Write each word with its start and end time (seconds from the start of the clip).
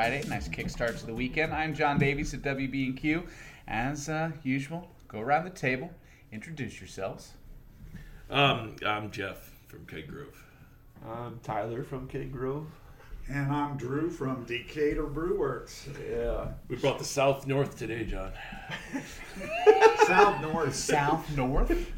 Friday. 0.00 0.26
Nice 0.28 0.48
kickstart 0.48 0.98
to 1.00 1.06
the 1.06 1.12
weekend. 1.12 1.52
I'm 1.52 1.74
John 1.74 1.98
Davies 1.98 2.32
at 2.32 2.40
WBNQ. 2.40 3.22
As 3.68 4.08
uh, 4.08 4.30
usual, 4.42 4.88
go 5.10 5.20
around 5.20 5.44
the 5.44 5.50
table, 5.50 5.90
introduce 6.30 6.80
yourselves. 6.80 7.32
Um, 8.30 8.76
I'm 8.86 9.10
Jeff 9.10 9.50
from 9.66 9.84
Keg 9.86 10.06
Grove. 10.06 10.44
I'm 11.04 11.40
Tyler 11.42 11.82
from 11.82 12.06
Keg 12.06 12.32
Grove. 12.32 12.66
And 13.28 13.52
I'm 13.52 13.76
Drew 13.76 14.10
from 14.10 14.44
Decatur 14.44 15.04
Brewworks. 15.04 15.86
Yeah. 16.08 16.52
We 16.68 16.76
brought 16.76 16.98
the 16.98 17.04
South 17.04 17.46
North 17.46 17.78
today, 17.78 18.04
John. 18.04 18.32
South 20.06 20.40
North. 20.42 20.74
South 20.74 21.36
North. 21.36 21.92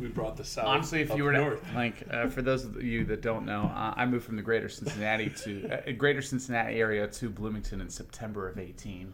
We 0.00 0.08
brought 0.08 0.36
the 0.36 0.44
South. 0.44 0.66
Honestly, 0.66 1.00
if 1.00 1.10
up 1.10 1.16
you 1.16 1.24
were 1.24 1.32
to, 1.32 1.38
north, 1.38 1.74
like, 1.74 2.06
uh, 2.10 2.28
for 2.28 2.42
those 2.42 2.64
of 2.64 2.82
you 2.82 3.04
that 3.04 3.22
don't 3.22 3.44
know, 3.44 3.70
uh, 3.74 3.94
I 3.96 4.06
moved 4.06 4.24
from 4.24 4.36
the 4.36 4.42
greater 4.42 4.68
Cincinnati 4.68 5.30
to 5.44 5.88
uh, 5.88 5.92
greater 5.92 6.22
Cincinnati 6.22 6.80
area 6.80 7.06
to 7.06 7.28
Bloomington 7.28 7.80
in 7.80 7.90
September 7.90 8.48
of 8.48 8.58
18. 8.58 9.12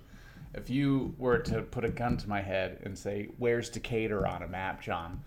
If 0.55 0.71
you 0.71 1.15
were 1.19 1.39
to 1.39 1.63
put 1.63 1.85
a 1.85 1.89
gun 1.91 2.17
to 2.19 2.29
my 2.29 2.41
head 2.41 2.81
and 2.85 2.97
say, 2.99 3.29
"Where's 3.39 3.69
Decatur 3.69 4.27
on 4.27 4.43
a 4.43 4.49
map, 4.49 4.83
John?" 4.83 5.23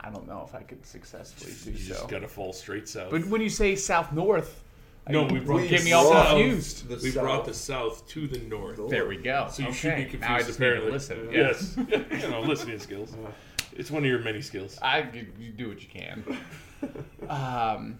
I 0.00 0.10
don't 0.10 0.28
know 0.28 0.44
if 0.46 0.54
I 0.54 0.62
could 0.62 0.84
successfully 0.86 1.52
do 1.64 1.70
you 1.80 1.88
just 1.88 2.00
so. 2.02 2.06
gotta 2.06 2.28
fall 2.28 2.52
straight 2.52 2.88
south. 2.88 3.10
But 3.10 3.26
when 3.26 3.40
you 3.40 3.48
say 3.48 3.74
South 3.74 4.12
North, 4.12 4.62
no, 5.08 5.26
I- 5.26 5.32
we 5.32 5.40
brought 5.40 5.68
get 5.68 5.82
me 5.84 5.92
all 5.92 6.12
South- 6.12 6.28
confused. 6.36 6.88
The 6.88 6.96
we 7.02 7.10
brought 7.12 7.44
the 7.46 7.54
South 7.54 8.06
to 8.08 8.28
the 8.28 8.38
north. 8.40 8.78
There 8.90 9.08
we 9.08 9.16
go. 9.16 9.48
So 9.50 9.62
you 9.62 9.68
okay. 9.68 9.76
should 9.76 9.96
be 9.96 10.02
confused. 10.02 10.20
Now 10.22 10.34
I 10.34 10.42
just 10.42 10.60
need 10.60 10.66
to 10.66 10.72
apparently. 10.72 10.92
listen. 10.92 11.28
Yes, 11.32 11.76
you 12.22 12.30
know, 12.30 12.42
listening 12.42 12.78
skills. 12.78 13.14
It's 13.72 13.90
one 13.90 14.04
of 14.04 14.08
your 14.08 14.20
many 14.20 14.42
skills. 14.42 14.78
I 14.82 15.08
you 15.38 15.50
do 15.52 15.68
what 15.68 15.82
you 15.82 15.88
can. 15.88 16.24
Um, 17.28 17.98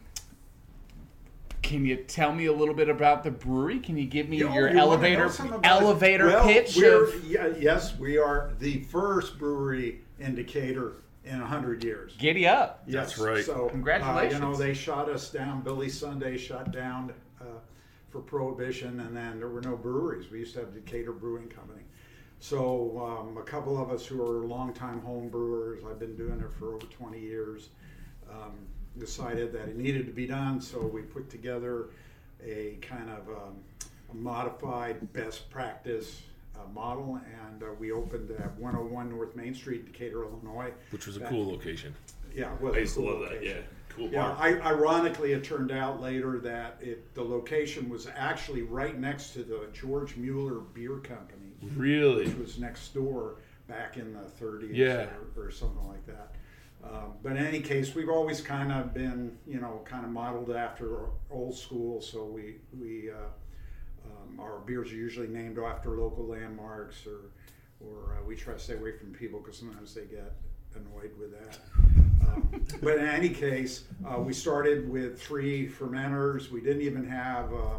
can 1.66 1.84
you 1.84 1.96
tell 1.96 2.32
me 2.32 2.46
a 2.46 2.52
little 2.52 2.74
bit 2.74 2.88
about 2.88 3.24
the 3.24 3.30
brewery? 3.30 3.80
Can 3.80 3.96
you 3.98 4.06
give 4.06 4.28
me 4.28 4.38
Yo, 4.38 4.52
your 4.54 4.70
you 4.70 4.78
elevator 4.78 5.24
know 5.24 5.28
something 5.30 5.56
about 5.56 5.82
it? 5.82 5.84
elevator 5.84 6.26
Well, 6.26 6.44
pitch? 6.46 6.76
we're- 6.76 7.36
Of, 7.36 7.60
yes, 7.60 7.98
we 7.98 8.18
are 8.18 8.52
the 8.60 8.82
first 8.84 9.36
brewery 9.38 10.02
in 10.20 10.36
Decatur 10.36 11.02
in 11.24 11.40
100 11.40 11.82
years. 11.82 12.14
giddy 12.18 12.46
up. 12.46 12.84
That's 12.86 13.18
right. 13.18 13.44
So, 13.44 13.68
Congratulations. 13.68 14.40
Uh, 14.40 14.46
you 14.46 14.52
know, 14.52 14.56
they 14.56 14.74
shot 14.74 15.08
us 15.08 15.28
down. 15.30 15.62
Billy 15.62 15.88
Sunday 15.88 16.36
shut 16.36 16.70
down 16.70 17.12
uh, 17.40 17.44
for 18.10 18.20
Prohibition, 18.20 19.00
and 19.00 19.16
then 19.16 19.40
there 19.40 19.48
were 19.48 19.60
no 19.62 19.76
breweries. 19.76 20.30
We 20.30 20.38
used 20.38 20.54
to 20.54 20.60
have 20.60 20.72
Decatur 20.72 21.12
Brewing 21.12 21.48
Company. 21.48 21.82
So, 22.38 23.02
um, 23.28 23.38
a 23.38 23.42
couple 23.42 23.80
of 23.82 23.90
us 23.90 24.06
who 24.06 24.22
are 24.22 24.46
longtime 24.46 25.00
home 25.00 25.28
brewers, 25.30 25.82
I've 25.84 25.98
been 25.98 26.14
doing 26.16 26.38
it 26.40 26.52
for 26.58 26.74
over 26.74 26.86
20 26.86 27.18
years, 27.18 27.70
um, 28.30 28.52
decided 29.06 29.52
that 29.52 29.68
it 29.68 29.76
needed 29.76 30.06
to 30.06 30.12
be 30.12 30.26
done. 30.26 30.60
So, 30.60 30.80
we 30.80 31.02
put 31.02 31.30
together 31.30 31.86
a 32.44 32.78
kind 32.82 33.10
of 33.10 33.28
um, 33.28 33.56
a 34.10 34.14
modified 34.14 35.12
best 35.12 35.48
practice 35.50 36.22
uh, 36.54 36.60
model, 36.72 37.20
and 37.44 37.62
uh, 37.62 37.66
we 37.78 37.92
opened 37.92 38.30
at 38.30 38.54
101 38.58 39.10
North 39.10 39.34
Main 39.36 39.54
Street, 39.54 39.90
Decatur, 39.90 40.22
Illinois. 40.24 40.72
Which 40.90 41.06
was 41.06 41.16
a 41.16 41.20
Back- 41.20 41.30
cool 41.30 41.50
location. 41.50 41.94
Yeah, 42.34 42.52
it 42.54 42.60
was 42.60 42.74
I 42.74 42.78
a 42.78 42.80
used 42.80 42.94
to 42.94 43.00
cool 43.00 43.10
love 43.12 43.20
that. 43.22 43.30
location. 43.32 43.56
Yeah, 43.56 43.62
cool 43.96 44.08
Yeah, 44.10 44.22
bar. 44.28 44.36
I, 44.38 44.60
ironically, 44.60 45.32
it 45.32 45.42
turned 45.44 45.72
out 45.72 46.00
later 46.02 46.38
that 46.40 46.76
it 46.80 47.14
the 47.14 47.22
location 47.22 47.88
was 47.88 48.06
actually 48.14 48.62
right 48.62 48.98
next 48.98 49.30
to 49.34 49.42
the 49.42 49.66
George 49.72 50.16
Mueller 50.16 50.60
Beer 50.60 50.96
Company, 50.98 51.52
really? 51.74 52.26
which 52.26 52.36
was 52.36 52.58
next 52.58 52.92
door 52.94 53.36
back 53.68 53.96
in 53.96 54.12
the 54.12 54.20
30s 54.44 54.68
Yeah. 54.72 55.06
or, 55.36 55.46
or 55.46 55.50
something 55.50 55.86
like 55.88 56.04
that. 56.06 56.34
Um, 56.92 57.14
but 57.22 57.32
in 57.32 57.44
any 57.44 57.60
case, 57.60 57.94
we've 57.94 58.08
always 58.08 58.40
kind 58.40 58.70
of 58.72 58.94
been, 58.94 59.38
you 59.46 59.60
know, 59.60 59.82
kind 59.84 60.04
of 60.04 60.10
modeled 60.10 60.50
after 60.50 61.06
old 61.30 61.56
school. 61.56 62.00
So 62.00 62.24
we 62.24 62.56
we 62.78 63.10
uh, 63.10 63.30
um, 64.06 64.40
our 64.40 64.58
beers 64.60 64.92
are 64.92 64.96
usually 64.96 65.28
named 65.28 65.58
after 65.58 65.90
local 65.90 66.26
landmarks, 66.26 67.06
or 67.06 67.32
or 67.80 68.16
uh, 68.16 68.24
we 68.24 68.36
try 68.36 68.54
to 68.54 68.58
stay 68.58 68.74
away 68.74 68.96
from 68.96 69.12
people 69.12 69.40
because 69.40 69.58
sometimes 69.58 69.94
they 69.94 70.04
get 70.04 70.32
annoyed 70.74 71.12
with 71.18 71.32
that. 71.32 71.58
Um, 72.26 72.64
but 72.82 72.98
in 72.98 73.06
any 73.06 73.28
case, 73.28 73.84
uh, 74.06 74.20
we 74.20 74.32
started 74.32 74.88
with 74.88 75.20
three 75.20 75.68
fermenters. 75.68 76.50
We 76.50 76.60
didn't 76.60 76.82
even 76.82 77.08
have, 77.08 77.52
uh, 77.52 77.78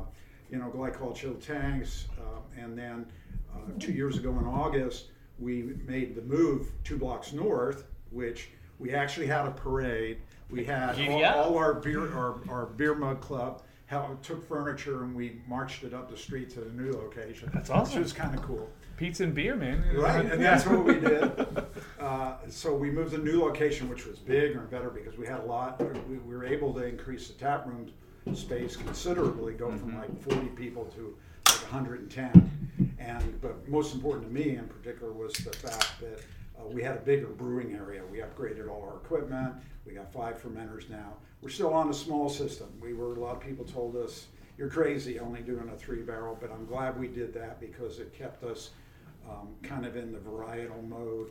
you 0.50 0.58
know, 0.58 0.70
glycol 0.70 1.16
chill 1.16 1.36
tanks. 1.36 2.08
Uh, 2.20 2.62
and 2.62 2.78
then 2.78 3.06
uh, 3.54 3.72
two 3.80 3.92
years 3.92 4.18
ago 4.18 4.32
in 4.32 4.46
August, 4.46 5.08
we 5.40 5.76
made 5.86 6.16
the 6.16 6.22
move 6.22 6.72
two 6.84 6.98
blocks 6.98 7.34
north, 7.34 7.86
which 8.10 8.50
we 8.80 8.94
actually 8.94 9.28
had 9.28 9.46
a 9.46 9.52
parade. 9.52 10.18
We 10.50 10.64
had 10.64 11.00
all, 11.10 11.24
all 11.26 11.58
our 11.58 11.74
beer, 11.74 12.12
our, 12.14 12.36
our 12.50 12.66
beer 12.66 12.96
mug 12.96 13.22
club. 13.22 13.64
How, 13.88 14.18
took 14.22 14.46
furniture 14.48 15.04
and 15.04 15.16
we 15.16 15.40
marched 15.48 15.84
it 15.84 15.94
up 15.94 16.12
the 16.12 16.18
street 16.18 16.50
to 16.52 16.60
the 16.60 16.72
new 16.72 16.92
location. 16.92 17.50
That's 17.54 17.70
awesome. 17.70 17.96
Which 17.96 18.04
was 18.04 18.14
kind 18.14 18.38
of 18.38 18.42
cool. 18.44 18.70
Pizza 18.98 19.24
and 19.24 19.34
beer, 19.34 19.56
man. 19.56 19.82
Right, 19.96 20.26
and 20.26 20.44
that's 20.44 20.66
what 20.66 20.84
we 20.84 21.00
did. 21.00 21.32
Uh, 22.00 22.38
so 22.48 22.74
we 22.74 22.92
moved 22.92 23.12
to 23.12 23.18
a 23.18 23.24
new 23.24 23.42
location, 23.42 23.90
which 23.90 24.06
was 24.06 24.20
bigger 24.20 24.60
and 24.60 24.70
better 24.70 24.90
because 24.90 25.18
we 25.18 25.26
had 25.26 25.40
a 25.40 25.44
lot. 25.44 25.82
We, 26.08 26.18
we 26.20 26.36
were 26.36 26.46
able 26.46 26.72
to 26.76 26.86
increase 26.86 27.28
the 27.28 27.34
tap 27.34 27.66
room 27.66 27.92
space 28.36 28.76
considerably, 28.76 29.54
go 29.54 29.70
from 29.76 29.98
like 29.98 30.22
40 30.22 30.48
people 30.50 30.86
to 30.96 31.18
like 31.48 31.72
110. 31.72 32.94
And 33.00 33.42
but 33.42 33.68
most 33.68 33.96
important 33.96 34.28
to 34.28 34.34
me 34.34 34.56
in 34.56 34.68
particular 34.68 35.12
was 35.12 35.34
the 35.34 35.52
fact 35.52 36.00
that 36.02 36.22
uh, 36.60 36.68
we 36.68 36.84
had 36.84 36.96
a 36.96 37.00
bigger 37.02 37.28
brewing 37.28 37.74
area. 37.74 38.02
We 38.12 38.20
upgraded 38.20 38.70
all 38.70 38.82
our 38.82 38.98
equipment. 38.98 39.56
We 39.86 39.94
got 39.94 40.12
five 40.12 40.42
fermenters 40.42 40.90
now. 40.90 41.14
We're 41.42 41.50
still 41.50 41.74
on 41.74 41.90
a 41.90 41.94
small 41.94 42.30
system. 42.30 42.68
We 42.82 42.94
were 42.94 43.14
a 43.14 43.20
lot 43.20 43.36
of 43.36 43.42
people 43.42 43.66
told 43.66 43.96
us 43.96 44.28
you're 44.58 44.70
crazy 44.70 45.20
only 45.20 45.42
doing 45.42 45.70
a 45.70 45.78
three 45.78 46.02
barrel, 46.02 46.38
but 46.40 46.52
I'm 46.52 46.66
glad 46.66 47.00
we 47.00 47.08
did 47.08 47.34
that 47.36 47.60
because 47.60 48.00
it 48.00 48.14
kept 48.14 48.44
us 48.44 48.72
um, 49.30 49.50
kind 49.62 49.86
of 49.86 49.96
in 49.96 50.12
the 50.12 50.18
varietal 50.18 50.88
mode. 50.88 51.30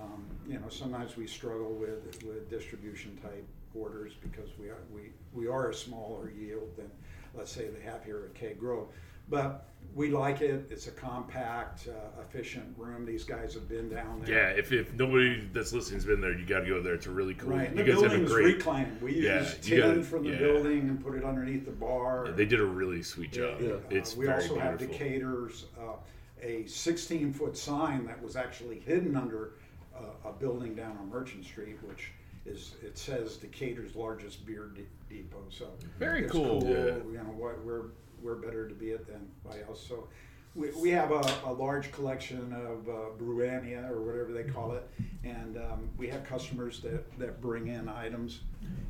Um, 0.00 0.24
you 0.48 0.54
know, 0.54 0.68
sometimes 0.68 1.16
we 1.16 1.26
struggle 1.26 1.72
with 1.72 2.22
with 2.24 2.48
distribution 2.48 3.18
type 3.22 3.46
orders 3.74 4.12
because 4.22 4.48
we 4.58 4.68
are 4.68 4.82
we 4.94 5.10
we 5.34 5.48
are 5.48 5.70
a 5.70 5.74
smaller 5.74 6.30
yield 6.30 6.76
than 6.76 6.90
let's 7.34 7.52
say 7.52 7.68
they 7.68 7.82
have 7.82 8.04
here 8.04 8.22
at 8.24 8.34
Keg 8.34 8.58
Grove. 8.58 8.86
But 9.30 9.66
we 9.94 10.10
like 10.10 10.40
it. 10.40 10.66
It's 10.70 10.86
a 10.88 10.90
compact, 10.90 11.88
uh, 11.88 12.20
efficient 12.20 12.74
room. 12.76 13.06
These 13.06 13.24
guys 13.24 13.54
have 13.54 13.68
been 13.68 13.88
down 13.88 14.20
there. 14.24 14.52
Yeah. 14.52 14.58
If, 14.58 14.72
if 14.72 14.92
nobody 14.94 15.48
that's 15.52 15.72
listening's 15.72 16.04
been 16.04 16.20
there, 16.20 16.36
you 16.36 16.44
got 16.44 16.60
to 16.60 16.66
go 16.66 16.82
there. 16.82 16.94
It's 16.94 17.06
a 17.06 17.10
really 17.10 17.34
cool. 17.34 17.50
Right. 17.50 17.70
You 17.70 17.82
the 17.84 17.92
guys 17.92 18.02
have 18.02 18.12
a 18.12 18.24
great. 18.24 18.56
reclaimed. 18.56 19.00
We 19.00 19.14
Yeah, 19.20 19.40
used 19.40 19.62
tin 19.62 19.78
gotta- 19.80 20.02
from 20.02 20.24
the 20.24 20.30
yeah. 20.30 20.38
building 20.38 20.80
and 20.88 21.02
put 21.02 21.14
it 21.14 21.24
underneath 21.24 21.64
the 21.64 21.70
bar. 21.72 22.28
They 22.32 22.44
did 22.44 22.60
a 22.60 22.64
really 22.66 23.02
sweet 23.02 23.32
job. 23.32 23.60
Yeah. 23.60 23.76
It's 23.88 24.14
Uh, 24.14 24.20
we 24.20 24.28
also 24.28 24.58
have. 24.58 24.78
Decatur's, 24.78 25.66
uh, 25.80 25.94
a 26.42 26.64
16 26.66 27.32
foot 27.34 27.56
sign 27.56 28.06
that 28.06 28.20
was 28.22 28.34
actually 28.34 28.78
hidden 28.80 29.14
under 29.14 29.52
uh, 29.94 30.28
a 30.30 30.32
building 30.32 30.74
down 30.74 30.96
on 30.98 31.10
Merchant 31.10 31.44
Street, 31.44 31.76
which 31.86 32.12
is 32.46 32.76
it 32.82 32.96
says 32.96 33.36
Decatur's 33.36 33.94
largest 33.94 34.46
beer 34.46 34.70
de- 34.74 35.14
depot. 35.14 35.44
So 35.50 35.68
Very 35.98 36.22
it's 36.22 36.32
cool. 36.32 36.64
Yeah. 36.64 36.96
You 37.12 37.18
know 37.18 37.34
what 37.36 37.62
we're 37.62 37.88
we're 38.22 38.36
better 38.36 38.68
to 38.68 38.74
be 38.74 38.90
it 38.90 39.06
than 39.06 39.28
by 39.44 39.56
else. 39.68 39.84
So. 39.86 40.08
We, 40.56 40.72
we 40.72 40.90
have 40.90 41.12
a, 41.12 41.22
a 41.44 41.52
large 41.52 41.92
collection 41.92 42.52
of 42.52 42.88
uh, 42.88 42.92
breweriana 43.16 43.88
or 43.88 44.02
whatever 44.02 44.32
they 44.32 44.42
call 44.42 44.72
it, 44.72 44.82
and 45.22 45.56
um, 45.56 45.88
we 45.96 46.08
have 46.08 46.24
customers 46.24 46.80
that, 46.80 47.18
that 47.20 47.40
bring 47.40 47.68
in 47.68 47.88
items, 47.88 48.40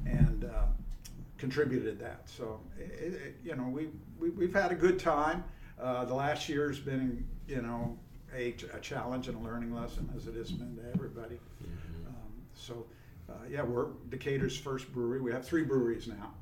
and 0.06 0.46
uh, 0.46 0.64
contributed 1.36 1.98
that. 1.98 2.22
So, 2.24 2.60
it, 2.78 3.12
it, 3.12 3.36
you 3.44 3.56
know, 3.56 3.64
we, 3.64 3.88
we, 4.18 4.30
we've 4.30 4.54
had 4.54 4.72
a 4.72 4.74
good 4.74 4.98
time. 4.98 5.44
Uh, 5.78 6.06
the 6.06 6.14
last 6.14 6.48
year's 6.48 6.78
been, 6.78 7.26
you 7.46 7.60
know, 7.60 7.98
a, 8.34 8.54
a 8.72 8.80
challenge 8.80 9.28
and 9.28 9.36
a 9.36 9.40
learning 9.40 9.74
lesson, 9.74 10.08
as 10.16 10.28
it 10.28 10.36
has 10.36 10.50
been 10.50 10.76
to 10.76 10.82
everybody. 10.94 11.38
Um, 12.06 12.32
so, 12.54 12.86
uh, 13.28 13.34
yeah, 13.50 13.62
we're 13.62 13.88
Decatur's 14.08 14.56
first 14.56 14.90
brewery. 14.92 15.20
We 15.20 15.30
have 15.32 15.44
three 15.44 15.64
breweries 15.64 16.06
now 16.06 16.32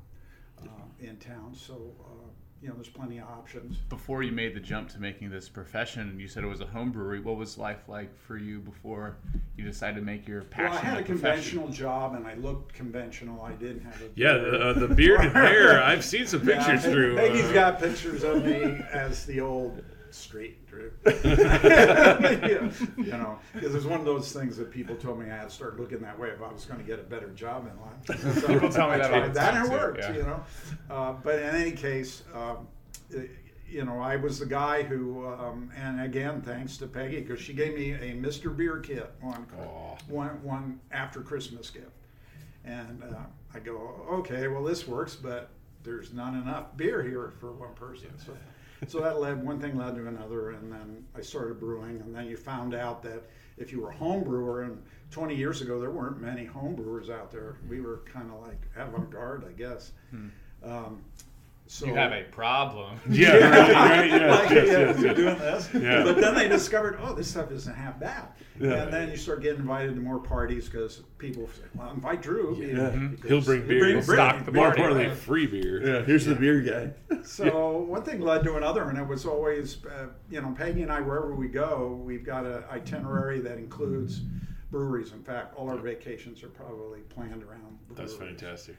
uh, 0.63 0.85
in 0.99 1.17
town. 1.17 1.53
So, 1.55 1.73
uh, 2.05 2.28
you 2.61 2.67
know, 2.67 2.75
there's 2.75 2.89
plenty 2.89 3.19
of 3.19 3.25
options. 3.27 3.77
Before 3.87 4.21
you 4.21 4.33
made 4.33 4.53
the 4.53 4.59
jump 4.59 4.89
to 4.89 4.99
making 4.99 5.29
this 5.29 5.47
profession, 5.47 6.09
and 6.09 6.19
you 6.19 6.27
said 6.27 6.43
it 6.43 6.47
was 6.47 6.59
a 6.59 6.65
home 6.65 6.91
brewery. 6.91 7.21
What 7.21 7.37
was 7.37 7.57
life 7.57 7.87
like 7.87 8.09
for 8.27 8.37
you 8.37 8.59
before 8.59 9.15
you 9.55 9.63
decided 9.63 9.95
to 9.95 10.01
make 10.01 10.27
your 10.27 10.41
passion? 10.43 10.71
Well, 10.71 10.81
I 10.81 10.85
had 10.85 10.97
a 10.99 11.03
profession? 11.03 11.59
conventional 11.59 11.69
job 11.69 12.15
and 12.15 12.27
I 12.27 12.33
looked 12.35 12.73
conventional. 12.73 13.41
I 13.41 13.53
didn't 13.53 13.83
have 13.83 14.01
a 14.01 14.09
Yeah, 14.15 14.33
the, 14.33 14.59
uh, 14.59 14.73
the 14.73 14.87
beard 14.89 15.21
and 15.21 15.31
hair. 15.31 15.81
I've 15.81 16.03
seen 16.03 16.27
some 16.27 16.41
pictures 16.41 16.83
Yeah, 16.83 16.91
through. 16.91 17.15
Peggy's 17.15 17.45
uh, 17.45 17.53
got 17.53 17.79
pictures 17.79 18.23
of 18.23 18.43
me 18.45 18.81
as 18.91 19.25
the 19.25 19.39
old 19.39 19.81
straight 20.11 20.67
and. 20.67 20.93
Yeah, 21.05 22.69
you 22.97 23.11
know, 23.11 23.39
because 23.53 23.75
it's 23.75 23.85
one 23.85 23.99
of 23.99 24.05
those 24.05 24.31
things 24.31 24.57
that 24.57 24.71
people 24.71 24.95
told 24.95 25.19
me 25.19 25.25
I 25.29 25.35
had 25.35 25.49
to 25.49 25.55
start 25.55 25.79
looking 25.79 25.99
that 26.01 26.17
way 26.17 26.29
if 26.29 26.41
I 26.41 26.51
was 26.51 26.65
going 26.65 26.79
to 26.79 26.85
get 26.85 26.99
a 26.99 27.03
better 27.03 27.29
job 27.29 27.67
in 27.67 27.79
life. 27.81 28.21
So 28.41 28.47
People 28.47 28.69
tell 28.69 28.87
me 28.87 28.95
I 28.95 28.97
that 28.99 29.13
all 29.13 29.19
tried 29.19 29.33
that 29.35 29.53
and 29.55 29.65
it 29.65 29.71
worked, 29.71 29.99
yeah. 29.99 30.13
you 30.13 30.23
know. 30.23 30.43
Uh, 30.89 31.13
but 31.23 31.35
in 31.39 31.55
any 31.55 31.71
case, 31.71 32.23
um, 32.33 32.67
it- 33.09 33.31
you 33.71 33.85
know, 33.85 33.99
I 33.99 34.15
was 34.15 34.39
the 34.39 34.47
guy 34.47 34.81
who, 34.81 35.27
um, 35.27 35.69
and 35.77 36.01
again, 36.01 36.41
thanks 36.41 36.75
to 36.77 36.87
Peggy, 36.87 37.21
because 37.21 37.39
she 37.39 37.53
gave 37.53 37.75
me 37.75 37.91
a 37.91 38.15
Mr. 38.15 38.55
Beer 38.57 38.79
kit 38.79 39.13
one, 39.21 39.45
Aw. 39.59 39.95
one, 40.07 40.41
one 40.43 40.79
after 40.91 41.21
Christmas 41.21 41.69
gift. 41.69 41.91
And 42.65 43.03
uh, 43.03 43.15
I 43.53 43.59
go, 43.59 44.07
okay, 44.11 44.47
well, 44.47 44.63
this 44.63 44.87
works, 44.87 45.15
but 45.15 45.51
there's 45.83 46.11
not 46.13 46.33
enough 46.33 46.75
beer 46.77 47.03
here 47.03 47.31
for 47.39 47.51
one 47.51 47.75
person. 47.75 48.09
So, 48.17 48.33
so 48.87 48.99
that 49.01 49.19
led, 49.19 49.43
one 49.43 49.59
thing 49.59 49.77
led 49.77 49.95
to 49.95 50.07
another, 50.07 50.51
and 50.51 50.71
then 50.71 51.05
I 51.15 51.21
started 51.21 51.59
brewing, 51.59 52.01
and 52.01 52.15
then 52.15 52.25
you 52.27 52.37
found 52.37 52.73
out 52.73 53.03
that 53.03 53.23
if 53.57 53.71
you 53.71 53.81
were 53.81 53.89
a 53.89 53.95
home 53.95 54.23
brewer, 54.23 54.63
and 54.63 54.81
20 55.11 55.35
years 55.35 55.61
ago, 55.61 55.79
there 55.79 55.91
weren't 55.91 56.21
many 56.21 56.45
home 56.45 56.75
brewers 56.75 57.09
out 57.09 57.31
there. 57.31 57.57
We 57.67 57.81
were 57.81 58.01
kind 58.11 58.31
of 58.31 58.41
like 58.41 58.61
avant 58.77 59.09
garde, 59.11 59.43
I 59.47 59.51
guess. 59.51 59.91
Um, 60.63 61.03
so 61.71 61.85
You 61.85 61.93
have 61.93 62.11
a 62.11 62.23
problem. 62.23 62.99
Yeah, 63.09 63.35
right, 63.35 63.73
right, 63.73 64.09
yeah, 64.09 64.31
like, 64.39 64.49
yes, 64.49 64.67
yeah, 64.67 64.79
yes, 64.79 64.99
you're 64.99 65.07
yes. 65.09 65.15
doing 65.15 65.37
this. 65.37 65.69
Yeah. 65.75 66.03
But 66.03 66.19
then 66.19 66.33
they 66.33 66.47
discovered, 66.47 66.97
oh, 66.99 67.13
this 67.13 67.29
stuff 67.29 67.51
isn't 67.51 67.75
half 67.75 67.99
bad. 67.99 68.27
Yeah. 68.59 68.73
And 68.83 68.91
then 68.91 69.09
you 69.11 69.15
start 69.17 69.43
getting 69.43 69.59
invited 69.61 69.93
to 69.93 70.01
more 70.01 70.17
parties 70.17 70.65
because 70.67 71.03
people 71.19 71.47
say, 71.55 71.61
well, 71.75 71.91
invite 71.91 72.23
Drew. 72.23 72.57
you 72.57 72.73
know, 72.73 72.89
Yeah. 72.91 73.07
because 73.09 73.29
He'll 73.29 73.41
bring 73.41 73.67
beer. 73.67 73.79
bring- 73.81 73.95
He'll 73.97 74.05
bring- 74.05 74.17
stock 74.17 74.45
the 74.45 74.51
More 74.51 74.65
party, 74.69 74.81
importantly, 74.81 75.15
free 75.15 75.45
beer. 75.45 75.85
Yeah, 75.85 76.01
here's 76.05 76.25
the 76.25 76.33
beer 76.35 76.59
guy. 76.61 77.17
So 77.23 77.77
one 77.77 78.01
thing 78.01 78.21
led 78.21 78.43
to 78.45 78.55
another, 78.55 78.89
and 78.89 78.97
it 78.97 79.07
was 79.07 79.27
always, 79.27 79.85
uh, 79.85 80.07
you 80.31 80.41
know, 80.41 80.51
Peggy 80.57 80.81
and 80.81 80.91
I, 80.91 81.01
wherever 81.01 81.35
we 81.35 81.49
go, 81.49 82.01
we've 82.03 82.25
got 82.25 82.45
an 82.45 82.63
itinerary 82.71 83.41
that 83.41 83.59
includes 83.59 84.21
breweries. 84.71 85.11
In 85.11 85.21
fact, 85.21 85.55
all 85.55 85.69
our 85.69 85.77
vacations 85.77 86.41
are 86.41 86.47
probably 86.49 87.01
planned 87.01 87.43
around 87.43 87.77
breweries. 87.87 87.97
That's 87.97 88.13
fantastic. 88.15 88.75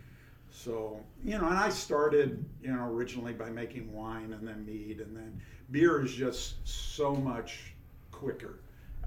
So, 0.51 1.01
you 1.25 1.39
know, 1.39 1.47
and 1.47 1.57
I 1.57 1.69
started, 1.69 2.45
you 2.63 2.73
know, 2.73 2.85
originally 2.87 3.33
by 3.33 3.51
making 3.51 3.93
wine 3.93 4.33
and 4.33 4.47
then 4.47 4.65
mead 4.67 5.01
and 5.01 5.17
then 5.17 5.41
beer 5.71 6.05
is 6.05 6.13
just 6.13 6.57
so 6.69 7.15
much 7.15 7.75
quicker. 8.11 8.59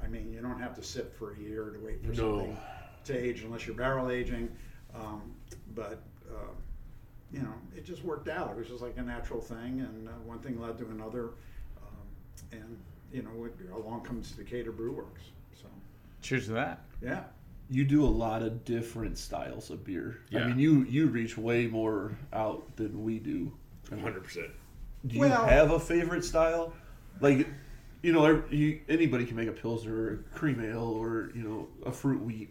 I 0.03 0.07
mean, 0.07 0.31
you 0.31 0.41
don't 0.41 0.59
have 0.59 0.75
to 0.75 0.83
sit 0.83 1.13
for 1.13 1.33
a 1.33 1.39
year 1.39 1.69
to 1.71 1.79
wait 1.85 2.01
for 2.03 2.11
No. 2.11 2.15
something 2.15 2.57
to 3.05 3.13
age 3.17 3.43
unless 3.43 3.67
you're 3.67 3.75
barrel 3.75 4.09
aging. 4.09 4.49
Um, 4.95 5.33
but, 5.75 6.01
uh, 6.31 6.51
you 7.31 7.39
know, 7.41 7.53
it 7.75 7.83
just 7.85 8.03
worked 8.03 8.29
out. 8.29 8.51
It 8.51 8.57
was 8.57 8.67
just 8.67 8.81
like 8.81 8.97
a 8.97 9.01
natural 9.01 9.41
thing, 9.41 9.81
and 9.81 10.07
uh, 10.07 10.11
one 10.25 10.39
thing 10.39 10.61
led 10.61 10.77
to 10.77 10.85
another. 10.85 11.29
Um, 11.81 12.07
and, 12.51 12.77
you 13.11 13.23
know, 13.23 13.45
it, 13.45 13.55
along 13.73 14.01
comes 14.01 14.31
Decatur 14.31 14.71
Brew 14.71 14.91
Works. 14.93 15.23
So, 15.59 15.67
Cheers 16.21 16.45
to 16.47 16.51
that. 16.53 16.85
yeah. 17.01 17.23
You 17.73 17.83
do 17.85 18.05
a 18.05 18.13
lot 18.25 18.43
of 18.43 18.63
different 18.65 19.17
styles 19.17 19.71
of 19.71 19.83
beer. 19.83 20.19
I 20.31 20.43
mean, 20.45 20.59
you 20.59 20.83
you 20.83 21.07
reach 21.07 21.37
way 21.39 21.65
more 21.65 22.15
out 22.31 22.63
than 22.75 23.03
we 23.03 23.17
do. 23.17 23.51
100%. 23.89 24.51
Do 25.07 25.15
you 25.15 25.21
Well- 25.21 25.45
have 25.47 25.71
a 25.71 25.79
favorite 25.79 26.23
style? 26.23 26.71
Like, 27.19 27.47
you 28.03 28.11
know, 28.13 28.43
you, 28.51 28.79
anybody 28.87 29.25
can 29.25 29.35
make 29.35 29.47
a 29.49 29.53
pilsner 29.53 29.95
or 29.95 30.13
a 30.13 30.37
cream 30.37 30.61
ale 30.63 30.83
or 30.83 31.31
you 31.33 31.41
know 31.41 31.67
a 31.83 31.91
fruit 31.91 32.21
wheat. 32.21 32.49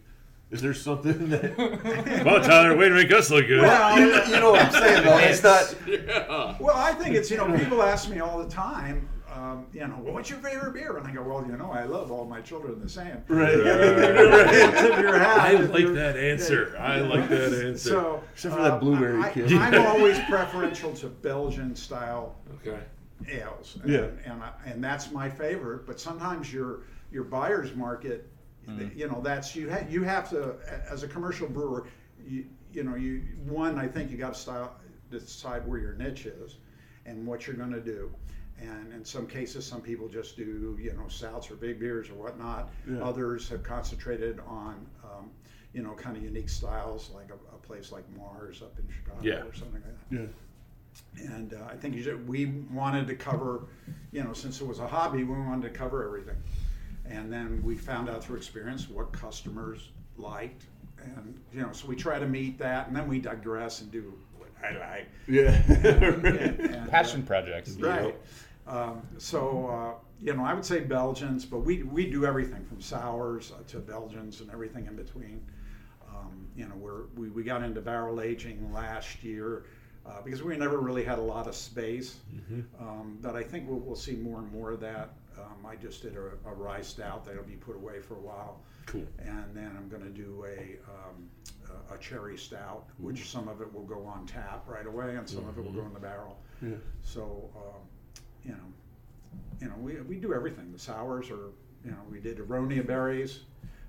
Is 0.50 0.60
there 0.60 0.74
something 0.74 1.28
that 1.30 1.56
Well, 2.26 2.42
Tyler, 2.42 2.76
way 2.76 2.88
to 2.88 2.94
make 2.94 3.12
us 3.12 3.30
look 3.30 3.46
good. 3.46 3.62
Well, 3.62 3.98
you, 4.00 4.06
you 4.34 4.40
know 4.40 4.50
what 4.52 4.62
I'm 4.66 4.72
saying 4.72 5.04
though? 5.04 5.18
It's 5.18 5.42
not. 5.44 5.74
yeah. 5.86 6.56
Well, 6.58 6.76
I 6.76 6.94
think 6.94 7.14
it's, 7.14 7.30
you 7.30 7.36
know, 7.36 7.56
people 7.56 7.80
ask 7.80 8.10
me 8.10 8.18
all 8.18 8.42
the 8.42 8.50
time, 8.50 9.08
um, 9.42 9.66
you 9.72 9.80
know, 9.80 9.98
well, 10.00 10.14
what's 10.14 10.30
your 10.30 10.38
favorite 10.38 10.72
beer? 10.74 10.96
And 10.96 11.06
I 11.06 11.12
go, 11.12 11.22
well, 11.22 11.44
you 11.44 11.56
know, 11.56 11.72
I 11.72 11.84
love 11.84 12.12
all 12.12 12.24
my 12.24 12.40
children 12.40 12.80
the 12.80 12.88
same. 12.88 13.24
Right. 13.26 13.54
Tip 14.80 15.00
your 15.00 15.18
hat, 15.18 15.40
I 15.40 15.52
like 15.54 15.92
that 15.94 16.16
answer. 16.16 16.76
I 16.78 17.00
like 17.00 17.28
that 17.28 17.52
answer. 17.52 17.90
So, 17.90 18.22
Except 18.34 18.54
for 18.54 18.62
that 18.62 18.78
blueberry 18.78 19.20
I, 19.20 19.30
kid. 19.30 19.52
I, 19.54 19.74
am 19.74 19.86
always 19.86 20.18
preferential 20.28 20.94
to 20.94 21.08
Belgian 21.08 21.74
style 21.74 22.36
okay. 22.60 22.78
ales, 23.28 23.78
and, 23.82 23.92
Yeah. 23.92 24.06
and, 24.24 24.42
I, 24.42 24.52
and 24.64 24.84
that's 24.84 25.10
my 25.10 25.28
favorite. 25.28 25.86
But 25.86 25.98
sometimes 25.98 26.52
your 26.52 26.80
your 27.10 27.24
buyer's 27.24 27.74
market, 27.74 28.30
you 28.94 29.08
know, 29.08 29.20
that's 29.22 29.56
you 29.56 29.70
ha- 29.70 29.84
you 29.88 30.04
have 30.04 30.30
to 30.30 30.54
as 30.88 31.02
a 31.02 31.08
commercial 31.08 31.48
brewer, 31.48 31.88
you 32.24 32.46
you 32.72 32.84
know, 32.84 32.94
you 32.94 33.22
one 33.44 33.76
I 33.78 33.88
think 33.88 34.10
you 34.10 34.16
got 34.16 34.34
to 34.34 34.40
style 34.40 34.76
decide 35.10 35.66
where 35.66 35.78
your 35.78 35.94
niche 35.94 36.26
is, 36.26 36.58
and 37.06 37.26
what 37.26 37.46
you're 37.46 37.56
going 37.56 37.72
to 37.72 37.80
do. 37.80 38.10
And 38.62 38.92
in 38.92 39.04
some 39.04 39.26
cases, 39.26 39.66
some 39.66 39.80
people 39.80 40.08
just 40.08 40.36
do 40.36 40.78
you 40.80 40.92
know 40.92 41.08
stouts 41.08 41.50
or 41.50 41.56
big 41.56 41.80
beers 41.80 42.08
or 42.10 42.14
whatnot. 42.14 42.70
Yeah. 42.88 43.02
Others 43.02 43.48
have 43.48 43.62
concentrated 43.62 44.38
on 44.46 44.86
um, 45.04 45.30
you 45.72 45.82
know 45.82 45.92
kind 45.94 46.16
of 46.16 46.22
unique 46.22 46.48
styles, 46.48 47.10
like 47.14 47.30
a, 47.30 47.54
a 47.54 47.58
place 47.58 47.90
like 47.90 48.04
Marz 48.16 48.62
up 48.62 48.78
in 48.78 48.86
Chicago 48.94 49.20
Yeah. 49.22 49.42
or 49.48 49.52
something 49.54 49.82
like 49.82 50.10
that 50.10 50.16
Yeah. 51.16 51.26
and 51.34 51.54
uh, 51.54 51.58
I 51.70 51.76
think 51.76 51.94
you 51.96 52.02
should, 52.02 52.28
we 52.28 52.46
wanted 52.70 53.06
to 53.08 53.14
cover, 53.14 53.64
you 54.12 54.22
know, 54.22 54.32
since 54.32 54.60
it 54.60 54.66
was 54.66 54.78
a 54.78 54.86
hobby, 54.86 55.24
we 55.24 55.34
wanted 55.38 55.72
to 55.72 55.78
cover 55.78 56.04
everything. 56.04 56.36
And 57.06 57.32
then 57.32 57.62
we 57.64 57.76
found 57.76 58.08
out 58.08 58.22
through 58.22 58.36
experience 58.36 58.88
what 58.88 59.12
customers 59.12 59.88
liked, 60.16 60.64
and 61.02 61.40
you 61.52 61.62
know, 61.62 61.72
so 61.72 61.88
we 61.88 61.96
try 61.96 62.18
to 62.20 62.26
meet 62.28 62.58
that, 62.58 62.86
and 62.86 62.94
then 62.96 63.08
we 63.08 63.18
digress 63.18 63.80
and 63.80 63.90
do 63.90 64.12
what 64.38 64.50
I 64.64 64.78
like. 64.78 65.08
Yeah. 65.26 65.60
And, 65.68 66.26
and, 66.26 66.76
uh, 66.76 66.86
Passion 66.90 67.22
projects. 67.24 67.72
Right. 67.72 68.14
Um, 68.66 69.02
so, 69.18 69.66
uh, 69.68 70.04
you 70.20 70.34
know, 70.34 70.44
I 70.44 70.54
would 70.54 70.64
say 70.64 70.80
Belgians, 70.80 71.44
but 71.44 71.58
we, 71.58 71.82
we 71.82 72.08
do 72.08 72.24
everything 72.24 72.64
from 72.64 72.80
sours 72.80 73.52
uh, 73.52 73.62
to 73.68 73.78
Belgians 73.78 74.40
and 74.40 74.50
everything 74.50 74.86
in 74.86 74.94
between. 74.96 75.44
Um, 76.08 76.46
you 76.56 76.66
know, 76.68 76.74
we're, 76.76 77.04
we, 77.16 77.28
we 77.30 77.42
got 77.42 77.62
into 77.62 77.80
barrel 77.80 78.20
aging 78.20 78.72
last 78.72 79.24
year 79.24 79.64
uh, 80.06 80.20
because 80.24 80.42
we 80.42 80.56
never 80.56 80.78
really 80.78 81.02
had 81.04 81.18
a 81.18 81.22
lot 81.22 81.46
of 81.48 81.54
space. 81.54 82.16
Um, 82.80 83.18
but 83.20 83.34
I 83.34 83.42
think 83.42 83.68
we'll, 83.68 83.80
we'll 83.80 83.96
see 83.96 84.14
more 84.14 84.38
and 84.38 84.52
more 84.52 84.70
of 84.70 84.80
that. 84.80 85.14
Um, 85.38 85.66
I 85.66 85.76
just 85.76 86.02
did 86.02 86.14
a, 86.16 86.48
a 86.48 86.54
rye 86.54 86.82
stout 86.82 87.24
that'll 87.24 87.42
be 87.42 87.54
put 87.54 87.74
away 87.74 88.00
for 88.00 88.14
a 88.14 88.20
while. 88.20 88.60
Cool. 88.86 89.06
And 89.18 89.44
then 89.54 89.72
I'm 89.76 89.88
going 89.88 90.02
to 90.02 90.10
do 90.10 90.44
a, 90.46 90.76
um, 90.90 91.30
a, 91.90 91.94
a 91.94 91.98
cherry 91.98 92.36
stout, 92.36 92.84
which 92.98 93.28
some 93.30 93.48
of 93.48 93.60
it 93.62 93.72
will 93.72 93.84
go 93.84 94.04
on 94.04 94.26
tap 94.26 94.64
right 94.68 94.86
away 94.86 95.16
and 95.16 95.28
some 95.28 95.48
of 95.48 95.58
it 95.58 95.64
will 95.64 95.72
go 95.72 95.82
in 95.86 95.92
the 95.94 96.00
barrel. 96.00 96.38
Yeah. 96.60 96.74
So, 97.02 97.50
um, 97.56 97.80
you 98.44 98.52
know, 98.52 98.58
you 99.60 99.68
know, 99.68 99.74
we, 99.80 99.94
we 100.02 100.16
do 100.16 100.34
everything. 100.34 100.72
The 100.72 100.78
sours 100.78 101.30
are, 101.30 101.50
you 101.84 101.90
know, 101.90 101.98
we 102.10 102.20
did 102.20 102.38
aronia 102.38 102.86
berries. 102.86 103.40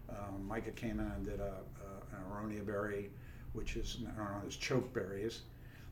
Um, 0.10 0.48
Micah 0.48 0.72
came 0.72 1.00
in 1.00 1.07
and 1.07 1.25
did 1.25 1.39
a, 1.39 1.53
a, 1.53 2.15
an 2.15 2.24
aronia 2.31 2.65
berry, 2.65 3.10
which 3.53 3.75
is 3.75 3.98
known 4.01 4.41
as 4.48 4.55
choke 4.55 4.93
berries, 4.93 5.41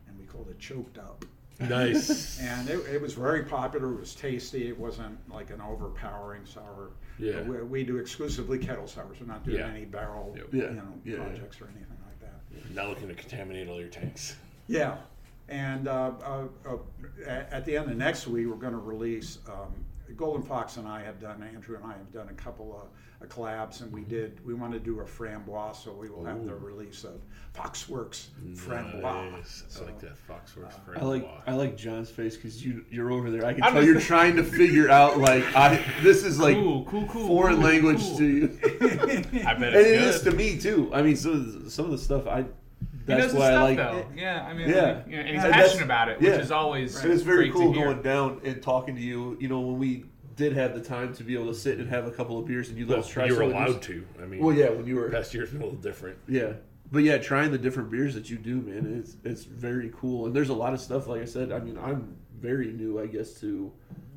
and 0.08 0.18
we 0.20 0.26
called 0.26 0.48
it 0.50 0.60
choked 0.60 0.98
up. 0.98 1.26
Nice. 1.60 2.40
And 2.42 2.70
it, 2.70 2.80
it 2.92 3.02
was 3.02 3.14
very 3.14 3.44
popular. 3.44 3.94
It 3.94 4.00
was 4.00 4.16
tasty. 4.16 4.68
It 4.68 4.78
wasn't 4.80 5.18
like 5.32 5.52
an 5.52 5.62
overpowering 5.62 6.46
sour. 6.46 6.92
Yeah. 7.20 7.34
But 7.34 7.46
we, 7.48 7.62
we 7.64 7.84
do 7.84 7.98
exclusively 7.98 8.58
kettle 8.58 8.88
sours. 8.88 9.18
We're 9.20 9.28
not 9.28 9.44
doing 9.46 9.58
Yeah. 9.60 9.68
any 9.68 9.86
barrel, 9.86 10.34
Yep. 10.36 10.48
Yeah. 10.54 10.62
you 10.64 10.70
know, 10.76 10.84
Yeah, 11.06 11.16
yeah. 11.18 11.24
projects 11.24 11.62
or 11.62 11.66
anything 11.66 11.98
like 12.08 12.20
that. 12.22 12.74
Not 12.76 12.90
looking 12.90 13.08
to 13.10 13.14
contaminate 13.14 13.68
all 13.70 13.80
your 13.80 13.90
tanks. 13.90 14.36
Yeah, 14.68 14.98
and 15.50 15.88
uh, 15.88 16.12
uh, 16.24 16.48
uh, 16.68 16.78
at, 17.26 17.52
at 17.52 17.66
the 17.66 17.78
end 17.78 17.90
of 17.92 17.98
next 17.98 18.28
week, 18.28 18.48
we're 18.48 18.56
going 18.56 18.74
to 18.74 18.80
release. 18.80 19.40
Um, 19.48 19.74
Golden 20.18 20.44
Fox 20.44 20.76
and 20.76 20.88
I 20.88 21.02
have 21.04 21.22
done. 21.22 21.42
Andrew 21.42 21.78
and 21.78 21.86
I 21.86 21.94
have 21.94 22.12
done 22.12 22.28
a 22.30 22.34
couple 22.34 22.76
of 22.76 22.90
uh, 23.24 23.34
collabs, 23.34 23.82
and 23.82 23.92
we 23.94 24.02
did. 24.02 24.46
We 24.46 24.54
want 24.54 24.74
to 24.74 24.80
do 24.80 25.00
a 25.00 25.06
framboise, 25.06 25.78
so 25.78 25.94
we 25.94 26.10
will 26.10 26.26
have 26.26 26.46
the 26.46 26.54
release 26.54 27.06
of 27.06 27.22
Foxworks 27.56 28.28
framboise. 28.54 29.32
Nice. 29.32 29.64
So, 29.70 29.84
I 29.84 29.86
like 29.86 30.00
that 30.02 30.28
Foxworks 30.28 30.74
I 31.00 31.06
like 31.06 31.24
Framboise. 31.24 31.42
I 31.48 31.54
like 31.54 31.78
John's 31.78 32.10
face 32.10 32.36
because 32.36 32.64
you 32.64 32.86
you're 32.90 33.12
over 33.12 33.32
there. 33.32 33.46
I 33.46 33.54
can 33.54 33.64
I'm 33.64 33.74
tell 33.74 33.84
you're 33.86 34.02
trying 34.02 34.36
to 34.36 34.44
figure 34.44 34.90
out 34.90 35.18
like 35.18 35.46
I 35.56 35.82
this 36.02 36.24
is 36.26 36.40
like 36.40 36.56
Cool, 36.58 36.84
cool, 36.86 37.06
cool, 37.08 37.28
foreign 37.28 37.56
cool, 37.56 37.64
language 37.66 38.02
cool. 38.02 38.18
to 38.18 38.26
you, 38.26 38.60
I 38.64 39.54
bet 39.54 39.74
and 39.74 39.76
it's 39.76 39.88
it 39.88 40.00
good. 40.00 40.04
is 40.04 40.22
to 40.24 40.32
me 40.32 40.58
too. 40.60 40.92
I 40.94 41.02
mean, 41.02 41.16
some 41.16 41.32
of 41.32 41.64
the, 41.64 41.72
some 41.72 41.86
of 41.86 41.92
the 41.92 41.98
stuff 41.98 42.28
I 42.28 42.42
He 42.42 42.61
that's 43.06 43.20
knows 43.24 43.32
his 43.32 43.40
why 43.40 43.46
I 43.48 43.50
stuff, 43.52 43.64
like. 43.64 43.78
though. 43.78 44.22
Yeah, 44.22 44.46
I 44.48 44.54
mean, 44.54 44.70
Yeah. 44.70 44.76
like, 44.82 45.08
you 45.08 45.16
know, 45.16 45.20
and 45.22 45.30
he's 45.36 45.44
And 45.44 45.54
passionate 45.54 45.84
about 45.86 46.10
it, 46.10 46.20
which 46.20 46.30
yeah. 46.30 46.36
is 46.40 46.52
always 46.52 47.02
And 47.04 47.12
it's 47.14 47.24
very 47.24 47.50
great 47.50 47.54
cool 47.54 47.74
to 47.74 47.78
hear. 47.80 47.88
going 47.94 48.02
down 48.02 48.42
and 48.44 48.62
talking 48.62 48.96
to 48.96 49.02
you. 49.02 49.38
You 49.40 49.48
know, 49.50 49.60
when 49.62 49.80
we 49.80 50.06
did 50.36 50.54
have 50.54 50.74
the 50.74 50.82
time 50.82 51.14
to 51.16 51.24
be 51.24 51.34
able 51.34 51.48
to 51.48 51.54
sit 51.54 51.78
and 51.80 51.88
have 51.90 52.08
a 52.08 52.12
couple 52.12 52.38
of 52.40 52.46
beers 52.46 52.70
and 52.70 52.78
you 52.78 52.86
let 52.86 52.96
well, 52.98 53.00
us 53.06 53.10
try. 53.10 53.26
you 53.26 53.34
were 53.36 53.40
some 53.42 53.48
of 53.48 53.54
these- 53.54 53.68
allowed 53.70 53.82
to. 53.84 54.06
I 54.22 54.26
mean, 54.26 54.40
Well, 54.44 54.56
yeah, 54.56 54.70
when 54.70 54.86
you 54.88 54.96
were 54.96 55.10
past 55.10 55.34
year's 55.34 55.52
been 55.52 55.62
a 55.62 55.66
little 55.66 55.80
different. 55.80 56.18
Yeah. 56.28 56.54
But 56.92 57.04
yeah, 57.04 57.18
trying 57.20 57.52
the 57.52 57.58
different 57.58 57.90
beers 57.90 58.14
that 58.16 58.30
you 58.30 58.38
do, 58.38 58.58
man, 58.62 58.98
it's 59.00 59.16
it's 59.24 59.44
very 59.46 59.92
cool. 59.96 60.26
And 60.26 60.36
there's 60.36 60.50
a 60.50 60.54
lot 60.54 60.74
of 60.74 60.82
stuff. 60.82 61.08
Like 61.08 61.22
I 61.22 61.26
said, 61.26 61.52
I 61.52 61.60
mean, 61.60 61.78
I'm 61.78 62.16
very 62.40 62.72
new, 62.74 63.00
I 63.00 63.08
guess, 63.08 63.34
to 63.42 63.72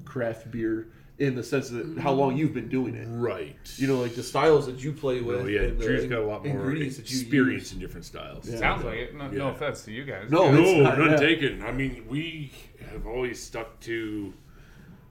craft 0.04 0.50
beer 0.50 0.88
in 1.18 1.36
the 1.36 1.42
sense 1.42 1.68
that 1.70 1.98
how 1.98 2.12
mm. 2.12 2.18
long 2.18 2.36
you've 2.36 2.54
been 2.54 2.68
doing 2.68 2.94
it. 2.94 3.06
Right. 3.08 3.56
You 3.76 3.86
know, 3.86 4.00
like 4.00 4.14
the 4.14 4.22
styles 4.22 4.66
that 4.66 4.82
you 4.82 4.92
play 4.92 5.20
oh, 5.20 5.24
with. 5.24 5.36
Well, 5.42 5.48
yeah, 5.48 5.68
Drew's 5.68 6.06
got 6.06 6.20
a 6.20 6.26
lot 6.26 6.44
more 6.44 6.56
ingredients 6.56 6.96
that 6.96 7.10
you 7.10 7.20
experience 7.20 7.72
in 7.72 7.78
different 7.78 8.04
styles. 8.04 8.48
Yeah. 8.48 8.58
Sounds 8.58 8.84
like 8.84 8.98
it. 8.98 9.14
No, 9.14 9.28
no 9.28 9.48
offense 9.48 9.82
to 9.84 9.92
you 9.92 10.04
guys. 10.04 10.30
No, 10.30 10.50
No, 10.50 10.60
it's 10.60 10.82
not, 10.82 10.98
none 10.98 11.10
yeah. 11.12 11.16
taken. 11.16 11.62
I 11.62 11.70
mean, 11.70 12.04
we 12.08 12.52
have 12.90 13.06
always 13.06 13.40
stuck 13.40 13.78
to 13.80 14.32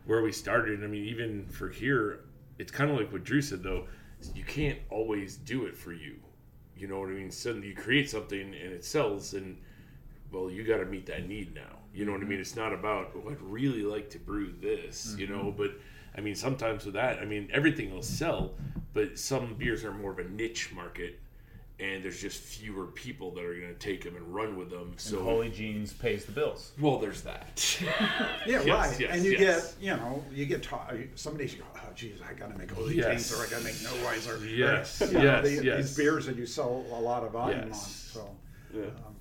where 0.06 0.22
we 0.22 0.32
started. 0.32 0.84
I 0.84 0.88
mean, 0.88 1.06
even 1.06 1.46
for 1.46 1.70
here, 1.70 2.26
it's 2.60 2.72
kind 2.72 2.92
of 2.92 2.98
like 2.98 3.12
what 3.12 3.24
Drew 3.24 3.42
said 3.42 3.64
though. 3.64 3.88
You 4.36 4.44
can't 4.44 4.80
always 4.90 5.38
do 5.38 5.66
it 5.66 5.76
for 5.76 5.94
you. 5.94 6.16
You 6.76 6.88
know 6.88 7.00
what 7.00 7.10
I 7.10 7.14
mean? 7.14 7.32
Suddenly 7.32 7.70
you 7.70 7.76
create 7.76 8.10
something 8.10 8.42
and 8.42 8.54
it 8.54 8.84
sells, 8.84 9.34
and 9.34 9.58
well, 10.32 10.50
you 10.50 10.64
got 10.64 10.78
to 10.78 10.86
meet 10.86 11.06
that 11.06 11.28
need 11.28 11.54
now. 11.54 11.80
You 11.94 12.06
know 12.06 12.12
what 12.12 12.18
I 12.18 12.22
mm-hmm. 12.22 12.32
mean? 12.32 12.40
It's 12.40 12.56
not 12.56 12.74
about 12.74 13.12
oh, 13.16 13.30
I'd 13.30 13.42
really 13.42 13.84
like 13.84 14.10
to 14.12 14.20
brew 14.20 14.54
this, 14.60 15.16
you 15.18 15.28
know. 15.28 15.46
Mm-hmm. 15.46 15.58
But 15.58 15.72
I 16.16 16.22
mean, 16.22 16.36
sometimes 16.36 16.86
with 16.86 16.94
that, 16.96 17.20
I 17.20 17.26
mean, 17.26 17.50
everything 17.52 17.94
will 17.94 18.04
sell, 18.04 18.52
but 18.94 19.18
some 19.18 19.56
beers 19.56 19.84
are 19.84 19.92
more 19.94 20.12
of 20.12 20.20
a 20.20 20.26
niche 20.26 20.72
market, 20.74 21.20
and 21.80 22.04
there's 22.04 22.22
just 22.22 22.40
fewer 22.40 22.86
people 22.86 23.32
that 23.32 23.44
are 23.44 23.56
going 23.60 23.74
to 23.74 23.80
take 23.80 24.04
them 24.04 24.16
and 24.16 24.34
run 24.34 24.56
with 24.56 24.70
them. 24.70 24.94
So, 24.98 25.18
And 25.18 25.26
Holy 25.26 25.50
Jeans 25.50 25.92
pays 25.92 26.24
the 26.26 26.32
bills. 26.32 26.72
well, 26.80 27.00
there's 27.00 27.22
that. 27.22 27.80
Yeah, 28.46 28.62
Yes, 28.64 28.68
right. 28.68 29.00
yes, 29.00 29.16
and 29.16 29.24
you 29.26 29.32
yes. 29.32 29.74
get, 29.74 29.84
you 29.84 29.92
know, 29.98 30.24
you 30.32 30.46
get 30.46 30.62
taught. 30.62 30.94
Somebody's 31.16 31.56
go, 31.56 31.64
oh, 31.76 31.80
geez, 31.96 32.20
I 32.30 32.34
got 32.34 32.52
to 32.52 32.58
make 32.60 32.70
holy 32.72 32.96
Yes. 32.98 33.08
kings, 33.30 33.34
or 33.40 33.44
I 33.46 33.50
got 33.50 33.60
to 33.60 33.64
make 33.64 33.82
no 33.84 34.06
wiser. 34.06 34.38
Yes, 34.46 35.02
you 35.02 35.18
know, 35.18 35.24
yes, 35.24 35.44
the- 35.44 35.64
yes. 35.66 35.78
These 35.78 35.98
beers 35.98 36.26
that 36.28 36.36
you 36.36 36.46
sell 36.46 36.86
a 36.92 37.00
lot 37.00 37.24
of 37.24 37.32
volume 37.32 37.68
Yes. 37.70 38.14
on. 38.16 38.22
So 38.24 38.36
Yeah. 38.76 38.86
Um, 38.86 39.13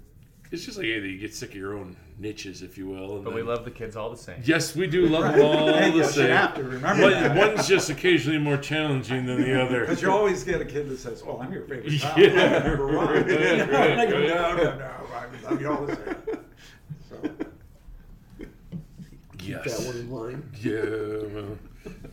It's 0.52 0.66
just 0.66 0.76
like 0.76 0.86
anything. 0.86 1.10
You 1.12 1.18
get 1.18 1.34
sick 1.34 1.50
of 1.50 1.56
your 1.56 1.78
own 1.78 1.96
niches, 2.18 2.60
if 2.60 2.76
you 2.76 2.86
will. 2.86 3.16
And 3.16 3.24
But 3.24 3.32
we 3.32 3.40
love 3.42 3.64
the 3.64 3.70
kids 3.70 3.96
all 3.96 4.10
the 4.10 4.18
same. 4.18 4.36
Yes, 4.44 4.76
we 4.76 4.86
do 4.86 5.06
love 5.06 5.34
them 5.34 5.42
all 5.46 5.66
the 5.66 5.72
yes, 5.72 5.94
you 6.14 6.22
same. 6.24 6.30
have 6.30 6.54
to 6.56 6.62
remember 6.62 7.02
One, 7.04 7.10
that. 7.12 7.36
one's 7.36 7.66
just 7.66 7.88
occasionally 7.88 8.38
more 8.38 8.58
challenging 8.58 9.24
than 9.24 9.40
the 9.40 9.60
other. 9.64 9.80
Because 9.80 10.02
you 10.02 10.10
always 10.10 10.44
get 10.44 10.60
a 10.60 10.64
kid 10.66 10.90
that 10.90 10.98
says, 10.98 11.22
"Oh, 11.26 11.40
I'm 11.40 11.50
your 11.52 11.62
favorite 11.62 11.98
child. 11.98 12.18
Yeah, 12.18 12.58
I'm 12.58 12.66
number 12.68 12.86
one." 12.94 13.06
right, 13.14 13.30
And 13.30 13.70
right, 13.70 13.98
I 13.98 14.06
go, 14.06 14.18
right. 14.18 14.28
no, 14.28 14.56
no, 14.56 14.78
no, 14.78 14.90
I 15.14 15.50
love 15.50 15.60
you 15.60 15.70
all 15.72 15.86
the 15.86 15.96
same. 15.96 16.38
So, 17.08 18.46
yes. 19.42 19.78
That 19.78 19.86
one 19.86 19.96
in 19.96 20.10
line. 20.10 20.50
Yeah, 20.60 20.80
well, 21.34 21.58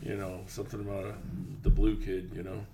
you 0.02 0.16
know 0.16 0.40
something 0.46 0.80
about 0.80 1.04
uh, 1.04 1.12
the 1.62 1.70
blue 1.70 1.96
kid. 1.96 2.30
You 2.34 2.42
know. 2.42 2.64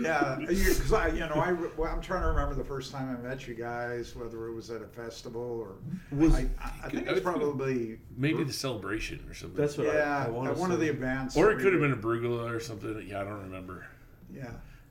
Yeah, 0.00 0.36
because 0.40 0.92
I, 0.92 1.08
you 1.08 1.20
know, 1.20 1.34
I, 1.34 1.52
well, 1.76 1.90
I'm 1.90 2.00
trying 2.00 2.22
to 2.22 2.28
remember 2.28 2.54
the 2.54 2.64
first 2.64 2.92
time 2.92 3.16
I 3.16 3.28
met 3.28 3.46
you 3.48 3.54
guys, 3.54 4.14
whether 4.14 4.46
it 4.48 4.52
was 4.54 4.70
at 4.70 4.82
a 4.82 4.86
festival 4.86 5.42
or 5.42 5.76
Was- 6.16 6.34
I, 6.34 6.48
I, 6.62 6.70
I 6.84 6.88
think 6.90 7.06
it's 7.06 7.20
probably 7.20 7.98
Maybe 8.16 8.44
the 8.44 8.52
celebration 8.52 9.24
or 9.28 9.34
something. 9.34 9.56
That's 9.60 9.78
what 9.78 9.88
I, 9.88 9.94
yeah 9.94 10.24
I 10.26 10.28
want 10.28 10.48
at 10.48 10.54
to 10.54 10.60
one 10.60 10.70
of 10.72 10.80
the 10.80 10.88
events. 10.88 11.36
or 11.36 11.50
it 11.52 11.60
could 11.60 11.72
have 11.72 11.80
been 11.82 11.92
a 11.92 11.96
Brugula 11.96 12.50
or 12.54 12.60
something. 12.60 13.04
Yeah, 13.08 13.20
I 13.20 13.24
don't 13.24 13.42
remember. 13.42 13.86
Yeah. 14.34 14.50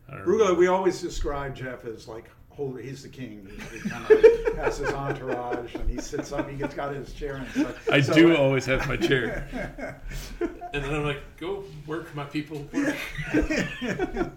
I 0.09 0.15
don't 0.17 0.21
Rugolo, 0.25 0.39
remember. 0.39 0.59
we 0.59 0.67
always 0.67 1.01
describe 1.01 1.55
Jeff 1.55 1.85
as 1.85 2.07
like, 2.07 2.29
holy, 2.49 2.83
he's 2.83 3.03
the 3.03 3.09
king. 3.09 3.47
He, 3.71 3.77
he 3.79 3.89
kind 3.89 4.05
of 4.09 4.55
has 4.55 4.77
his 4.77 4.89
entourage, 4.93 5.75
and 5.75 5.89
he 5.89 5.99
sits 5.99 6.31
up, 6.31 6.49
he 6.49 6.55
gets 6.55 6.73
got 6.73 6.93
his 6.95 7.11
chair, 7.13 7.35
and 7.35 7.47
stuff. 7.49 7.89
I 7.91 7.99
So- 8.01 8.13
do 8.13 8.35
always 8.35 8.65
have 8.67 8.87
my 8.87 8.95
chair, 8.97 9.47
and 10.39 10.83
then 10.83 10.93
I'm 10.93 11.03
like, 11.03 11.21
"Go 11.37 11.63
work, 11.85 12.13
my 12.15 12.23
people." 12.23 12.65
Work. 12.73 12.95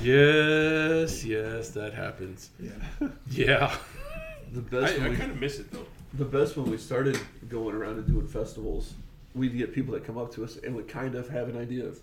yes, 0.00 1.24
yes, 1.24 1.70
that 1.70 1.92
happens. 1.94 2.50
yeah. 2.60 3.08
Yeah, 3.30 3.74
The 4.52 4.60
best 4.60 4.94
I 4.96 4.98
when 5.02 5.10
we, 5.12 5.16
kind 5.16 5.30
of 5.30 5.40
miss 5.40 5.58
it 5.58 5.70
though. 5.72 5.86
the 6.14 6.24
best 6.26 6.56
when 6.56 6.70
we 6.70 6.76
started 6.76 7.18
going 7.48 7.74
around 7.74 7.96
and 7.96 8.06
doing 8.06 8.26
festivals, 8.26 8.92
we'd 9.34 9.56
get 9.56 9.72
people 9.72 9.94
that 9.94 10.04
come 10.04 10.18
up 10.18 10.32
to 10.34 10.44
us 10.44 10.58
and 10.58 10.74
would 10.76 10.88
kind 10.88 11.14
of 11.14 11.28
have 11.30 11.48
an 11.48 11.56
idea 11.56 11.86
of 11.86 11.98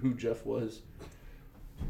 who 0.00 0.14
Jeff 0.14 0.44
was. 0.46 0.80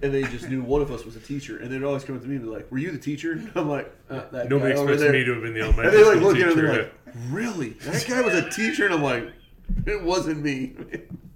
And 0.02 0.14
they 0.14 0.22
just 0.22 0.48
knew 0.48 0.62
one 0.62 0.82
of 0.82 0.90
us 0.92 1.04
was 1.04 1.16
a 1.16 1.20
teacher, 1.20 1.58
and 1.58 1.70
they'd 1.70 1.82
always 1.82 2.04
come 2.04 2.14
up 2.16 2.22
to 2.22 2.28
me 2.28 2.36
and 2.36 2.44
be 2.44 2.50
like, 2.50 2.70
"Were 2.70 2.78
you 2.78 2.92
the 2.92 2.98
teacher?" 2.98 3.32
And 3.32 3.50
I'm 3.56 3.68
like, 3.68 3.92
uh, 4.08 4.22
"That 4.30 4.48
Nobody 4.48 4.72
guy 4.74 4.80
over 4.80 4.92
expects 4.92 5.02
there." 5.02 5.12
me 5.12 5.24
to 5.24 5.32
have 5.34 5.42
been 5.42 5.54
the 5.54 5.60
And 5.68 5.74
elementary 5.78 5.98
they 5.98 6.04
like 6.04 6.16
school 6.18 6.28
look 6.28 6.36
at 6.36 6.42
it 6.42 6.46
and 6.46 6.54
teacher. 6.54 6.72
they're 6.72 6.82
like, 6.84 6.92
"Really? 7.30 7.68
That 7.70 8.06
guy 8.08 8.20
was 8.22 8.34
a 8.34 8.48
teacher?" 8.50 8.84
And 8.84 8.94
I'm 8.94 9.02
like, 9.02 9.24
"It 9.86 10.02
wasn't 10.02 10.42
me." 10.42 10.74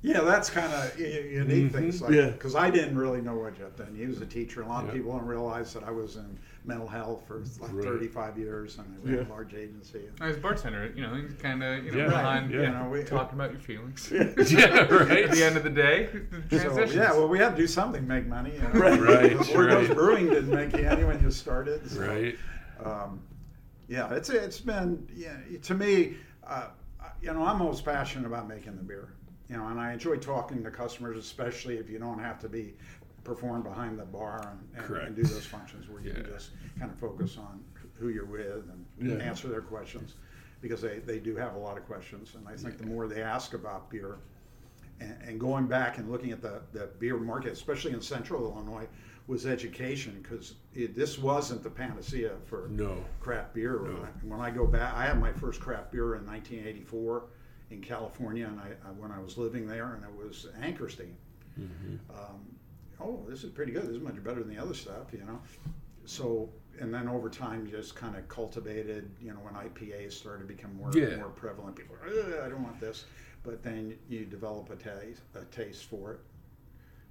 Yeah, 0.02 0.20
that's 0.20 0.50
kind 0.50 0.70
of 0.70 1.00
unique 1.00 1.72
things. 1.72 2.02
Like, 2.02 2.12
Yeah. 2.12 2.26
Because 2.28 2.54
I 2.54 2.68
didn't 2.70 2.98
really 2.98 3.22
know 3.22 3.36
what 3.36 3.56
Jeff 3.56 3.74
did. 3.76 3.88
He 3.96 4.04
was 4.06 4.20
a 4.20 4.26
teacher. 4.26 4.60
A 4.60 4.66
lot 4.66 4.84
of 4.86 4.92
people 4.92 5.12
don't 5.12 5.24
realize 5.24 5.72
that 5.72 5.82
I 5.82 5.90
was 5.90 6.16
in 6.16 6.38
mental 6.66 6.86
health 6.86 7.22
for 7.26 7.38
like 7.58 7.72
Right. 7.72 7.84
35 7.84 8.36
years, 8.38 8.76
and 8.76 8.86
I 8.86 9.06
ran 9.08 9.18
Yeah. 9.18 9.26
a 9.26 9.30
large 9.30 9.54
agency. 9.54 10.02
I 10.20 10.26
was 10.28 10.36
a 10.36 10.40
bartender, 10.40 10.92
you 10.94 11.00
know, 11.02 11.14
he's 11.14 11.32
kind 11.34 11.62
of, 11.62 11.84
you 11.86 11.92
know, 11.92 11.98
Yeah, 11.98 12.08
behind, 12.08 12.50
yeah. 12.50 12.56
you 12.56 12.62
You 12.64 12.70
know, 12.72 12.82
know, 12.84 12.90
we- 12.90 13.02
talking 13.04 13.38
about 13.38 13.50
your 13.52 13.60
feelings. 13.60 14.10
yeah, 14.12 14.24
right. 14.92 15.24
At 15.24 15.30
the 15.30 15.42
end 15.42 15.56
of 15.56 15.62
the 15.64 15.70
day, 15.70 16.10
the 16.50 16.58
So, 16.60 16.84
yeah, 16.84 17.12
well, 17.12 17.28
we 17.28 17.38
had 17.38 17.50
to 17.50 17.56
do 17.56 17.66
something, 17.66 18.06
make 18.06 18.26
money. 18.26 18.52
You 18.54 18.60
know? 18.60 18.68
Right. 18.80 19.00
Right, 19.00 19.32
Ordos 19.38 19.88
right. 19.88 19.96
Brewing 19.96 20.26
didn't 20.28 20.50
make 20.50 20.74
any 20.74 21.04
when 21.04 21.22
you 21.22 21.30
started. 21.30 21.90
so. 21.90 22.00
right. 22.00 22.36
um, 22.84 23.20
yeah, 23.88 24.12
it's 24.14 24.28
it's 24.28 24.60
been 24.60 25.06
yeah, 25.14 25.36
to 25.62 25.74
me, 25.74 26.16
uh, 26.46 26.68
you 27.24 27.32
know, 27.32 27.42
I'm 27.44 27.58
most 27.58 27.84
passionate 27.84 28.26
about 28.26 28.46
making 28.48 28.76
the 28.76 28.82
beer, 28.82 29.14
you 29.48 29.56
know, 29.56 29.68
and 29.68 29.80
I 29.80 29.92
enjoy 29.92 30.16
talking 30.16 30.62
to 30.62 30.70
customers, 30.70 31.16
especially 31.16 31.78
if 31.78 31.88
you 31.88 31.98
don't 31.98 32.18
have 32.18 32.38
to 32.40 32.48
be 32.48 32.74
perform 33.24 33.62
behind 33.62 33.98
the 33.98 34.04
bar 34.04 34.58
and, 34.76 34.84
and, 34.84 34.96
and 35.06 35.16
do 35.16 35.22
those 35.22 35.46
functions 35.46 35.88
where 35.88 36.02
you 36.02 36.12
can 36.12 36.26
just 36.26 36.50
kind 36.78 36.90
of 36.90 36.98
focus 36.98 37.38
on 37.38 37.64
who 37.98 38.10
you're 38.10 38.26
with 38.26 38.68
and 38.68 38.84
Yeah. 39.10 39.24
answer 39.24 39.48
their 39.48 39.62
questions 39.62 40.14
because 40.60 40.82
they, 40.82 40.98
they 40.98 41.18
do 41.18 41.34
have 41.36 41.54
a 41.54 41.58
lot 41.58 41.78
of 41.78 41.86
questions 41.86 42.34
and 42.36 42.46
I 42.46 42.54
think 42.56 42.76
the 42.76 42.86
more 42.86 43.08
they 43.08 43.22
ask 43.22 43.54
about 43.54 43.88
beer 43.88 44.18
and, 45.00 45.16
and 45.26 45.40
going 45.40 45.66
back 45.66 45.96
and 45.96 46.10
looking 46.10 46.32
at 46.32 46.42
the, 46.42 46.60
the 46.72 46.90
beer 46.98 47.16
market, 47.16 47.52
especially 47.52 47.92
in 47.92 48.02
central 48.02 48.42
Illinois, 48.42 48.86
was 49.26 49.46
education 49.46 50.18
because 50.22 50.54
this 50.74 51.18
wasn't 51.18 51.62
the 51.62 51.70
panacea 51.70 52.32
for 52.44 52.68
No. 52.68 53.02
craft 53.20 53.54
beer. 53.54 53.82
When, 53.82 53.96
I, 53.96 54.08
when 54.22 54.40
I 54.40 54.50
go 54.50 54.66
back, 54.66 54.94
I 54.94 55.06
had 55.06 55.18
my 55.18 55.32
first 55.32 55.60
craft 55.60 55.92
beer 55.92 56.16
in 56.16 56.26
1984 56.26 57.24
in 57.70 57.80
California, 57.80 58.46
and 58.46 58.60
I, 58.60 58.66
when 58.98 59.10
I 59.10 59.18
was 59.20 59.38
living 59.38 59.66
there, 59.66 59.94
and 59.94 60.04
it 60.04 60.14
was 60.14 60.46
Anchor 60.60 60.88
Steam. 60.90 61.16
Um, 62.10 62.44
oh, 63.00 63.24
this 63.28 63.44
is 63.44 63.50
pretty 63.50 63.72
good. 63.72 63.82
This 63.84 63.96
is 63.96 64.02
much 64.02 64.22
better 64.22 64.42
than 64.42 64.54
the 64.54 64.60
other 64.60 64.74
stuff, 64.74 65.12
you 65.12 65.20
know. 65.20 65.40
So, 66.04 66.50
and 66.80 66.92
then 66.92 67.08
over 67.08 67.30
time, 67.30 67.66
just 67.70 67.94
kind 67.96 68.16
of 68.16 68.28
cultivated. 68.28 69.10
You 69.22 69.32
know, 69.32 69.38
when 69.40 69.54
IPAs 69.54 70.12
started 70.12 70.46
to 70.46 70.54
become 70.54 70.76
more 70.76 70.90
Yeah. 70.94 71.16
more 71.16 71.28
prevalent, 71.30 71.76
people, 71.76 71.96
I 72.04 72.48
don't 72.48 72.62
want 72.62 72.78
this. 72.80 73.06
But 73.42 73.62
then 73.62 73.94
you 74.08 74.24
develop 74.26 74.70
a 74.70 74.76
taste 74.76 75.22
a 75.34 75.44
taste 75.46 75.84
for 75.84 76.12
it. 76.14 76.20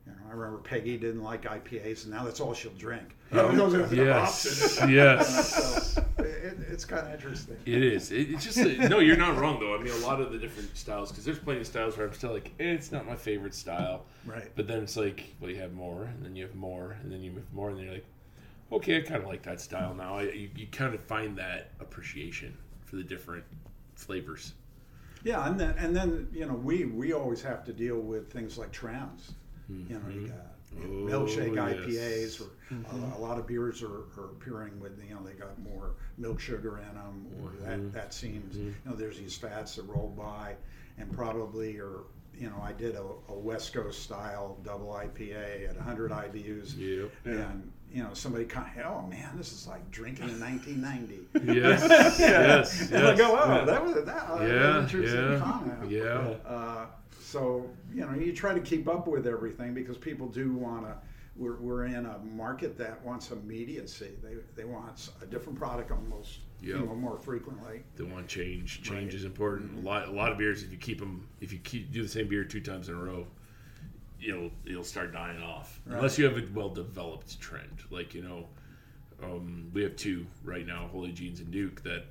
You 0.06 0.12
know, 0.12 0.18
I 0.30 0.34
remember 0.34 0.58
Peggy 0.58 0.98
didn't 0.98 1.24
like 1.24 1.44
IPAs, 1.44 2.04
and 2.04 2.14
now 2.14 2.26
that's 2.26 2.42
all 2.42 2.54
she'll 2.54 2.72
drink. 2.74 3.16
Oh, 3.32 3.52
yes, 3.92 4.80
yes. 4.90 5.98
So, 6.16 6.24
it, 6.24 6.58
it's 6.70 6.86
kind 6.86 7.08
of 7.08 7.14
interesting. 7.14 7.58
It 7.66 7.84
is. 7.84 8.12
It, 8.12 8.32
it's 8.32 8.44
just 8.44 8.58
a, 8.58 8.90
no. 8.90 9.00
You're 9.00 9.18
not 9.18 9.38
wrong 9.38 9.60
though. 9.60 9.76
I 9.76 9.82
mean, 9.82 9.94
a 9.94 10.06
lot 10.06 10.20
of 10.20 10.32
the 10.32 10.38
different 10.38 10.76
styles 10.76 11.10
because 11.10 11.24
there's 11.24 11.40
plenty 11.40 11.62
of 11.62 11.68
styles 11.68 11.98
where 11.98 12.08
I'm 12.08 12.14
still 12.14 12.34
like, 12.34 12.52
eh, 12.60 12.72
it's 12.72 12.92
not 12.92 13.06
my 13.06 13.16
favorite 13.16 13.54
style. 13.54 14.06
Right. 14.26 14.52
But 14.56 14.68
then 14.68 14.84
it's 14.84 14.98
like, 14.98 15.24
well, 15.40 15.50
you 15.50 15.58
have 15.58 15.74
more, 15.74 16.04
and 16.04 16.26
then 16.26 16.36
you 16.36 16.44
have 16.44 16.56
more, 16.56 16.98
and 17.02 17.12
then 17.12 17.22
you 17.22 17.32
have 17.34 17.54
more, 17.54 17.70
and 17.70 17.78
then 17.78 17.86
you're 17.86 17.94
like, 17.94 18.06
okay, 18.72 18.98
I 18.98 19.02
kind 19.02 19.22
of 19.22 19.28
like 19.28 19.44
that 19.44 19.62
style 19.62 19.94
now. 19.94 20.18
I, 20.18 20.24
you, 20.24 20.50
you 20.56 20.68
kind 20.68 20.94
of 20.94 21.02
find 21.02 21.38
that 21.38 21.72
appreciation 21.80 22.58
for 22.84 22.96
the 22.96 23.04
different 23.04 23.44
flavors. 23.96 24.54
Yeah, 25.24 25.48
and 25.48 25.60
then 25.60 25.76
and 25.78 25.96
then 25.96 26.28
you 26.34 26.46
know 26.46 26.54
we 26.54 26.86
we 26.86 27.14
always 27.14 27.42
have 27.44 27.64
to 27.66 27.74
deal 27.74 28.00
with 28.00 28.32
things 28.32 28.58
like 28.58 28.72
trends. 29.68 29.90
You 29.90 29.96
know, 30.00 30.10
you 30.10 30.28
got 30.28 30.38
mm-hmm. 30.38 31.04
you 31.04 31.10
know, 31.10 31.16
Oh, 31.16 31.26
milkshake 31.26 31.56
yes. 31.56 31.76
IPAs, 31.76 32.42
or 32.42 32.50
a, 32.72 32.74
mm-hmm. 32.74 33.12
a 33.14 33.20
lot 33.20 33.38
of 33.38 33.48
beers 33.48 33.82
are, 33.84 34.06
are 34.18 34.32
appearing 34.32 34.80
with 34.80 35.00
you 35.08 35.14
know 35.16 35.22
they 35.24 35.34
got 35.34 35.60
more 35.62 35.96
milk 36.18 36.40
sugar 36.40 36.80
in 36.80 36.96
them, 36.96 37.28
or 37.42 37.52
that 37.66 37.94
that 37.94 38.14
seems 38.14 38.56
you 38.56 38.74
know 38.86 38.96
there's 38.96 39.18
these 39.18 39.36
fats 39.36 39.76
that 39.76 39.84
roll 39.84 40.10
by, 40.18 40.56
and 40.98 41.12
probably 41.12 41.78
or 41.78 42.06
you 42.36 42.50
know 42.50 42.60
I 42.64 42.74
did 42.74 42.96
a, 42.96 43.04
a 43.30 43.34
West 43.38 43.74
Coast 43.74 44.02
style 44.02 44.58
double 44.64 44.88
IPA 44.88 45.70
at 45.70 45.76
100 45.76 46.12
IBUs, 46.12 46.78
Yep. 46.78 47.12
and 47.26 47.72
you 47.94 48.04
know 48.04 48.10
somebody 48.14 48.44
kind 48.46 48.68
of 48.80 48.86
oh 48.86 49.08
man 49.08 49.30
this 49.38 49.54
is 49.54 49.68
like 49.68 49.90
drinking 49.92 50.30
in 50.30 50.40
1990. 50.40 51.20
Yes. 51.60 51.86
yes. 51.90 52.20
Yes. 52.20 52.92
And 52.92 53.08
I 53.08 53.16
go, 53.16 53.38
oh, 53.40 53.56
yeah. 53.56 53.66
that 53.66 53.84
was 53.84 53.94
that, 53.96 54.06
that 54.06 54.42
yeah. 54.42 54.82
interesting 54.82 55.32
Yeah. 55.32 55.40
comment. 55.40 55.92
Yeah. 55.92 56.50
Uh, 56.50 56.86
so 57.22 57.70
you 57.94 58.02
know, 58.06 58.14
you 58.14 58.34
try 58.34 58.54
to 58.54 58.60
keep 58.60 58.88
up 58.88 59.08
with 59.08 59.28
everything 59.28 59.74
because 59.74 59.98
people 59.98 60.28
do 60.28 60.54
want 60.54 60.86
to. 60.86 60.96
We're, 61.36 61.56
we're 61.56 61.86
in 61.86 62.06
a 62.06 62.20
market 62.20 62.78
that 62.78 63.04
wants 63.04 63.32
immediacy. 63.32 64.12
They 64.22 64.36
they 64.56 64.66
want 64.66 65.10
a 65.22 65.26
different 65.26 65.58
product 65.58 65.90
almost 65.92 66.40
you 66.62 66.78
know 66.78 66.86
more 66.96 67.18
frequently. 67.18 67.82
They 67.96 68.04
want 68.04 68.28
change. 68.28 68.84
Change 68.84 69.06
Right. 69.06 69.14
is 69.14 69.26
important. 69.26 69.80
A 69.84 69.88
lot, 69.88 70.08
a 70.08 70.12
lot 70.12 70.32
of 70.32 70.38
beers, 70.38 70.62
if 70.64 70.72
you 70.72 70.78
keep 70.78 71.00
them, 71.00 71.28
if 71.42 71.52
you 71.52 71.60
keep 71.60 71.92
do 71.92 72.04
the 72.04 72.10
same 72.10 72.28
beer 72.28 72.44
two 72.44 72.62
times 72.62 72.88
in 72.90 72.96
a 72.96 73.00
row, 73.04 73.26
it'll 74.28 74.52
it'll 74.66 74.84
start 74.84 75.14
dying 75.14 75.42
off. 75.42 75.80
Right. 75.86 75.98
Unless 75.98 76.18
you 76.18 76.26
have 76.26 76.38
a 76.38 76.44
well 76.54 76.70
developed 76.70 77.40
trend, 77.40 77.84
like 77.90 78.14
you 78.14 78.24
know, 78.24 78.48
um, 79.24 79.70
we 79.74 79.84
have 79.84 79.96
two 79.96 80.26
right 80.44 80.66
now, 80.66 80.88
Holy 80.92 81.12
Jeans 81.12 81.40
and 81.40 81.52
Duke, 81.52 81.84
that 81.84 82.06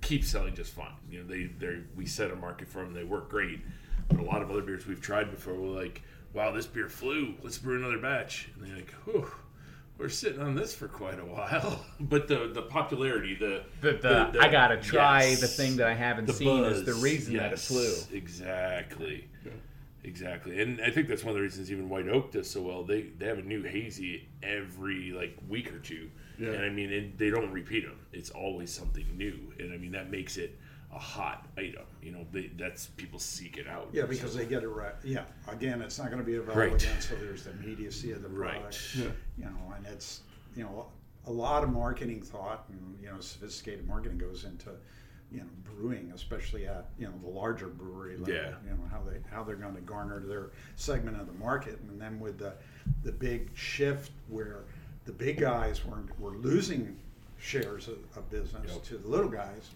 keep 0.00 0.24
selling 0.24 0.54
just 0.54 0.72
fine. 0.72 0.94
You 1.10 1.20
know, 1.22 1.26
they 1.26 1.44
they 1.44 1.80
we 1.96 2.06
set 2.06 2.30
a 2.30 2.36
market 2.36 2.68
for 2.68 2.78
them. 2.82 2.92
They 2.92 3.04
work 3.04 3.28
great. 3.28 3.60
But 4.08 4.18
a 4.20 4.22
lot 4.22 4.42
of 4.42 4.50
other 4.50 4.60
beers 4.60 4.86
we've 4.86 5.00
tried 5.00 5.30
before, 5.30 5.54
we're 5.54 5.80
like, 5.80 6.02
wow, 6.34 6.52
this 6.52 6.66
beer 6.66 6.88
flew. 6.90 7.34
Let's 7.42 7.56
brew 7.56 7.78
another 7.78 7.98
batch. 7.98 8.50
And 8.54 8.66
they're 8.68 8.76
like, 8.76 8.90
whew. 9.06 9.26
we're 9.96 10.10
sitting 10.10 10.42
on 10.42 10.54
this 10.54 10.74
for 10.74 10.88
quite 10.88 11.18
a 11.18 11.24
while. 11.24 11.84
But 12.00 12.28
the 12.28 12.50
the 12.52 12.62
popularity, 12.62 13.34
the 13.34 13.62
The, 13.80 13.92
the, 14.32 14.40
I 14.40 14.48
gotta 14.48 14.76
try 14.76 15.24
yes. 15.24 15.40
the 15.40 15.46
thing 15.46 15.76
that 15.76 15.86
I 15.86 15.94
haven't 15.94 16.26
the 16.26 16.34
seen 16.34 16.64
is 16.64 16.84
the 16.84 16.92
buzz, 16.92 17.02
reason 17.02 17.36
that 17.38 17.52
it 17.54 17.58
flew. 17.58 17.94
Exactly. 18.12 19.28
Exactly. 20.04 20.60
And 20.60 20.80
I 20.82 20.90
think 20.90 21.08
that's 21.08 21.24
one 21.24 21.30
of 21.30 21.36
the 21.36 21.42
reasons 21.42 21.72
even 21.72 21.88
White 21.88 22.08
Oak 22.08 22.30
does 22.32 22.48
so 22.48 22.60
well. 22.62 22.84
They 22.84 23.02
they 23.18 23.26
have 23.26 23.38
a 23.38 23.42
new 23.42 23.62
hazy 23.62 24.28
every 24.42 25.12
like 25.12 25.36
week 25.48 25.72
or 25.72 25.78
two. 25.78 26.10
Yeah. 26.38 26.50
And 26.50 26.64
I 26.64 26.68
mean, 26.68 26.92
and 26.92 27.16
they 27.18 27.30
don't 27.30 27.50
repeat 27.50 27.84
them. 27.84 27.98
It's 28.12 28.30
always 28.30 28.70
something 28.72 29.06
new. 29.16 29.52
And 29.58 29.72
I 29.72 29.76
mean, 29.78 29.92
that 29.92 30.10
makes 30.10 30.36
it 30.36 30.58
a 30.94 30.98
hot 30.98 31.46
item. 31.56 31.84
You 32.02 32.12
know, 32.12 32.26
they, 32.32 32.50
that's 32.56 32.86
people 32.86 33.18
seek 33.18 33.56
it 33.56 33.66
out. 33.66 33.88
Yeah, 33.92 34.04
because 34.06 34.36
they 34.36 34.44
get 34.44 34.62
it 34.62 34.68
right. 34.68 34.94
Yeah, 35.02 35.24
again, 35.48 35.80
it's 35.82 35.98
not 35.98 36.06
going 36.06 36.18
to 36.20 36.24
be 36.24 36.36
available 36.36 36.60
Right. 36.60 36.72
again, 36.82 37.00
so 37.00 37.14
there's 37.16 37.44
the 37.44 37.50
immediacy 37.52 38.12
of 38.12 38.22
the 38.22 38.28
Right. 38.28 38.52
product. 38.60 38.94
Yeah. 38.96 39.04
You 39.38 39.44
know, 39.46 39.74
and 39.76 39.86
it's 39.86 40.20
you 40.54 40.62
know 40.64 40.86
a 41.26 41.32
lot 41.32 41.64
of 41.64 41.70
marketing 41.70 42.20
thought 42.22 42.66
and 42.68 42.98
you 43.02 43.08
know 43.10 43.18
sophisticated 43.20 43.86
marketing 43.88 44.18
goes 44.18 44.44
into 44.44 44.70
you 45.32 45.38
know 45.40 45.46
brewing, 45.76 46.12
especially 46.14 46.66
at 46.66 46.86
you 46.98 47.06
know 47.06 47.12
the 47.22 47.28
larger 47.30 47.68
brewery 47.68 48.16
level. 48.16 48.34
Yeah. 48.34 48.50
You 48.64 48.70
know 48.70 48.88
how 48.90 49.00
they 49.08 49.18
how 49.30 49.42
they're 49.42 49.56
going 49.56 49.74
to 49.74 49.80
garner 49.82 50.20
their 50.20 50.50
segment 50.76 51.20
of 51.20 51.26
the 51.26 51.32
market, 51.44 51.78
and 51.88 52.00
then 52.00 52.20
with 52.20 52.38
the 52.38 52.54
the 53.02 53.12
big 53.12 53.50
shift 53.54 54.10
where 54.28 54.60
the 55.04 55.12
big 55.12 55.38
guys 55.40 55.84
were 55.84 55.98
were 56.18 56.36
losing 56.38 56.96
shares 57.38 57.88
of, 57.88 57.98
of 58.16 58.28
business 58.30 58.72
Yep. 58.72 58.82
to 58.84 58.96
the 58.98 59.08
little 59.08 59.28
guys. 59.30 59.70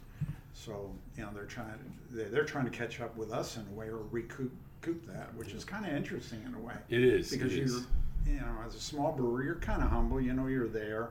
So 0.55 0.91
you 1.17 1.23
know 1.23 1.31
they're 1.35 1.45
trying 1.45 1.75
they're, 2.11 2.29
they're 2.29 2.45
trying 2.45 2.65
to 2.65 2.71
catch 2.71 3.01
up 3.01 3.17
with 3.17 3.31
us 3.33 3.57
in 3.57 3.67
a 3.73 3.79
way 3.79 3.87
or 3.89 3.99
recoup 4.11 4.53
recoup 4.81 5.07
that, 5.07 5.35
which 5.35 5.53
is 5.53 5.65
kind 5.65 5.85
of 5.85 5.93
interesting 5.93 6.41
in 6.47 6.55
a 6.55 6.59
way. 6.59 6.75
It 6.89 7.03
is. 7.03 7.31
because 7.31 7.53
it 7.53 7.67
you're 7.67 7.81
you 8.27 8.41
know 8.41 8.55
as 8.67 8.75
a 8.75 8.81
small 8.81 9.13
brewer 9.13 9.43
you're 9.43 9.57
kind 9.57 9.83
of 9.83 9.89
humble. 9.91 10.21
You 10.21 10.33
know 10.35 10.47
you're 10.47 10.69
there, 10.69 11.11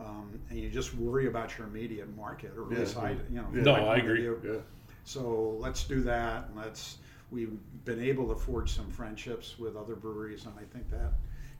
um, 0.00 0.38
and 0.50 0.58
you 0.58 0.68
just 0.70 0.94
worry 0.94 1.26
about 1.26 1.56
your 1.56 1.66
immediate 1.66 2.14
market 2.16 2.52
or 2.56 2.70
Yeah. 2.72 2.80
reside. 2.80 3.20
You 3.30 3.42
know. 3.42 3.48
Yeah. 3.54 3.62
No, 3.62 3.74
I 3.74 3.96
agree. 3.96 4.24
Yeah. 4.24 4.58
So 5.04 5.56
let's 5.60 5.84
do 5.84 6.02
that, 6.02 6.48
and 6.48 6.56
let's. 6.56 6.98
We've 7.30 7.58
been 7.84 8.00
able 8.00 8.28
to 8.28 8.36
forge 8.36 8.72
some 8.72 8.88
friendships 8.90 9.58
with 9.58 9.76
other 9.76 9.96
breweries, 9.96 10.46
and 10.46 10.54
I 10.58 10.62
think 10.62 10.88
that, 10.90 11.12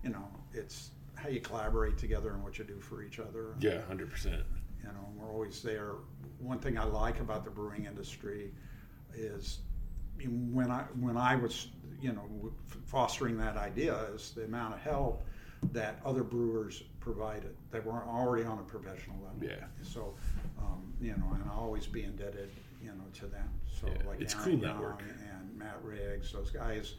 you 0.04 0.10
know, 0.10 0.28
it's 0.54 0.90
how 1.16 1.28
you 1.28 1.40
collaborate 1.40 1.98
together 1.98 2.30
and 2.34 2.42
what 2.44 2.56
you 2.56 2.64
do 2.64 2.78
for 2.78 3.02
each 3.02 3.18
other. 3.18 3.56
Yeah, 3.58 3.80
100%. 3.90 4.26
You 4.26 4.84
know, 4.84 5.08
we're 5.16 5.28
always 5.28 5.62
there. 5.62 5.94
One 6.38 6.60
thing 6.60 6.78
I 6.78 6.84
like 6.84 7.18
about 7.18 7.44
the 7.44 7.50
brewing 7.50 7.86
industry 7.86 8.52
is 9.12 9.58
when 10.24 10.70
I 10.70 10.82
when 11.00 11.16
I 11.16 11.36
was 11.36 11.68
you 12.00 12.12
know 12.12 12.52
fostering 12.84 13.36
that 13.38 13.56
idea 13.56 13.96
is 14.14 14.32
the 14.32 14.44
amount 14.44 14.74
of 14.74 14.80
help 14.80 15.26
that 15.72 16.00
other 16.04 16.22
brewers 16.22 16.82
provided 17.00 17.54
that 17.70 17.84
were 17.84 18.04
already 18.04 18.44
on 18.44 18.58
a 18.58 18.62
professional 18.62 19.16
level. 19.22 19.48
Yeah. 19.48 19.64
So, 19.82 20.14
um, 20.58 20.92
you 21.00 21.12
know, 21.12 21.30
and 21.34 21.42
I'll 21.50 21.58
always 21.60 21.86
be 21.86 22.02
indebted, 22.04 22.50
you 22.82 22.88
know, 22.88 23.04
to 23.14 23.26
them. 23.26 23.48
So 23.80 23.86
Yeah, 23.88 24.06
like 24.08 24.20
it's 24.20 24.34
Aaron 24.34 24.60
cool 24.60 24.68
network. 24.68 25.02
and 25.02 25.56
Matt 25.58 25.78
Riggs, 25.82 26.32
those 26.32 26.50
guys 26.50 26.94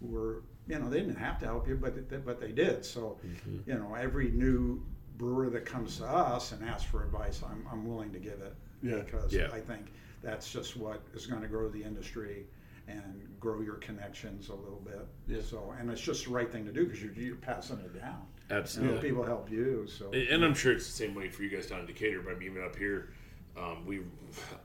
were, 0.00 0.42
you 0.68 0.78
know, 0.78 0.88
they 0.88 1.00
didn't 1.00 1.16
have 1.16 1.38
to 1.40 1.46
help 1.46 1.66
you, 1.66 1.74
but 1.76 2.08
they, 2.08 2.16
but 2.18 2.40
they 2.40 2.52
did. 2.52 2.84
So, 2.84 3.18
Mm-hmm. 3.26 3.70
you 3.70 3.74
know, 3.78 3.94
every 3.94 4.30
new 4.30 4.82
brewer 5.16 5.50
that 5.50 5.64
comes 5.64 5.98
to 5.98 6.06
us 6.06 6.52
and 6.52 6.64
asks 6.68 6.84
for 6.88 7.04
advice, 7.04 7.42
I'm, 7.44 7.66
I'm 7.70 7.86
willing 7.86 8.12
to 8.12 8.18
give 8.20 8.40
it. 8.40 8.54
Yeah. 8.82 8.98
Because 9.00 9.32
Yeah. 9.32 9.48
I 9.52 9.60
think 9.60 9.92
that's 10.22 10.52
just 10.52 10.76
what 10.76 11.02
is 11.14 11.26
going 11.26 11.42
to 11.42 11.48
grow 11.48 11.68
the 11.68 11.82
industry 11.82 12.46
and 12.88 13.28
grow 13.38 13.60
your 13.60 13.76
connections 13.76 14.48
a 14.48 14.54
little 14.54 14.82
bit. 14.84 15.06
Yeah. 15.26 15.42
So, 15.42 15.74
and 15.78 15.90
it's 15.90 16.00
just 16.00 16.24
the 16.24 16.30
right 16.32 16.50
thing 16.50 16.64
to 16.66 16.72
do 16.72 16.84
because 16.86 17.02
you're, 17.02 17.12
you're 17.12 17.36
passing 17.36 17.78
it 17.78 17.94
down. 17.98 18.22
You 18.48 18.54
know, 18.54 18.60
Absolutely. 18.60 19.08
people 19.10 19.24
help 19.24 19.50
you. 19.50 19.86
So, 19.86 20.10
And 20.12 20.28
and 20.28 20.44
I'm 20.44 20.54
sure 20.54 20.72
it's 20.72 20.86
the 20.86 20.92
same 20.92 21.14
way 21.14 21.28
for 21.28 21.42
you 21.42 21.50
guys 21.50 21.66
down 21.66 21.80
in 21.80 21.86
Decatur. 21.86 22.22
But 22.22 22.42
even 22.42 22.62
up 22.64 22.74
here, 22.76 23.10
um, 23.56 23.84
we 23.86 24.00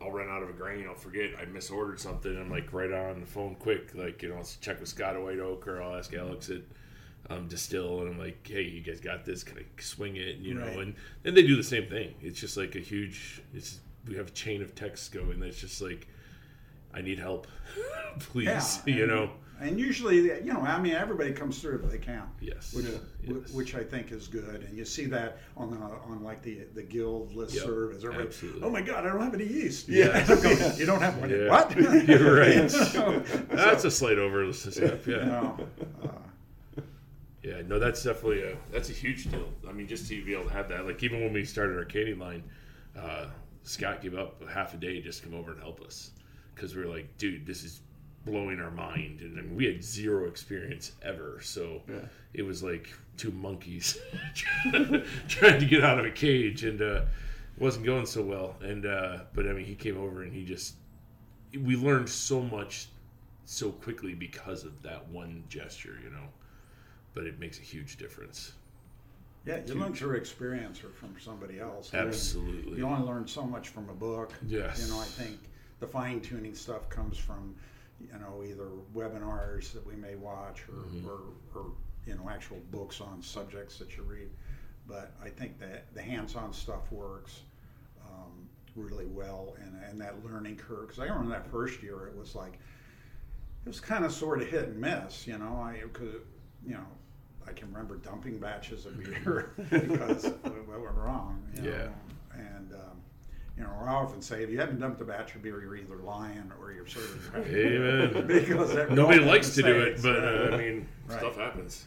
I'll 0.02 0.12
run 0.12 0.30
out 0.30 0.42
of 0.44 0.50
a 0.50 0.54
grain. 0.54 0.86
I'll 0.88 0.96
forget 0.96 1.32
I 1.40 1.46
misordered 1.46 2.00
something. 2.00 2.36
I'm 2.36 2.50
like 2.50 2.72
right 2.74 2.92
on 2.92 3.20
the 3.20 3.26
phone, 3.28 3.56
quick. 3.56 3.94
Like 3.94 4.22
you 4.24 4.30
know, 4.30 4.38
I'll 4.38 4.48
check 4.62 4.80
with 4.80 4.90
Scott 4.90 5.16
at 5.16 5.22
White 5.22 5.40
Oak, 5.40 5.68
or 5.68 5.82
I'll 5.82 5.96
ask 5.96 6.14
Alex 6.14 6.50
at 6.50 6.62
um, 7.30 7.48
Destihl, 7.50 8.02
and 8.02 8.10
I'm 8.12 8.20
like, 8.20 8.48
hey, 8.48 8.64
you 8.64 8.82
guys 8.82 9.00
got 9.00 9.26
this? 9.26 9.44
Can 9.44 9.58
I 9.58 9.64
swing 9.82 10.16
it? 10.16 10.38
You 10.38 10.54
know, 10.56 10.66
Right. 10.66 10.78
and 10.80 10.96
then 11.24 11.34
they 11.36 11.42
do 11.44 11.56
the 11.56 11.64
same 11.64 11.88
thing. 11.88 12.14
It's 12.22 12.40
just 12.40 12.56
like 12.58 12.76
a 12.76 12.80
huge. 12.80 13.42
It's 13.54 13.80
we 14.08 14.16
have 14.16 14.28
a 14.28 14.32
chain 14.32 14.62
of 14.62 14.76
texts 14.76 15.08
going. 15.10 15.40
That's 15.40 15.60
just 15.60 15.82
like, 15.82 16.08
I 16.94 17.02
need 17.02 17.20
help, 17.20 17.48
please. 18.20 18.46
Yeah, 18.48 18.62
you 18.96 19.04
and- 19.04 19.12
know. 19.12 19.30
And 19.62 19.80
usually, 19.80 20.18
you 20.44 20.52
know, 20.52 20.60
I 20.60 20.78
mean, 20.82 20.94
everybody 20.94 21.32
comes 21.32 21.62
through 21.62 21.84
if 21.86 21.90
they 21.92 21.98
can. 22.00 22.24
Yes. 22.42 22.74
Which, 22.74 22.86
Yeah. 22.86 22.98
wh- 23.28 23.30
Yes. 23.44 23.52
which 23.54 23.76
I 23.76 23.84
think 23.84 24.12
is 24.12 24.28
good, 24.28 24.62
and 24.68 24.78
you 24.78 24.84
see 24.84 25.06
that 25.06 25.38
on 25.56 25.72
the 25.72 25.78
on 25.78 26.22
like 26.22 26.42
the 26.42 26.66
the 26.74 26.82
guild 26.84 27.34
list 27.34 27.56
Yep, 27.56 27.64
serve 27.64 27.96
everybody. 27.96 28.24
absolutely. 28.28 28.62
Oh 28.64 28.70
my 28.70 28.82
God, 28.82 29.06
I 29.06 29.10
don't 29.14 29.22
have 29.22 29.34
any 29.36 29.46
yeast. 29.46 29.88
Yeah. 29.88 30.20
you 30.76 30.86
don't 30.86 31.00
have 31.02 31.18
one. 31.18 31.30
Yeah. 31.30 31.48
What? 31.50 31.78
You're 31.78 32.36
right. 32.38 32.70
So- 32.70 33.20
That's 33.52 33.86
a 33.86 33.92
slight 33.92 34.18
overstep. 34.18 35.06
Yeah. 35.08 35.14
you 35.20 35.26
know, 35.28 35.68
uh, 36.04 36.82
Yeah, 37.42 37.62
no, 37.66 37.80
that's 37.80 38.04
definitely 38.04 38.42
a 38.44 38.58
that's 38.72 38.90
a 38.90 38.94
huge 38.94 39.30
deal. 39.32 39.48
I 39.68 39.72
mean, 39.72 39.88
just 39.88 40.10
to 40.10 40.26
be 40.26 40.34
able 40.34 40.46
to 40.46 40.54
have 40.54 40.68
that, 40.70 40.86
like 40.86 41.02
even 41.04 41.22
when 41.22 41.32
we 41.32 41.46
started 41.46 41.78
our 41.78 41.86
candy 41.86 42.16
line, 42.16 42.44
uh, 43.00 43.28
Scott 43.64 44.02
gave 44.02 44.16
up 44.16 44.42
half 44.50 44.74
a 44.74 44.78
day 44.78 45.00
just 45.02 45.24
to 45.24 45.30
come 45.30 45.38
over 45.40 45.52
and 45.52 45.62
help 45.62 45.80
us 45.82 46.12
because 46.56 46.76
we 46.76 46.84
were 46.84 46.90
like, 46.90 47.18
dude, 47.18 47.46
this 47.46 47.64
is 47.64 47.82
blowing 48.26 48.60
our 48.60 48.72
mind, 48.72 49.20
and 49.22 49.38
I 49.38 49.42
mean, 49.42 49.56
we 49.56 49.66
had 49.66 49.84
zero 49.84 50.28
experience 50.28 50.94
ever, 51.02 51.40
so 51.42 51.82
Yeah. 51.90 52.06
it 52.34 52.44
was 52.44 52.64
like 52.64 52.88
two 53.18 53.32
monkeys 53.32 53.98
trying 55.28 55.60
to 55.60 55.66
get 55.66 55.84
out 55.84 56.00
of 56.00 56.06
a 56.06 56.12
cage, 56.12 56.64
and 56.64 56.82
uh, 56.82 57.02
it 57.56 57.62
wasn't 57.62 57.86
going 57.86 58.06
so 58.06 58.22
well. 58.22 58.56
And 58.62 58.86
uh, 58.86 59.20
but 59.34 59.48
I 59.48 59.54
mean, 59.54 59.66
he 59.66 59.76
came 59.76 59.98
over 59.98 60.24
and 60.24 60.34
he 60.34 60.46
just 60.46 60.76
we 61.62 61.76
learned 61.76 62.10
so 62.10 62.42
much 62.42 62.88
so 63.46 63.72
quickly 63.72 64.14
because 64.14 64.64
of 64.64 64.82
that 64.84 65.08
one 65.10 65.44
gesture, 65.50 65.98
you 66.04 66.10
know 66.10 66.28
but 67.16 67.28
it 67.28 67.40
makes 67.40 67.60
a 67.60 67.62
huge 67.62 67.98
difference. 67.98 68.54
yeah, 69.46 69.60
you 69.68 69.76
learn 69.76 69.94
through 69.94 70.16
experience 70.16 70.84
or 70.84 70.90
from 70.90 71.14
somebody 71.20 71.60
else. 71.60 71.94
Absolutely. 71.94 72.76
You 72.80 72.88
only 72.88 73.06
learn 73.06 73.28
so 73.28 73.44
much 73.44 73.70
from 73.70 73.88
a 73.90 73.94
book. 73.94 74.34
Yes. 74.48 74.82
You 74.84 74.92
know, 74.92 75.00
I 75.00 75.04
think 75.06 75.38
the 75.84 75.90
fine 75.90 76.22
tuning 76.22 76.56
stuff 76.56 76.88
comes 76.90 77.18
from, 77.18 77.54
you 78.00 78.18
know, 78.20 78.42
either 78.48 78.70
webinars 78.96 79.74
that 79.74 79.86
we 79.86 79.96
may 79.96 80.16
watch 80.16 80.62
or, 80.70 80.76
Mm-hmm. 80.86 81.08
or, 81.10 81.20
or, 81.54 81.72
you 82.08 82.16
know, 82.16 82.30
actual 82.30 82.58
books 82.72 83.02
on 83.02 83.22
subjects 83.22 83.78
that 83.80 83.98
you 83.98 84.04
read. 84.04 84.30
But 84.88 85.12
I 85.22 85.28
think 85.28 85.60
that 85.60 85.94
the 85.94 86.02
hands 86.02 86.36
on 86.36 86.54
stuff 86.54 86.90
works 86.92 87.42
um, 88.06 88.48
really 88.78 89.08
well 89.08 89.56
and, 89.62 89.76
and 89.90 90.00
that 90.00 90.24
learning 90.26 90.56
curve. 90.56 90.88
Because 90.88 91.00
I 91.00 91.06
remember 91.08 91.32
that 91.32 91.48
first 91.52 91.84
year, 91.84 92.08
it 92.08 92.18
was 92.18 92.34
like, 92.34 92.54
it 93.66 93.70
was 93.70 93.82
kind 93.82 94.06
of 94.06 94.14
sort 94.14 94.42
of 94.42 94.48
hit 94.48 94.70
and 94.70 94.80
miss, 94.80 95.28
you 95.28 95.38
know. 95.38 95.62
I 95.62 95.80
could, 95.92 96.22
you 96.66 96.76
know, 96.76 96.88
I 97.48 97.52
can 97.52 97.68
remember 97.74 97.98
dumping 97.98 98.38
batches 98.40 98.86
of 98.86 98.98
beer 99.04 99.52
because 99.70 100.32
we 100.46 100.62
were 100.78 100.94
wrong. 100.94 101.44
You 101.58 101.70
Yeah. 101.72 101.78
Know? 101.78 101.94
And 102.36 102.74
um, 102.74 102.98
you 103.58 103.64
know, 103.64 103.70
I 103.86 103.90
often 103.92 104.22
say 104.22 104.44
if 104.44 104.50
you 104.50 104.60
haven't 104.60 104.80
dumped 104.80 105.00
a 105.02 105.06
batch 105.06 105.36
of 105.36 105.44
beer, 105.44 105.62
you're 105.62 105.76
either 105.76 105.98
lying 105.98 106.52
or 106.60 106.72
you're 106.72 106.88
serving 106.88 107.20
crap. 107.32 107.46
Amen. 107.48 108.28
because 108.28 108.90
Nobody 108.90 109.20
likes 109.20 109.54
to 109.56 109.62
do 109.62 109.80
it, 109.82 110.02
but 110.02 110.24
uh, 110.24 110.56
I 110.56 110.58
mean, 110.58 110.88
Right. 111.08 111.20
stuff 111.20 111.36
happens. 111.36 111.86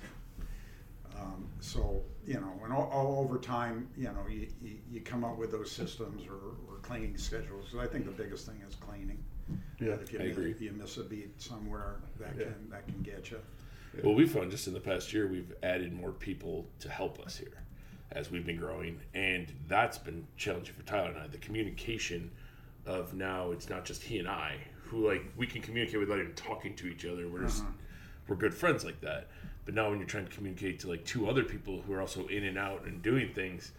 Um, 1.19 1.49
so 1.61 2.03
you 2.27 2.35
know, 2.35 2.53
and 2.65 2.73
all, 2.73 2.91
all 2.93 3.21
over 3.25 3.39
time, 3.39 3.89
you 3.97 4.05
know, 4.09 4.27
you, 4.29 4.49
you, 4.61 4.73
you 4.91 5.01
come 5.01 5.25
up 5.25 5.39
with 5.39 5.53
those 5.53 5.71
systems 5.71 6.27
or, 6.27 6.35
or 6.69 6.79
cleaning 6.83 7.17
schedules. 7.17 7.75
I 7.79 7.87
think 7.87 8.05
the 8.05 8.11
biggest 8.11 8.47
thing 8.47 8.61
is 8.69 8.75
cleaning. 8.75 9.23
Yeah, 9.81 9.93
if 9.93 10.13
you 10.13 10.19
I 10.19 10.25
miss, 10.25 10.37
agree. 10.37 10.55
you 10.59 10.73
miss 10.73 10.97
a 10.97 11.05
beat 11.05 11.41
somewhere, 11.41 11.97
that 12.19 12.31
Yeah. 12.37 12.45
can 12.47 12.71
that 12.71 12.87
can 12.87 13.01
get 13.03 13.31
you. 13.31 13.39
Well, 14.03 14.15
we've 14.15 14.31
found 14.31 14.51
just 14.51 14.67
in 14.67 14.75
the 14.75 14.81
past 14.81 15.13
year 15.13 15.27
we've 15.29 15.55
added 15.63 15.93
more 15.93 16.11
people 16.13 16.67
to 16.81 16.91
help 16.91 17.19
us 17.21 17.37
here 17.37 17.63
as 18.13 18.31
we've 18.31 18.47
been 18.47 18.57
growing, 18.57 19.01
and 19.15 19.53
that's 19.69 19.99
been 19.99 20.27
challenging 20.37 20.75
for 20.75 20.83
Tyler 20.83 21.09
and 21.09 21.19
I. 21.19 21.27
The 21.27 21.39
communication 21.39 22.31
of 22.87 23.15
now 23.15 23.51
it's 23.51 23.69
not 23.69 23.85
just 23.85 24.03
he 24.03 24.19
and 24.19 24.29
I 24.29 24.59
who 24.85 25.09
like 25.09 25.25
we 25.37 25.47
can 25.47 25.61
communicate 25.61 25.99
without 25.99 26.19
even 26.21 26.35
talking 26.35 26.75
to 26.77 26.87
each 26.87 27.05
other. 27.05 27.29
We're 27.29 27.43
just 27.43 27.65
we're 28.29 28.37
good 28.37 28.55
friends 28.55 28.85
like 28.85 29.01
that. 29.01 29.29
But 29.65 29.75
now 29.75 29.91
when 29.91 29.99
you're 29.99 30.07
trying 30.07 30.27
to 30.27 30.33
communicate 30.33 30.81
to 30.81 30.89
like 30.89 31.05
two 31.05 31.29
other 31.29 31.43
people 31.43 31.83
who 31.83 31.93
are 31.93 32.01
also 32.01 32.27
in 32.29 32.45
and 32.45 32.57
out 32.57 32.85
and 32.85 33.03
doing 33.03 33.33
things, 33.35 33.73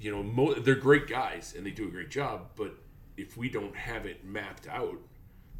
you 0.00 0.10
know, 0.10 0.22
mo- 0.22 0.54
they're 0.54 0.74
great 0.74 1.06
guys 1.06 1.54
and 1.56 1.66
they 1.66 1.70
do 1.70 1.86
a 1.86 1.90
great 1.90 2.10
job. 2.10 2.48
But 2.56 2.74
if 3.16 3.36
we 3.36 3.48
don't 3.50 3.76
have 3.76 4.06
it 4.06 4.24
mapped 4.24 4.66
out, 4.68 4.96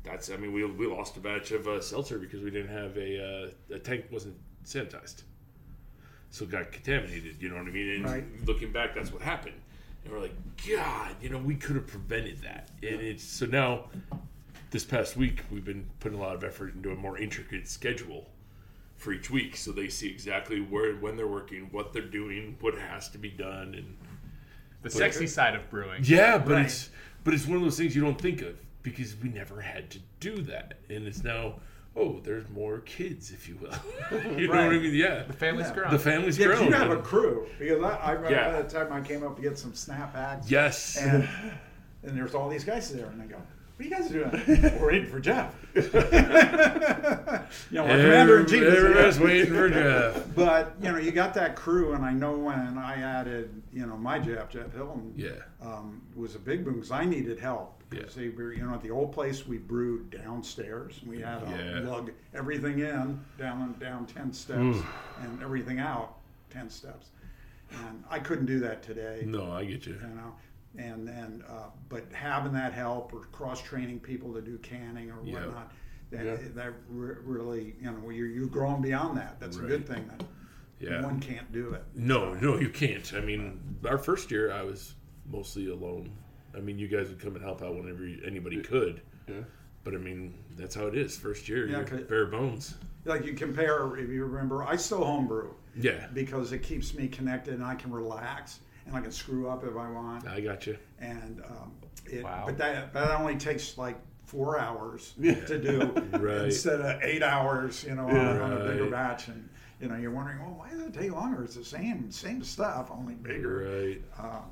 that's 0.03 0.31
I 0.31 0.37
mean 0.37 0.53
we, 0.53 0.65
we 0.65 0.87
lost 0.87 1.17
a 1.17 1.21
batch 1.21 1.51
of 1.53 1.69
uh, 1.69 1.81
seltzer 1.81 2.19
because 2.19 2.43
we 2.43 2.51
didn't 2.51 2.75
have 2.75 2.97
a 2.97 3.53
uh, 3.71 3.75
a 3.75 3.79
tank 3.79 4.07
wasn't 4.11 4.37
sanitized, 4.65 5.23
so 6.31 6.45
it 6.45 6.51
got 6.51 6.71
contaminated. 6.73 7.37
You 7.41 7.49
know 7.51 7.57
what 7.57 7.67
I 7.67 7.71
mean? 7.71 7.89
And 7.91 8.05
Right. 8.05 8.25
looking 8.47 8.73
back, 8.73 8.95
that's 8.95 9.12
what 9.12 9.23
happened. 9.23 9.57
And 10.05 10.12
we're 10.12 10.21
like, 10.21 10.35
God, 10.69 11.17
you 11.21 11.29
know, 11.31 11.39
we 11.39 11.55
could 11.57 11.77
have 11.77 11.87
prevented 11.87 12.43
that. 12.43 12.69
And 12.83 13.01
it's 13.01 13.25
so 13.25 13.47
now, 13.47 13.89
this 14.71 14.85
past 14.85 15.17
week 15.17 15.43
we've 15.51 15.65
been 15.65 15.87
putting 16.01 16.19
a 16.19 16.21
lot 16.21 16.35
of 16.35 16.45
effort 16.45 16.75
into 16.75 16.91
a 16.91 16.97
more 16.97 17.19
intricate 17.19 17.69
schedule 17.69 18.29
for 18.97 19.12
each 19.12 19.31
week, 19.31 19.57
so 19.57 19.73
they 19.73 19.89
see 19.89 20.09
exactly 20.09 20.61
where 20.61 20.95
when 20.97 21.17
they're 21.17 21.27
working, 21.27 21.69
what 21.71 21.93
they're 21.93 22.03
doing, 22.03 22.57
what 22.61 22.75
has 22.75 23.09
to 23.11 23.19
be 23.19 23.29
done, 23.31 23.75
and 23.75 23.97
The 24.83 24.91
sexy 24.91 25.27
side 25.27 25.55
of 25.55 25.69
brewing. 25.71 26.03
yeah, 26.05 26.39
but 26.39 26.53
Right. 26.53 26.65
it's 26.67 26.91
but 27.25 27.35
it's 27.35 27.47
one 27.47 27.57
of 27.57 27.62
those 27.65 27.77
things 27.77 27.95
you 27.97 28.03
don't 28.03 28.21
think 28.21 28.41
of 28.43 28.57
because 28.83 29.17
we 29.17 29.29
never 29.29 29.61
had 29.61 29.91
to 29.91 29.99
do 30.21 30.41
that, 30.43 30.79
and 30.89 31.07
it's 31.07 31.25
now 31.25 31.57
oh, 31.97 32.21
there's 32.23 32.49
more 32.51 32.81
kids, 32.81 33.31
if 33.33 33.49
you 33.49 33.57
will. 33.57 33.73
you 34.39 34.47
know 34.49 34.53
what 34.55 34.61
I 34.65 34.69
mean? 34.79 34.95
Yeah, 34.95 35.23
The 35.25 35.33
family's 35.33 35.69
Yeah. 35.69 35.75
grown. 35.75 35.91
the 35.91 35.99
family's 35.99 36.39
Yeah, 36.39 36.47
'cause 36.49 36.57
grown. 36.59 36.69
you 36.71 36.75
have 36.77 36.91
a 36.91 36.99
crew 37.03 37.47
because 37.59 37.83
I, 37.83 37.97
I 37.97 38.11
remember 38.13 38.37
Yeah. 38.37 38.53
by 38.53 38.63
the 38.63 38.69
time 38.69 38.93
I 38.93 39.01
came 39.01 39.23
up 39.25 39.37
to 39.37 39.43
get 39.43 39.59
some 39.59 39.73
snapbacks. 39.73 40.51
yes, 40.51 40.97
And 40.99 41.29
and 42.03 42.17
there's 42.17 42.35
all 42.35 42.49
these 42.49 42.65
guys 42.65 42.93
there, 42.93 43.07
and 43.07 43.21
I 43.23 43.27
go, 43.27 43.37
"What 43.77 43.87
are 43.87 43.89
you 43.89 43.91
guys 43.91 44.09
doing? 44.11 44.31
We're 44.81 44.87
waiting 44.89 45.11
for 45.11 45.21
Jeff." 45.21 45.55
you 45.75 45.83
know, 47.79 47.83
our 47.85 47.89
commander 47.89 48.41
in 48.41 48.47
chief. 48.47 48.62
Everybody's 48.62 49.19
waiting 49.21 49.55
for 49.55 49.69
Jeff. 49.69 50.25
But 50.37 50.75
you 50.83 50.93
know, 50.93 50.99
you 50.99 51.12
got 51.12 51.35
that 51.35 51.57
crew, 51.57 51.95
and 51.95 52.05
I 52.05 52.12
know 52.12 52.37
when 52.39 52.77
I 52.79 53.01
added, 53.01 53.62
you 53.73 53.87
know, 53.87 53.97
my 53.97 54.19
Jeff, 54.19 54.51
Jeff 54.51 54.73
Hilton, 54.75 55.12
Yeah. 55.17 55.31
um, 55.62 56.03
was 56.15 56.35
a 56.35 56.39
big 56.39 56.65
boom 56.65 56.75
because 56.75 56.91
I 56.91 57.05
needed 57.05 57.39
help. 57.39 57.83
Because 57.89 58.17
Yeah. 58.17 58.23
they 58.25 58.29
were, 58.31 58.53
you 58.53 58.67
know, 58.67 58.75
at 58.75 58.83
the 58.83 58.91
old 58.91 59.12
place 59.12 59.47
we 59.47 59.59
brewed 59.59 60.11
downstairs. 60.11 61.01
We 61.07 61.21
had 61.21 61.41
to 61.41 61.51
Yeah. 61.51 61.89
lug 61.91 62.11
everything 62.35 62.81
in 62.81 63.21
down 63.39 63.75
down 63.79 64.07
ten 64.07 64.33
steps 64.33 64.79
and 65.23 65.43
everything 65.43 65.79
out 65.79 66.17
ten 66.51 66.69
steps, 66.69 67.11
and 67.71 68.03
I 68.11 68.19
couldn't 68.19 68.47
do 68.47 68.59
that 68.61 68.83
today 68.83 69.23
No, 69.27 69.53
I 69.53 69.65
get 69.65 69.87
you. 69.87 69.95
you 69.95 70.15
know 70.15 70.35
and 70.79 71.07
then 71.07 71.43
uh, 71.49 71.69
but 71.89 72.05
having 72.12 72.53
that 72.53 72.73
help 72.73 73.12
or 73.12 73.21
cross 73.33 73.61
training 73.62 74.01
people 74.01 74.33
to 74.35 74.41
do 74.41 74.59
canning 74.59 75.11
or 75.11 75.17
Yeah. 75.25 75.45
whatnot 75.47 75.73
that, 76.11 76.25
Yeah. 76.25 76.37
that 76.55 76.73
re- 76.89 77.17
really 77.23 77.75
you 77.81 77.91
know 77.91 78.11
you're, 78.11 78.29
you're 78.29 78.47
growing 78.47 78.83
beyond 78.83 79.17
that 79.19 79.39
that's 79.41 79.57
a 79.57 79.61
good 79.62 79.87
thing 79.87 80.07
that 80.09 80.25
Yeah. 80.79 81.03
one 81.03 81.21
can't 81.21 81.51
do 81.53 81.73
it 81.75 81.83
No, 81.95 82.35
no, 82.35 82.59
you 82.59 82.69
can't. 82.69 83.12
I 83.15 83.21
mean, 83.21 83.61
our 83.89 83.99
first 83.99 84.31
year, 84.31 84.53
I 84.53 84.62
was 84.62 84.95
mostly 85.29 85.71
alone. 85.71 86.11
I 86.57 86.61
mean, 86.61 86.79
you 86.79 86.87
guys 86.89 87.09
would 87.09 87.19
come 87.19 87.35
and 87.35 87.43
help 87.45 87.62
out 87.62 87.75
whenever 87.75 88.07
you- 88.07 88.23
anybody 88.25 88.61
could. 88.62 89.01
Yeah. 89.27 89.35
But 89.85 89.95
I 89.95 89.99
mean, 89.99 90.35
that's 90.57 90.75
how 90.75 90.87
it 90.87 90.95
is. 90.97 91.17
First 91.17 91.49
year, 91.49 91.67
Yeah, 91.67 91.79
you're 91.79 91.85
'cause- 91.87 92.03
bare 92.03 92.27
bones. 92.27 92.77
like 93.05 93.25
you 93.25 93.35
compare 93.35 93.97
if 93.97 94.11
you 94.11 94.25
remember 94.25 94.65
i 94.65 94.75
still 94.75 95.05
homebrew 95.05 95.53
Yeah, 95.77 96.09
because 96.12 96.51
it 96.53 96.59
keeps 96.65 96.93
me 96.93 97.07
connected 97.07 97.55
and 97.55 97.62
i 97.65 97.77
can 97.77 97.93
relax 97.93 98.59
and 98.87 98.96
i 98.96 99.01
can 99.01 99.11
screw 99.12 99.49
up 99.49 99.64
if 99.64 99.77
i 99.77 99.90
want 99.90 100.27
I 100.27 100.40
got 100.40 100.66
you. 100.66 100.77
and 101.01 101.42
um, 101.49 101.72
it, 102.07 102.22
Wow. 102.25 102.44
but 102.46 102.57
that 102.59 102.92
that 102.94 103.20
only 103.20 103.37
takes 103.37 103.77
like 103.79 103.96
four 104.25 104.59
hours 104.59 105.14
to 105.22 105.59
do 105.59 105.92
Right. 106.18 106.46
instead 106.46 106.81
of 106.81 107.03
eight 107.03 107.22
hours, 107.22 107.85
you 107.85 107.94
know, 107.94 108.09
on, 108.09 108.16
a- 108.16 108.40
on 108.42 108.53
a 108.53 108.64
bigger 108.64 108.90
batch. 108.90 109.29
And 109.29 109.49
you 109.81 109.88
know, 109.88 109.96
you're 109.96 110.11
wondering, 110.11 110.40
well, 110.40 110.55
why 110.59 110.70
does 110.70 110.81
it 110.81 110.94
take 110.94 111.12
longer? 111.12 111.44
It's 111.44 111.55
the 111.57 111.64
same 111.64 112.11
same 112.11 112.42
stuff, 112.42 112.90
only 112.90 113.14
bigger. 113.14 113.68
Right. 113.85 114.03
Um, 114.25 114.42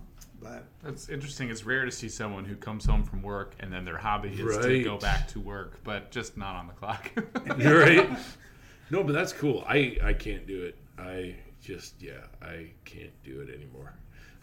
but 0.41 0.65
That's 0.83 1.09
interesting. 1.09 1.49
It's 1.51 1.65
rare 1.65 1.85
to 1.85 1.91
see 1.91 2.09
someone 2.09 2.45
who 2.45 2.55
comes 2.57 2.85
home 2.85 3.03
from 3.05 3.23
work 3.23 3.55
and 3.61 3.73
then 3.73 3.85
their 3.85 3.97
hobby 3.99 4.29
is 4.31 4.59
to 4.59 4.83
go 4.85 4.97
back 4.99 5.27
to 5.29 5.41
work, 5.41 5.79
but 5.85 6.11
just 6.11 6.37
not 6.37 6.55
on 6.57 6.67
the 6.67 6.73
clock. 6.75 7.11
You're 7.59 7.79
right. 7.85 8.09
No, 8.91 9.03
but 9.03 9.13
that's 9.13 9.33
cool. 9.33 9.65
I 9.67 9.97
I 10.05 10.13
can't 10.13 10.47
do 10.47 10.63
it. 10.65 10.77
I 10.99 11.35
just 11.61 12.01
yeah, 12.03 12.27
I 12.43 12.71
can't 12.85 13.13
do 13.25 13.41
it 13.41 13.49
anymore. 13.55 13.93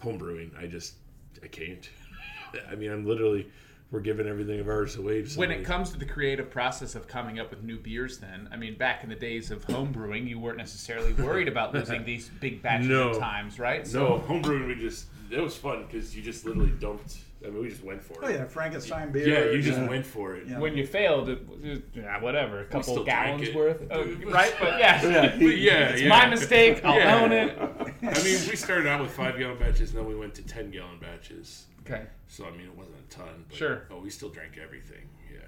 Homebrewing, 0.02 0.58
I 0.62 0.68
just 0.68 0.96
I 1.44 1.48
can't. 1.48 1.90
I 2.72 2.76
mean, 2.76 2.92
I'm 2.92 3.06
literally 3.06 3.48
we're 3.92 4.00
giving 4.00 4.26
everything 4.26 4.60
of 4.62 4.70
ours 4.70 4.96
away. 4.96 5.22
To 5.24 5.38
when 5.40 5.52
it 5.52 5.66
comes 5.66 5.90
to 5.92 5.98
the 6.00 6.06
creative 6.06 6.50
process 6.50 6.96
of 6.96 7.08
coming 7.08 7.40
up 7.40 7.50
with 7.50 7.62
new 7.64 7.78
beers, 7.78 8.20
then 8.20 8.48
I 8.52 8.56
mean, 8.56 8.78
back 8.78 9.04
in 9.04 9.10
the 9.10 9.16
days 9.16 9.52
of 9.52 9.66
homebrewing, 9.68 10.28
you 10.28 10.40
weren't 10.40 10.58
necessarily 10.58 11.12
worried 11.14 11.48
about 11.50 11.74
losing 11.76 12.06
these 12.06 12.30
big 12.40 12.62
batches 12.62 12.88
No. 12.88 13.10
of 13.10 13.20
times, 13.20 13.60
right? 13.60 13.86
no 13.94 14.24
homebrewing, 14.28 14.68
we 14.68 14.76
just 14.76 15.08
it 15.30 15.40
was 15.42 15.56
fun 15.56 15.86
because 15.86 16.16
you 16.16 16.22
just 16.22 16.46
literally 16.46 16.72
dumped. 16.72 17.18
I 17.44 17.50
mean, 17.50 17.62
we 17.64 17.70
just 17.70 17.84
went 17.84 18.04
for 18.04 18.14
it. 18.14 18.20
oh 18.22 18.30
yeah, 18.30 18.46
Frankenstein 18.46 19.12
beer. 19.12 19.28
Yeah, 19.28 19.52
you 19.52 19.62
just 19.64 19.80
yeah. 19.80 19.88
went 19.90 20.06
for 20.06 20.36
it. 20.36 20.48
Yeah. 20.48 20.60
when 20.60 20.78
you 20.78 20.86
failed, 20.86 21.28
it, 21.28 21.40
it- 21.64 21.84
yeah, 21.96 22.22
whatever, 22.22 22.60
a 22.60 22.66
couple 22.66 23.04
gallons 23.04 23.54
worth, 23.54 23.84
oh, 23.90 24.04
right? 24.28 24.54
But 24.60 24.78
yeah, 24.80 25.02
Yeah. 25.04 25.22
But 25.38 25.58
yeah, 25.58 25.90
it's 25.90 26.02
yeah. 26.04 26.10
my 26.10 26.28
mistake. 26.28 26.86
I'll 26.86 26.98
Yeah. 27.00 27.20
own 27.22 27.32
it. 27.32 27.90
I 28.04 28.24
mean, 28.24 28.40
we 28.50 28.56
started 28.56 28.88
out 28.88 29.02
with 29.02 29.12
five 29.12 29.38
gallon 29.38 29.58
batches, 29.60 29.92
and 29.92 30.00
then 30.00 30.08
we 30.08 30.16
went 30.16 30.34
to 30.36 30.42
ten 30.44 30.72
gallon 30.72 30.98
batches. 31.00 31.66
Okay. 31.86 32.04
So 32.28 32.46
I 32.46 32.52
mean, 32.52 32.68
it 32.68 32.76
wasn't 32.76 32.98
a 32.98 33.10
ton. 33.14 33.46
But, 33.48 33.58
Sure. 33.58 33.84
But 33.90 34.02
we 34.02 34.10
still 34.10 34.30
drank 34.30 34.58
everything. 34.62 35.08
Yeah. 35.32 35.40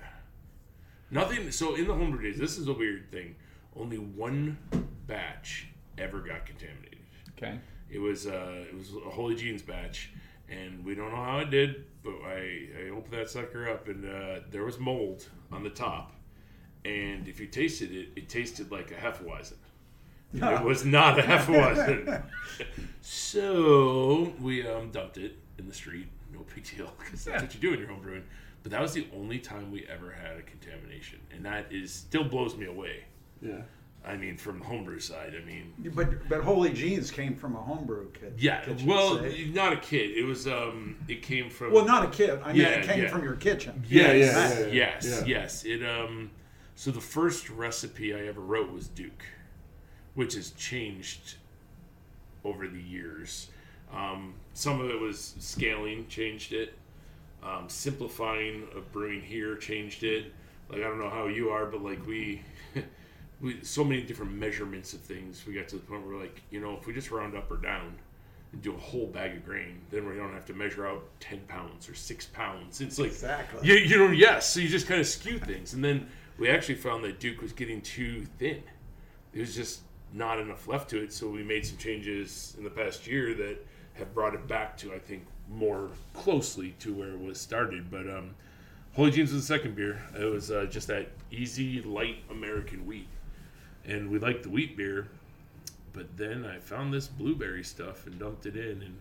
Nothing. 1.12 1.52
So 1.52 1.76
in 1.76 1.88
the 1.88 1.94
homebrew 1.94 2.22
days, 2.22 2.40
this 2.40 2.58
is 2.58 2.68
a 2.68 2.74
weird 2.74 3.10
thing. 3.12 3.36
Only 3.76 3.98
one 3.98 4.58
batch 5.08 5.68
ever 5.98 6.20
got 6.20 6.46
contaminated. 6.46 7.00
Okay. 7.38 7.60
It 7.90 8.00
was 8.00 8.28
uh, 8.28 8.66
it 8.70 8.76
was 8.76 8.92
a 8.96 9.10
Holy 9.10 9.36
Jeans 9.36 9.62
batch, 9.62 10.12
and 10.50 10.84
we 10.86 10.96
don't 10.96 11.10
know 11.12 11.24
how 11.24 11.40
it 11.40 11.50
did, 11.50 11.86
but 12.04 12.16
I 12.26 12.68
I 12.86 12.90
opened 12.90 13.14
that 13.14 13.30
sucker 13.30 13.70
up, 13.70 13.88
and 13.88 14.06
uh, 14.06 14.40
there 14.52 14.64
was 14.64 14.80
mold 14.80 15.28
on 15.52 15.64
the 15.64 15.70
top, 15.70 16.14
and 16.86 17.28
if 17.28 17.40
you 17.40 17.48
tasted 17.48 17.92
it, 17.92 18.10
it 18.16 18.30
tasted 18.30 18.72
like 18.72 18.92
a 18.92 18.96
Hefeweizen. 18.96 19.54
It 20.34 20.64
was 20.64 20.84
not 20.86 21.20
a 21.20 21.22
Hefeweizen. 21.24 22.24
so 23.02 24.34
we 24.42 24.68
um, 24.68 24.90
dumped 24.92 25.18
it 25.18 25.38
in 25.58 25.68
the 25.68 25.74
street. 25.74 26.08
No 26.34 26.40
big 26.54 26.64
deal, 26.66 26.92
because 27.00 27.26
that's 27.26 27.42
Yeah. 27.42 27.42
what 27.42 27.54
you 27.54 27.60
do 27.60 27.74
in 27.74 27.80
your 27.80 27.90
home 27.90 28.02
brewing. 28.02 28.24
But 28.64 28.72
that 28.72 28.82
was 28.82 28.94
the 28.94 29.08
only 29.16 29.40
time 29.40 29.72
we 29.72 29.86
ever 29.88 30.12
had 30.12 30.38
a 30.38 30.42
contamination, 30.42 31.20
and 31.32 31.46
that 31.46 31.72
is 31.72 31.92
still 31.94 32.24
blows 32.24 32.56
me 32.56 32.66
away. 32.66 33.04
Yeah. 33.42 33.62
I 34.06 34.18
mean, 34.18 34.36
from 34.38 34.60
the 34.60 34.66
homebrew 34.66 35.00
side, 35.00 35.34
I 35.42 35.46
mean, 35.46 35.74
But 35.96 36.28
but 36.28 36.42
Holy 36.42 36.74
Jeans 36.74 37.10
came 37.12 37.36
from 37.36 37.56
a 37.56 37.62
homebrew 37.62 38.12
kit. 38.12 38.34
yeah. 38.38 38.62
kitchen, 38.62 38.86
Well, 38.88 39.20
say. 39.20 39.50
not 39.54 39.72
a 39.74 39.78
kid. 39.78 40.12
It 40.18 40.26
was 40.26 40.46
um, 40.48 40.98
it 41.08 41.22
came 41.22 41.50
from. 41.50 41.72
well, 41.72 41.86
not 41.86 42.04
a 42.06 42.10
kit. 42.10 42.42
I 42.44 42.48
mean, 42.52 42.62
Yeah, 42.62 42.68
it 42.70 42.86
came 42.86 43.04
yeah. 43.04 43.10
from 43.10 43.24
your 43.24 43.36
kitchen. 43.36 43.82
Yeah, 43.88 44.08
yeah, 44.08 44.14
Yes, 44.14 44.60
yeah, 44.60 44.66
yeah, 44.66 44.74
yes, 44.74 45.06
yeah. 45.06 45.26
yes. 45.26 45.64
It 45.66 45.84
um, 45.86 46.32
so 46.76 46.92
the 46.92 47.00
first 47.02 47.50
recipe 47.50 48.14
I 48.14 48.28
ever 48.28 48.42
wrote 48.42 48.72
was 48.74 48.88
Duke, 48.90 49.24
which 50.16 50.36
has 50.36 50.52
changed 50.52 51.36
over 52.44 52.68
the 52.68 52.82
years. 52.82 53.50
Um, 53.94 54.34
some 54.54 54.80
of 54.82 54.90
it 54.90 55.00
was 55.00 55.36
scaling, 55.40 56.08
changed 56.08 56.54
it. 56.54 56.74
Um, 57.44 57.66
simplifying 57.68 58.68
of 58.76 58.92
brewing 58.92 59.22
here 59.22 59.56
changed 59.58 60.04
it. 60.04 60.34
Like 60.70 60.80
I 60.80 60.84
don't 60.84 61.00
know 61.00 61.10
how 61.10 61.28
you 61.28 61.50
are, 61.50 61.66
but 61.66 61.84
like 61.84 62.06
we, 62.08 62.42
we 63.42 63.60
so 63.64 63.84
many 63.84 64.02
different 64.02 64.32
measurements 64.34 64.94
of 64.94 65.02
things. 65.02 65.46
We 65.46 65.54
got 65.54 65.68
to 65.70 65.76
the 65.76 65.82
point 65.82 66.06
where 66.08 66.18
like 66.18 66.42
you 66.52 66.62
know 66.62 66.78
if 66.80 66.88
we 66.88 66.94
just 66.94 67.12
round 67.12 67.36
up 67.36 67.52
or 67.52 67.58
down 67.58 67.94
and 68.54 68.62
do 68.62 68.74
a 68.74 68.78
whole 68.78 69.08
bag 69.08 69.36
of 69.36 69.46
grain, 69.46 69.82
then 69.92 70.08
we 70.08 70.16
don't 70.16 70.34
have 70.34 70.46
to 70.46 70.54
measure 70.54 70.88
out 70.88 71.04
ten 71.20 71.40
pounds 71.48 71.90
or 71.90 71.96
six 71.96 72.26
pounds. 72.28 72.80
It's 72.80 72.98
like 72.98 73.10
Exactly. 73.10 73.68
you, 73.68 73.76
you 73.76 73.98
know, 73.98 74.12
yes. 74.12 74.50
So 74.50 74.62
you 74.62 74.70
just 74.70 74.88
kind 74.88 75.02
of 75.02 75.08
skew 75.08 75.38
things, 75.38 75.74
and 75.74 75.84
then 75.84 76.08
we 76.38 76.50
actually 76.50 76.76
found 76.76 77.04
that 77.04 77.20
Duke 77.20 77.42
was 77.42 77.52
getting 77.52 77.82
too 77.82 78.26
thin. 78.40 78.64
It 79.34 79.40
was 79.40 79.54
just 79.54 79.82
not 80.14 80.40
enough 80.40 80.68
left 80.68 80.90
to 80.92 81.02
it. 81.04 81.12
So 81.12 81.28
we 81.28 81.44
made 81.44 81.66
some 81.66 81.78
changes 81.78 82.56
in 82.58 82.64
the 82.64 82.70
past 82.70 83.08
year 83.08 83.34
that 83.34 83.58
have 83.96 84.14
brought 84.14 84.34
it 84.34 84.48
back 84.48 84.78
to, 84.78 84.94
I 84.94 85.00
think, 85.00 85.26
more 85.50 85.90
closely 86.14 86.76
to 86.80 86.94
where 86.94 87.10
it 87.10 87.20
was 87.20 87.40
started. 87.40 87.90
But 87.92 88.08
um, 88.10 88.32
Holy 88.94 89.12
Jeans 89.12 89.32
was 89.34 89.48
the 89.48 89.54
second 89.56 89.76
beer. 89.76 90.02
It 90.20 90.26
was 90.26 90.52
uh, 90.52 90.66
just 90.70 90.88
that 90.88 91.10
easy, 91.32 91.82
light 91.82 92.18
American 92.30 92.86
wheat, 92.86 93.08
and 93.86 94.10
we 94.10 94.20
liked 94.20 94.44
the 94.44 94.50
wheat 94.50 94.78
beer. 94.78 95.08
But 95.94 96.16
then 96.18 96.46
I 96.46 96.58
found 96.60 96.92
this 96.94 97.08
blueberry 97.08 97.64
stuff 97.64 98.08
and 98.08 98.18
dumped 98.18 98.46
it 98.48 98.56
in, 98.56 98.82
and 98.82 98.98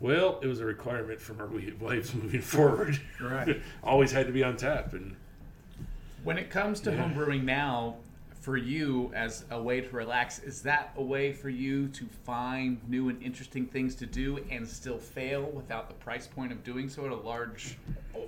well, 0.00 0.38
it 0.42 0.46
was 0.46 0.60
a 0.60 0.64
requirement 0.66 1.20
from 1.20 1.40
our 1.40 1.48
wives 1.80 2.14
moving 2.14 2.40
forward. 2.42 3.00
Right. 3.20 3.60
Always 3.84 4.12
had 4.12 4.26
to 4.26 4.32
be 4.32 4.42
on 4.44 4.56
tap, 4.56 4.92
and 4.92 5.16
When 6.24 6.36
it 6.36 6.50
comes 6.50 6.80
to 6.80 6.90
Yeah. 6.90 6.98
home 6.98 7.14
brewing 7.14 7.44
now, 7.46 7.96
for 8.40 8.56
you 8.56 9.12
as 9.14 9.44
a 9.50 9.62
way 9.62 9.80
to 9.82 9.88
relax, 9.90 10.38
is 10.38 10.62
that 10.62 10.92
a 10.96 11.02
way 11.02 11.32
for 11.32 11.50
you 11.50 11.88
to 11.88 12.06
find 12.24 12.80
new 12.88 13.10
and 13.10 13.22
interesting 13.22 13.66
things 13.66 13.94
to 13.96 14.06
do 14.06 14.42
and 14.50 14.66
still 14.66 14.98
fail 14.98 15.42
without 15.50 15.88
the 15.88 15.94
price 15.94 16.26
point 16.26 16.50
of 16.50 16.64
doing 16.64 16.88
so 16.88 17.04
at 17.04 17.12
a 17.12 17.16
large? 17.16 17.76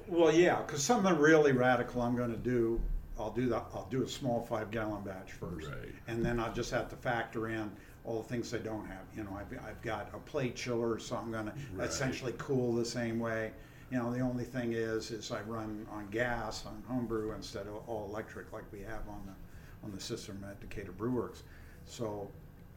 Well, 0.07 0.33
yeah, 0.33 0.61
because 0.63 0.83
something 0.83 1.17
really 1.17 1.53
radical 1.53 2.03
I'm 2.03 2.15
going 2.15 2.31
to 2.31 2.37
do, 2.37 2.79
I'll 3.19 3.31
do 3.31 3.49
that. 3.49 3.65
I'll 3.75 3.89
do 3.91 4.03
a 4.03 4.09
small 4.09 4.43
five 4.43 4.71
gallon 4.71 5.03
batch 5.03 5.33
first, 5.33 5.69
Right. 5.69 5.95
and 6.09 6.25
then 6.25 6.39
I'll 6.39 6.53
just 6.53 6.71
have 6.73 6.89
to 6.91 6.97
factor 6.97 7.49
in 7.49 7.71
all 8.05 8.21
the 8.23 8.29
things 8.29 8.53
I 8.53 8.59
don't 8.59 8.87
have. 8.87 9.05
You 9.17 9.23
know, 9.25 9.39
I've, 9.39 9.59
I've 9.67 9.81
got 9.83 10.11
a 10.13 10.19
plate 10.19 10.57
chiller, 10.57 10.99
so 10.99 11.17
I'm 11.17 11.31
going 11.31 11.47
to 11.47 11.83
essentially 11.83 12.35
cool 12.37 12.75
the 12.75 12.85
same 12.85 13.19
way. 13.19 13.53
You 13.91 13.99
know, 13.99 14.13
the 14.13 14.21
only 14.21 14.45
thing 14.45 14.73
is, 14.73 15.11
is 15.11 15.31
I 15.31 15.41
run 15.43 15.87
on 15.91 16.07
gas 16.09 16.65
on 16.67 16.83
homebrew 16.89 17.33
instead 17.35 17.67
of 17.67 17.77
all 17.87 18.09
electric 18.11 18.53
like 18.53 18.65
we 18.73 18.81
have 18.81 19.07
on 19.09 19.21
the 19.27 19.33
on 19.85 19.93
the 19.93 20.01
system 20.01 20.45
at 20.49 20.61
Decatur 20.61 20.93
Brewworks. 20.93 21.43
So 21.87 22.29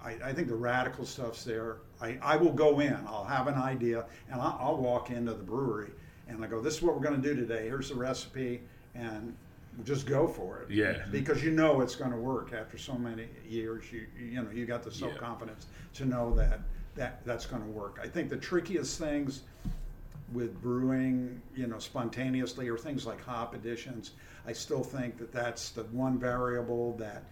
I, 0.04 0.18
I 0.24 0.34
think 0.34 0.48
the 0.48 0.56
radical 0.56 1.06
stuff's 1.06 1.44
there. 1.44 1.78
I, 2.02 2.18
I 2.22 2.36
will 2.36 2.54
go 2.54 2.80
in, 2.80 2.98
I'll 3.08 3.26
have 3.26 3.48
an 3.48 3.56
idea, 3.56 4.06
and 4.32 4.41
I'll, 4.41 4.58
I'll 4.60 4.78
walk 4.78 5.10
into 5.10 5.34
the 5.34 5.44
brewery 5.44 5.91
and 6.28 6.44
I 6.44 6.48
go, 6.48 6.62
this 6.62 6.76
is 6.76 6.82
what 6.82 6.96
we're 6.96 7.08
going 7.08 7.22
to 7.22 7.28
do 7.28 7.36
today. 7.36 7.63
Here's 7.68 7.89
the 7.89 7.96
recipe. 7.96 8.62
And 8.96 9.36
just 9.84 10.06
go 10.06 10.28
for 10.28 10.60
it. 10.60 10.72
Yeah. 10.72 10.94
Mm-hmm. 10.94 11.12
Because 11.12 11.44
you 11.44 11.52
know 11.52 11.82
it's 11.82 11.96
going 11.96 12.12
to 12.12 12.18
work 12.18 12.54
after 12.54 12.78
so 12.78 12.94
many 12.94 13.28
years. 13.48 13.84
You 13.91 14.06
you 14.18 14.41
know 14.41 14.50
you 14.50 14.65
got 14.65 14.84
the 14.84 14.91
self 14.91 15.18
confidence 15.18 15.68
to 15.96 16.06
know 16.06 16.34
that 16.36 16.62
that 16.96 17.26
that's 17.26 17.46
going 17.46 17.62
to 17.62 17.68
work. 17.68 18.00
I 18.02 18.08
think 18.08 18.30
the 18.30 18.38
trickiest 18.38 18.98
things 18.98 19.41
with 20.34 20.62
brewing, 20.62 21.42
you 21.56 21.68
know, 21.68 21.80
spontaneously 21.80 22.68
or 22.68 22.78
things 22.78 23.06
like 23.06 23.24
hop 23.24 23.54
additions, 23.54 24.12
I 24.48 24.54
still 24.54 24.84
think 24.84 25.18
that 25.18 25.32
that's 25.32 25.70
the 25.70 25.84
one 25.84 26.18
variable 26.18 26.96
that 26.98 27.24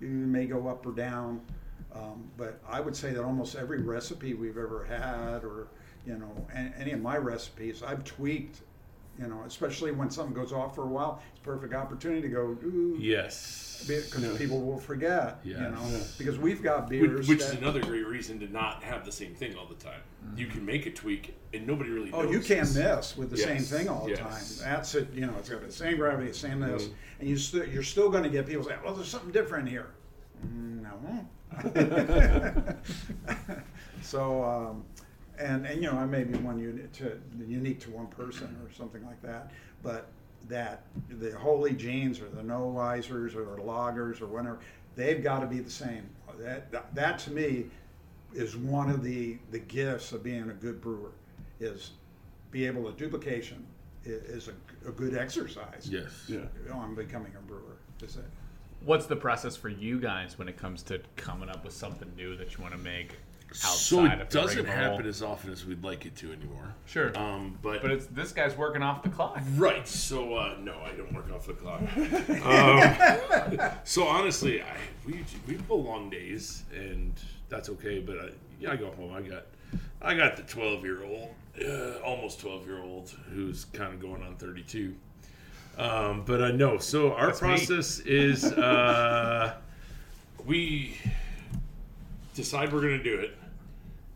you 0.00 0.08
may 0.08 0.46
go 0.46 0.68
up 0.68 0.84
or 0.86 0.92
down. 0.92 1.40
Um, 1.94 2.30
but 2.36 2.60
I 2.68 2.80
would 2.80 2.96
say 2.96 3.12
that 3.12 3.22
almost 3.22 3.54
every 3.54 3.80
recipe 3.80 4.34
we've 4.34 4.58
ever 4.58 4.84
had, 4.84 5.44
or 5.44 5.68
you 6.06 6.18
know, 6.18 6.46
any, 6.54 6.72
any 6.78 6.90
of 6.92 7.00
my 7.00 7.16
recipes, 7.16 7.82
I've 7.82 8.04
tweaked. 8.04 8.60
You 9.18 9.26
know, 9.28 9.42
especially 9.46 9.92
when 9.92 10.10
something 10.10 10.34
goes 10.34 10.52
off 10.52 10.74
for 10.74 10.84
a 10.84 10.88
while, 10.88 11.20
it's 11.32 11.40
a 11.40 11.44
perfect 11.44 11.74
opportunity 11.74 12.22
to 12.22 12.28
go. 12.28 12.56
Ooh, 12.64 12.96
Yes. 12.98 13.84
because 13.86 14.38
people 14.38 14.60
will 14.62 14.78
forget. 14.78 15.38
You 15.44 15.52
Yes. 15.52 15.70
know, 15.72 16.00
because 16.16 16.38
we've 16.38 16.62
got 16.62 16.88
Which, 16.88 17.00
beers. 17.00 17.28
which 17.28 17.40
is 17.40 17.50
that- 17.50 17.58
another 17.60 17.80
great 17.82 18.06
reason 18.06 18.40
to 18.40 18.48
not 18.48 18.82
have 18.82 19.04
the 19.04 19.12
same 19.12 19.34
thing 19.34 19.54
all 19.56 19.66
the 19.66 19.74
time. 19.74 20.00
You 20.34 20.46
can 20.46 20.64
make 20.64 20.86
a 20.86 20.90
tweak, 20.90 21.36
and 21.52 21.66
nobody 21.66 21.90
really. 21.90 22.10
Oh, 22.12 22.22
you 22.30 22.40
can't 22.40 22.74
miss 22.74 23.16
with 23.16 23.30
the 23.30 23.36
same 23.36 23.60
thing 23.60 23.88
all 23.88 24.04
the 24.06 24.12
yes. 24.12 24.18
time. 24.60 24.72
That's 24.72 24.94
it. 24.94 25.12
You 25.12 25.26
know, 25.26 25.34
it's 25.38 25.48
got 25.50 25.60
the 25.64 25.70
same 25.70 25.98
gravity, 25.98 26.28
the 26.28 26.34
same 26.34 26.60
this, 26.60 26.84
Mhm. 26.84 26.92
and 27.20 27.28
you 27.28 27.36
st- 27.36 27.68
you're 27.68 27.82
still 27.82 28.08
going 28.08 28.22
to 28.24 28.30
get 28.30 28.46
people 28.46 28.64
say, 28.64 28.76
"Well, 28.84 28.94
there's 28.94 29.08
something 29.08 29.30
different 29.32 29.68
here." 29.68 29.88
Mm, 30.46 30.82
No. 30.82 31.28
so, 34.02 34.42
um, 34.42 34.84
and 35.38 35.66
and 35.66 35.82
you 35.82 35.90
know, 35.90 35.96
I 35.98 36.06
may 36.06 36.24
be 36.24 36.38
one 36.38 36.58
unit 36.58 36.92
to 36.94 37.18
unique 37.46 37.80
to 37.80 37.90
one 37.90 38.06
person 38.08 38.56
or 38.64 38.72
something 38.72 39.04
like 39.06 39.20
that, 39.22 39.50
but 39.82 40.08
that 40.48 40.82
the 41.08 41.30
holy 41.36 41.72
genes 41.72 42.20
or 42.20 42.28
the 42.28 42.42
no 42.42 42.72
wisers 42.76 43.34
or 43.36 43.56
the 43.56 43.62
loggers 43.62 44.20
or 44.20 44.26
whatever, 44.26 44.58
they've 44.96 45.22
got 45.22 45.40
to 45.40 45.46
be 45.46 45.60
the 45.60 45.70
same. 45.70 46.08
That, 46.38 46.70
that 46.72 46.94
that 46.94 47.18
to 47.20 47.30
me 47.32 47.66
is 48.34 48.56
one 48.56 48.90
of 48.90 49.02
the 49.04 49.38
the 49.50 49.58
gifts 49.58 50.12
of 50.12 50.22
being 50.22 50.50
a 50.50 50.54
good 50.54 50.80
brewer 50.80 51.12
is 51.60 51.90
be 52.50 52.66
able 52.66 52.90
to 52.90 52.96
duplication 52.98 53.64
is 54.04 54.48
a, 54.48 54.88
a 54.88 54.92
good 54.92 55.16
exercise 55.16 55.88
Yes. 55.88 56.10
Yeah. 56.28 56.40
on 56.72 56.94
becoming 56.94 57.32
a 57.38 57.42
brewer. 57.42 57.76
Is 58.02 58.16
it? 58.16 58.24
What's 58.84 59.06
the 59.06 59.14
process 59.14 59.54
for 59.56 59.68
you 59.68 60.00
guys 60.00 60.38
when 60.38 60.48
it 60.48 60.56
comes 60.56 60.82
to 60.84 61.00
coming 61.16 61.48
up 61.48 61.64
with 61.64 61.72
something 61.72 62.10
new 62.16 62.36
that 62.36 62.56
you 62.56 62.62
want 62.62 62.74
to 62.74 62.80
make 62.80 63.12
outside 63.12 63.18
So 63.54 64.04
it 64.04 64.12
of 64.12 64.18
the 64.18 64.24
doesn't 64.40 64.66
happen 64.66 65.06
as 65.06 65.22
often 65.22 65.52
as 65.52 65.64
we'd 65.66 65.82
like 65.84 66.06
it 66.06 66.16
to 66.16 66.32
anymore. 66.32 66.74
Sure. 66.86 67.16
Um, 67.18 67.58
but 67.62 67.82
But 67.82 67.90
it's 67.90 68.06
this 68.06 68.32
guy's 68.32 68.56
working 68.56 68.82
off 68.82 69.02
the 69.02 69.08
clock. 69.08 69.40
Right. 69.56 69.86
So 69.86 70.34
uh, 70.34 70.56
no, 70.60 70.74
I 70.84 70.92
don't 70.92 71.12
work 71.12 71.30
off 71.32 71.46
the 71.46 71.54
clock. 71.54 71.80
um, 73.60 73.70
so 73.84 74.04
honestly, 74.04 74.62
I 74.62 74.76
we 75.06 75.24
we 75.46 75.54
pull 75.54 75.82
long 75.82 76.10
days, 76.10 76.62
and 76.74 77.12
that's 77.48 77.68
okay. 77.70 78.00
But 78.00 78.18
I, 78.18 78.28
yeah, 78.60 78.72
I 78.72 78.76
go 78.76 78.90
home. 78.92 79.12
I 79.12 79.22
got 79.22 79.44
I 80.00 80.14
got 80.14 80.36
the 80.36 80.42
twelve 80.42 80.84
year 80.84 81.04
old, 81.04 81.28
uh, 81.64 81.98
almost 82.04 82.40
twelve 82.40 82.66
year 82.66 82.82
old, 82.82 83.10
who's 83.32 83.64
kind 83.66 83.92
of 83.92 84.00
going 84.00 84.22
on 84.22 84.36
thirty 84.36 84.62
two. 84.62 84.94
Um, 85.78 86.24
but 86.26 86.42
uh, 86.42 86.50
no. 86.52 86.78
So 86.78 87.12
our 87.14 87.28
That's 87.28 87.42
me. 87.42 87.48
process 87.48 88.00
is 88.00 88.44
uh, 88.44 89.54
we 90.44 90.96
decide 92.34 92.72
we're 92.72 92.80
gonna 92.80 93.02
do 93.02 93.14
it, 93.18 93.36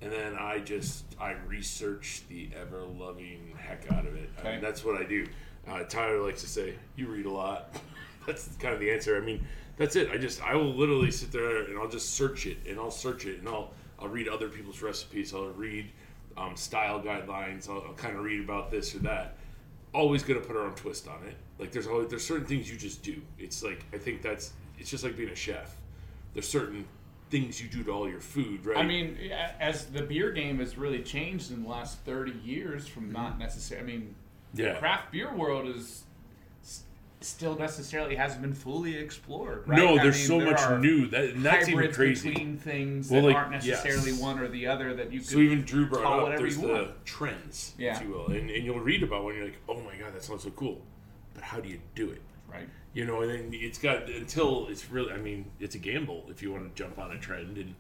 and 0.03 0.13
then 0.13 0.35
I 0.35 0.59
just 0.59 1.05
I 1.21 1.33
research 1.47 2.23
the 2.29 2.51
ever 2.61 2.83
loving 2.83 3.55
heck 3.57 3.91
out 3.93 4.07
of 4.07 4.15
it. 4.15 4.31
I 4.43 4.53
mean, 4.53 4.61
that's 4.61 4.85
what 4.85 5.01
I 5.01 5.05
do. 5.05 5.27
Uh, 5.67 5.83
Tyler 5.85 6.23
likes 6.23 6.43
to 6.43 6.49
say, 6.49 6.75
"You 6.97 7.09
read 7.09 7.27
a 7.27 7.31
lot." 7.31 7.75
that's 8.27 8.49
kind 8.57 8.75
of 8.75 8.81
the 8.81 8.91
answer. 8.91 9.17
I 9.17 9.21
mean, 9.21 9.47
that's 9.77 9.97
it. 9.97 10.11
I 10.11 10.19
just 10.19 10.43
I 10.43 10.55
will 10.55 10.75
literally 10.75 11.11
sit 11.11 11.33
there 11.33 11.65
and 11.65 11.79
I'll 11.79 11.89
just 11.89 12.15
search 12.15 12.47
it 12.47 12.59
and 12.69 12.79
I'll 12.79 12.91
search 12.91 13.27
it 13.27 13.39
and 13.39 13.49
I'll 13.49 13.73
I'll 13.99 14.09
read 14.09 14.29
other 14.29 14.49
people's 14.49 14.83
recipes. 14.83 15.33
I'll 15.35 15.47
read 15.47 15.91
um, 16.37 16.57
style 16.57 17.01
guidelines. 17.01 17.69
I'll, 17.69 17.83
I'll 17.87 17.95
kind 17.95 18.17
of 18.17 18.25
read 18.25 18.41
about 18.41 18.71
this 18.71 18.95
or 18.95 18.99
that. 19.01 19.37
Always 19.95 20.23
gonna 20.23 20.41
put 20.41 20.57
our 20.57 20.65
own 20.65 20.75
twist 20.75 21.09
on 21.09 21.27
it. 21.27 21.37
Like 21.59 21.73
there's 21.73 21.87
always 21.87 22.09
there's 22.09 22.27
certain 22.27 22.47
things 22.47 22.71
you 22.71 22.77
just 22.77 23.03
do. 23.03 23.21
It's 23.39 23.63
like 23.63 23.85
I 23.93 23.99
think 23.99 24.23
that's 24.23 24.53
it's 24.79 24.91
just 24.91 25.05
like 25.05 25.17
being 25.17 25.31
a 25.31 25.37
chef. 25.37 25.77
There's 26.35 26.49
certain 26.49 26.85
things 27.31 27.61
you 27.61 27.69
do 27.69 27.83
to 27.85 27.91
all 27.91 28.09
your 28.09 28.21
food, 28.21 28.65
right? 28.65 28.77
I 28.77 28.85
mean, 28.85 29.19
as 29.61 29.87
the 29.87 30.03
beer 30.03 30.31
game 30.31 30.59
has 30.59 30.79
really 30.79 31.03
changed 31.03 31.51
in 31.51 31.63
the 31.65 31.69
last 31.69 31.99
30 32.01 32.33
years 32.45 32.87
from 32.87 33.05
mm-hmm. 33.05 33.13
not 33.13 33.39
necessarily, 33.39 33.93
I 33.93 33.97
mean, 33.97 34.15
yeah. 34.55 34.75
craft 34.79 35.13
beer 35.13 35.35
world 35.35 35.69
is 35.69 36.05
still 37.21 37.57
necessarily 37.57 38.15
hasn't 38.15 38.43
been 38.43 38.53
fully 38.53 38.97
explored. 38.97 39.67
Right? 39.67 39.79
No, 39.79 39.99
I 39.99 40.03
there's 40.03 40.17
mean, 40.17 40.27
so 40.27 40.39
there 40.39 40.51
much 40.53 40.81
new 40.83 41.07
that 41.09 41.43
that's 41.43 41.69
even 41.69 41.93
crazy. 41.93 42.29
between 42.29 42.57
things 42.57 43.11
Well, 43.11 43.23
that 43.23 43.29
like, 43.29 43.37
aren't 43.37 43.51
necessarily 43.53 44.11
yes. 44.11 44.21
one 44.21 44.39
or 44.39 44.49
the 44.49 44.67
other 44.67 44.95
that 44.95 45.13
you 45.13 45.21
could. 45.21 45.29
So 45.29 45.39
even 45.39 45.63
Drew 45.63 45.87
brought 45.87 46.31
up 46.31 46.39
there's 46.39 46.59
the 46.59 46.69
want. 46.69 47.05
trends, 47.05 47.75
Yeah. 47.79 47.97
if 47.97 48.03
you 48.03 48.11
will, 48.11 48.27
and, 48.29 48.51
and 48.51 48.65
you'll 48.65 48.81
read 48.81 49.03
about 49.03 49.25
one. 49.25 49.35
You're 49.35 49.47
like, 49.47 49.59
oh 49.69 49.81
my 49.81 49.97
god, 49.97 50.15
that 50.15 50.23
sounds 50.23 50.45
so 50.45 50.51
cool, 50.51 50.81
but 51.35 51.43
how 51.43 51.61
do 51.61 51.69
you 51.69 51.81
do 51.95 52.11
it? 52.11 52.23
Right. 52.51 52.69
You 52.95 53.05
know, 53.05 53.21
and 53.23 53.31
then 53.31 53.51
it's 53.53 53.79
got 53.79 54.09
until 54.09 54.69
it's 54.69 54.91
really. 54.91 55.13
I 55.13 55.19
mean, 55.19 55.47
it's 55.61 55.75
a 55.75 55.79
gamble 55.79 56.27
if 56.31 56.43
you 56.43 56.53
want 56.53 56.75
to 56.75 56.83
jump 56.83 56.99
on 56.99 57.13
a 57.13 57.19
trend, 57.19 57.59
and 57.59 57.75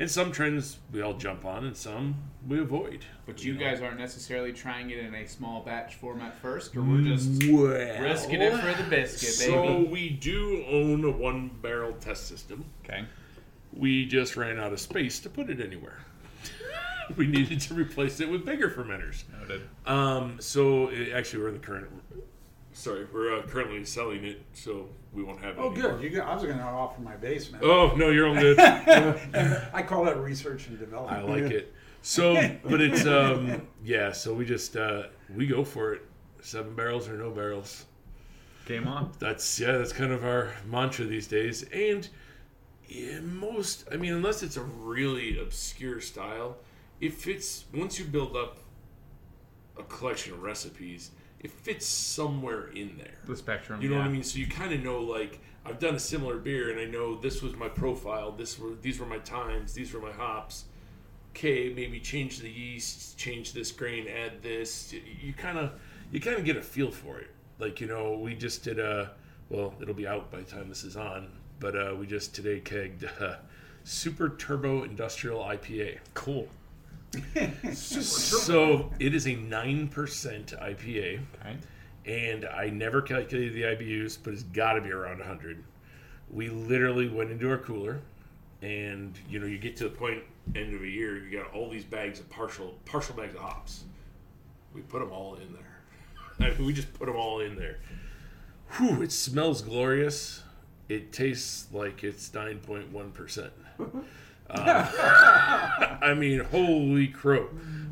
and 0.00 0.10
some 0.10 0.32
trends 0.32 0.78
we 0.92 1.02
all 1.02 1.12
jump 1.12 1.44
on, 1.44 1.64
and 1.64 1.76
some 1.76 2.14
we 2.48 2.58
avoid. 2.58 3.04
But 3.26 3.44
you 3.44 3.54
know? 3.54 3.60
guys 3.60 3.82
aren't 3.82 3.98
necessarily 3.98 4.52
trying 4.52 4.90
it 4.90 4.98
in 4.98 5.14
a 5.14 5.26
small 5.26 5.62
batch 5.62 5.96
format 5.96 6.38
first, 6.38 6.74
or 6.74 6.82
we're 6.82 7.02
just 7.02 7.44
well, 7.44 7.64
risking 8.02 8.40
it 8.40 8.58
for 8.58 8.82
the 8.82 8.88
biscuit, 8.88 9.34
So 9.34 9.62
baby. 9.62 9.84
we 9.88 10.10
do 10.10 10.64
own 10.68 11.04
a 11.04 11.10
one 11.10 11.50
barrel 11.60 11.92
test 12.00 12.28
system. 12.28 12.64
Okay. 12.84 13.04
We 13.72 14.06
just 14.06 14.36
ran 14.36 14.58
out 14.58 14.72
of 14.72 14.80
space 14.80 15.20
to 15.20 15.28
put 15.28 15.50
it 15.50 15.60
anywhere. 15.60 15.98
we 17.16 17.26
needed 17.26 17.60
to 17.60 17.74
replace 17.74 18.20
it 18.20 18.28
with 18.28 18.44
bigger 18.44 18.70
fermenters. 18.70 19.24
Noted. 19.38 19.62
Um, 19.84 20.36
so 20.40 20.88
it, 20.88 21.12
actually, 21.12 21.42
we're 21.42 21.48
in 21.48 21.54
the 21.54 21.60
current. 21.60 21.88
Sorry, 22.80 23.06
we're 23.12 23.38
uh, 23.38 23.42
currently 23.42 23.84
selling 23.84 24.24
it, 24.24 24.40
so 24.54 24.88
we 25.12 25.22
won't 25.22 25.38
have 25.42 25.58
it. 25.58 25.60
Oh, 25.60 25.70
anymore. 25.70 25.98
good. 25.98 26.02
You 26.02 26.16
got, 26.16 26.28
I 26.28 26.34
was 26.34 26.44
going 26.44 26.56
to 26.56 26.64
offer 26.64 27.02
my 27.02 27.14
basement. 27.14 27.62
Oh 27.62 27.92
no, 27.94 28.08
you're 28.08 28.26
all 28.26 28.34
good. 28.34 28.58
I 28.58 29.82
call 29.82 30.06
that 30.06 30.16
research 30.16 30.66
and 30.68 30.78
development. 30.78 31.28
I 31.28 31.30
like 31.30 31.52
it. 31.52 31.74
So, 32.00 32.36
but 32.64 32.80
it's 32.80 33.04
um, 33.04 33.68
yeah. 33.84 34.12
So 34.12 34.32
we 34.32 34.46
just 34.46 34.78
uh, 34.78 35.08
we 35.36 35.46
go 35.46 35.62
for 35.62 35.92
it. 35.92 36.02
Seven 36.40 36.74
barrels 36.74 37.06
or 37.06 37.18
no 37.18 37.30
barrels. 37.30 37.84
Game 38.64 38.88
on. 38.88 39.12
That's 39.18 39.60
yeah. 39.60 39.72
That's 39.72 39.92
kind 39.92 40.10
of 40.10 40.24
our 40.24 40.54
mantra 40.66 41.04
these 41.04 41.26
days. 41.26 41.64
And 41.74 42.08
yeah, 42.88 43.20
most, 43.20 43.88
I 43.92 43.96
mean, 43.96 44.14
unless 44.14 44.42
it's 44.42 44.56
a 44.56 44.62
really 44.62 45.38
obscure 45.38 46.00
style, 46.00 46.56
it 46.98 47.12
fits. 47.12 47.66
Once 47.74 47.98
you 47.98 48.06
build 48.06 48.34
up 48.38 48.56
a 49.78 49.82
collection 49.82 50.32
of 50.32 50.42
recipes, 50.42 51.10
it 51.40 51.50
fits 51.50 51.86
somewhere 51.86 52.68
in 52.68 52.96
there. 52.98 53.18
The 53.24 53.36
spectrum. 53.36 53.80
You 53.80 53.88
know 53.88 53.96
yeah. 53.96 54.02
what 54.02 54.08
I 54.08 54.12
mean? 54.12 54.22
So 54.22 54.38
you 54.38 54.46
kind 54.46 54.72
of 54.72 54.82
know 54.82 55.00
like 55.00 55.40
I've 55.64 55.78
done 55.78 55.94
a 55.94 56.00
similar 56.00 56.36
beer, 56.36 56.70
and 56.70 56.78
I 56.78 56.84
know 56.84 57.16
this 57.16 57.42
was 57.42 57.56
my 57.56 57.68
profile. 57.68 58.32
This 58.32 58.58
were 58.58 58.74
these 58.80 59.00
were 59.00 59.06
my 59.06 59.18
times. 59.18 59.72
These 59.72 59.92
were 59.92 60.00
my 60.00 60.12
hops. 60.12 60.64
Okay, 61.30 61.72
maybe 61.74 62.00
change 62.00 62.40
the 62.40 62.50
yeast, 62.50 63.16
change 63.16 63.52
this 63.52 63.70
grain, 63.70 64.08
add 64.08 64.42
this. 64.42 64.92
You 64.92 65.32
kind 65.32 65.58
of 65.58 65.72
you 66.12 66.20
kind 66.20 66.36
of 66.36 66.44
get 66.44 66.56
a 66.56 66.62
feel 66.62 66.90
for 66.90 67.18
it. 67.18 67.30
Like 67.58 67.80
you 67.80 67.86
know, 67.86 68.18
we 68.18 68.34
just 68.34 68.62
did 68.62 68.78
a 68.78 69.12
well, 69.48 69.74
it'll 69.80 69.94
be 69.94 70.06
out 70.06 70.30
by 70.30 70.38
the 70.38 70.44
time 70.44 70.68
this 70.68 70.84
is 70.84 70.96
on, 70.96 71.28
but 71.58 71.74
uh, 71.74 71.94
we 71.98 72.06
just 72.06 72.34
today 72.34 72.60
kegged 72.60 73.08
uh, 73.20 73.36
Super 73.84 74.28
Turbo 74.28 74.84
Industrial 74.84 75.42
IPA. 75.42 75.98
cool. 76.14 76.48
So 77.74 78.90
it 79.00 79.14
is 79.14 79.26
a 79.26 79.34
nine 79.34 79.88
percent 79.88 80.54
IPA 80.60 81.20
Okay. 81.40 81.56
and 82.06 82.44
I 82.46 82.70
never 82.70 83.02
calculated 83.02 83.54
the 83.54 83.62
IBUs, 83.62 84.18
but 84.22 84.32
it's 84.32 84.42
got 84.44 84.74
to 84.74 84.80
be 84.80 84.90
around 84.92 85.18
100. 85.18 85.62
We 86.30 86.48
literally 86.48 87.08
went 87.08 87.30
into 87.30 87.50
our 87.50 87.58
cooler, 87.58 88.00
and 88.62 89.18
you 89.28 89.38
know, 89.40 89.46
you 89.46 89.58
get 89.58 89.76
to 89.78 89.84
the 89.84 89.90
point 89.90 90.22
end 90.54 90.74
of 90.74 90.82
a 90.82 90.88
year, 90.88 91.18
you 91.18 91.38
got 91.38 91.52
all 91.54 91.68
these 91.70 91.84
bags 91.84 92.20
of 92.20 92.28
partial 92.30 92.74
partial 92.84 93.14
bags 93.16 93.34
of 93.34 93.40
hops. 93.40 93.84
We 94.74 94.80
put 94.82 95.00
them 95.00 95.10
all 95.12 95.34
in 95.36 95.52
there. 95.52 95.80
I 96.46 96.56
mean, 96.56 96.66
we 96.66 96.72
just 96.72 96.92
put 96.94 97.06
them 97.06 97.16
all 97.16 97.40
in 97.40 97.56
there. 97.56 97.78
Whew! 98.76 99.02
It 99.02 99.10
smells 99.12 99.62
glorious. 99.62 100.42
It 100.88 101.12
tastes 101.12 101.66
like 101.72 102.04
it's 102.04 102.28
9.1 102.30 103.12
percent. 103.12 103.52
I 106.02 106.14
mean, 106.16 106.40
holy 106.40 107.08
crow! 107.08 107.48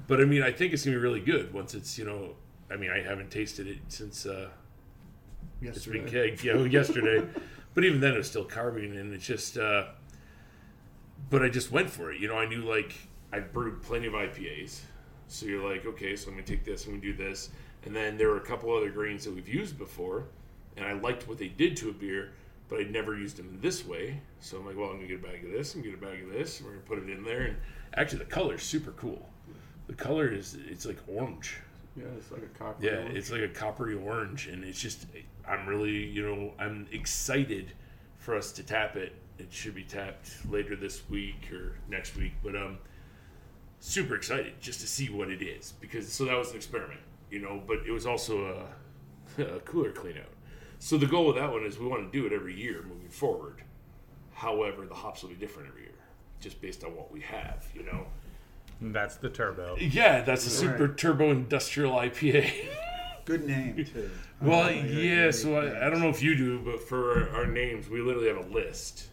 But 0.06 0.20
I 0.20 0.24
mean, 0.24 0.42
I 0.42 0.52
think 0.52 0.72
it's 0.72 0.84
gonna 0.84 0.96
be 0.96 1.02
really 1.02 1.20
good 1.20 1.52
once 1.52 1.74
it's 1.74 1.98
you 1.98 2.04
know. 2.04 2.34
I 2.70 2.76
mean, 2.76 2.90
I 2.90 3.00
haven't 3.00 3.30
tasted 3.30 3.66
it 3.66 3.78
since 3.88 4.26
uh, 4.26 4.48
it's 5.62 5.86
been 5.86 6.06
Yesterday. 6.06 6.36
kegged. 6.36 6.44
Yeah, 6.44 6.64
yesterday. 6.64 7.26
but 7.74 7.84
even 7.84 8.00
then, 8.00 8.14
it 8.14 8.18
was 8.18 8.28
still 8.28 8.44
carbon, 8.44 8.96
and 8.96 9.12
it's 9.14 9.26
just. 9.26 9.56
Uh, 9.56 9.86
but 11.30 11.42
I 11.42 11.48
just 11.48 11.70
went 11.70 11.90
for 11.90 12.12
it. 12.12 12.20
You 12.20 12.28
know, 12.28 12.36
I 12.36 12.46
knew 12.46 12.62
like 12.62 12.94
I 13.32 13.40
brewed 13.40 13.82
plenty 13.82 14.06
of 14.06 14.14
IPAs, 14.14 14.80
so 15.28 15.46
you're 15.46 15.68
like, 15.68 15.84
okay, 15.86 16.16
so 16.16 16.28
I'm 16.28 16.34
gonna 16.34 16.46
take 16.46 16.64
this, 16.64 16.86
I'm 16.86 16.92
gonna 16.92 17.02
do 17.02 17.12
this, 17.12 17.50
and 17.84 17.94
then 17.94 18.16
there 18.16 18.28
were 18.28 18.38
a 18.38 18.46
couple 18.46 18.74
other 18.74 18.90
grains 18.90 19.24
that 19.24 19.34
we've 19.34 19.48
used 19.48 19.76
before, 19.78 20.24
and 20.76 20.86
I 20.86 20.92
liked 20.94 21.28
what 21.28 21.38
they 21.38 21.48
did 21.48 21.76
to 21.78 21.90
a 21.90 21.92
beer, 21.92 22.32
but 22.68 22.81
I'd 22.81 22.92
never 22.92 23.16
used 23.16 23.37
them 23.37 23.59
this 23.61 23.87
way. 23.87 24.20
So 24.40 24.59
I'm 24.59 24.66
like, 24.66 24.76
well, 24.76 24.90
I'm 24.90 24.96
gonna 24.96 25.09
get 25.09 25.20
a 25.20 25.26
bag 25.26 25.44
of 25.44 25.50
this, 25.50 25.74
I'm 25.74 25.81
gonna 25.81 25.96
get 25.96 26.02
a 26.02 26.07
bag 26.07 26.22
of 26.22 26.33
this, 26.33 26.59
and 26.59 26.66
we're 26.66 26.74
gonna 26.74 26.87
put 26.87 26.98
it 26.98 27.11
in 27.11 27.24
there. 27.24 27.42
And 27.42 27.57
actually, 27.94 28.18
the 28.18 28.26
color's 28.26 28.62
super 28.62 28.92
cool. 28.92 29.28
The 29.87 29.94
color 29.94 30.28
is 30.28 30.57
it's 30.68 30.85
like 30.85 30.98
orange. 31.09 31.59
Yeah, 31.96 32.04
it's 32.16 32.31
like 32.31 32.42
a 32.42 32.59
copper. 32.59 32.85
Yeah, 32.85 33.00
it's 33.00 33.31
like 33.31 33.40
a 33.40 33.48
coppery 33.48 33.94
orange, 33.94 34.46
and 34.46 34.64
it's 34.64 34.81
just 34.81 35.07
I'm 35.46 35.66
really 35.66 36.04
you 36.04 36.22
know 36.22 36.52
I'm 36.59 36.87
excited 36.92 37.72
for 38.18 38.37
us 38.37 38.52
to 38.52 38.62
tap 38.62 38.96
it. 38.96 39.14
It 39.38 39.48
should 39.50 39.74
be 39.74 39.85
tapped 39.85 40.31
later 40.50 40.76
this 40.76 41.09
week 41.09 41.50
or 41.52 41.76
next 41.88 42.16
week, 42.16 42.33
but 42.42 42.54
um, 42.54 42.78
super 43.81 44.14
excited 44.14 44.61
just 44.61 44.81
to 44.81 44.87
see 44.87 45.09
what 45.09 45.31
it 45.31 45.42
is 45.42 45.72
because 45.81 46.12
so 46.12 46.24
that 46.26 46.37
was 46.37 46.50
an 46.50 46.57
experiment, 46.57 47.00
you 47.31 47.40
know. 47.40 47.62
But 47.66 47.78
it 47.87 47.90
was 47.90 48.07
also 48.07 48.68
a, 49.38 49.42
a 49.57 49.61
cooler 49.61 49.90
clean 49.90 50.18
out. 50.18 50.38
So 50.78 50.96
the 50.96 51.06
goal 51.06 51.26
with 51.26 51.36
that 51.36 51.50
one 51.50 51.64
is 51.64 51.78
we 51.78 51.86
want 51.86 52.10
to 52.10 52.18
do 52.20 52.26
it 52.26 52.32
every 52.32 52.54
year 52.54 52.82
moving 52.88 53.08
forward. 53.08 53.62
However, 54.32 54.86
the 54.86 54.94
hops 54.94 55.22
will 55.22 55.30
be 55.30 55.34
different 55.36 55.68
every 55.68 55.82
year, 55.82 55.90
just 56.40 56.60
based 56.60 56.84
on 56.84 56.94
what 56.94 57.10
we 57.12 57.20
have, 57.22 57.66
you 57.74 57.82
know. 57.82 58.06
That's 58.80 59.16
the 59.16 59.28
turbo. 59.28 59.76
Yeah, 59.78 60.20
that's 60.22 60.46
a 60.46 60.50
super 60.50 60.86
Right. 60.86 60.96
turbo 60.96 61.30
industrial 61.32 61.92
IPA. 61.92 62.52
Good 63.24 63.44
name 63.46 63.84
too. 63.84 64.10
Well, 64.40 64.60
I 64.60 64.66
like 64.76 64.84
it. 64.84 65.04
yeah. 65.04 65.30
So 65.32 65.56
I, 65.56 65.86
I 65.86 65.90
don't 65.90 66.00
know 66.00 66.10
if 66.10 66.22
you 66.22 66.36
do, 66.36 66.60
but 66.60 66.80
for 66.80 67.28
our, 67.34 67.40
our 67.40 67.46
names, 67.46 67.88
we 67.88 68.00
literally 68.00 68.28
have 68.28 68.36
a 68.36 68.48
list, 68.54 69.08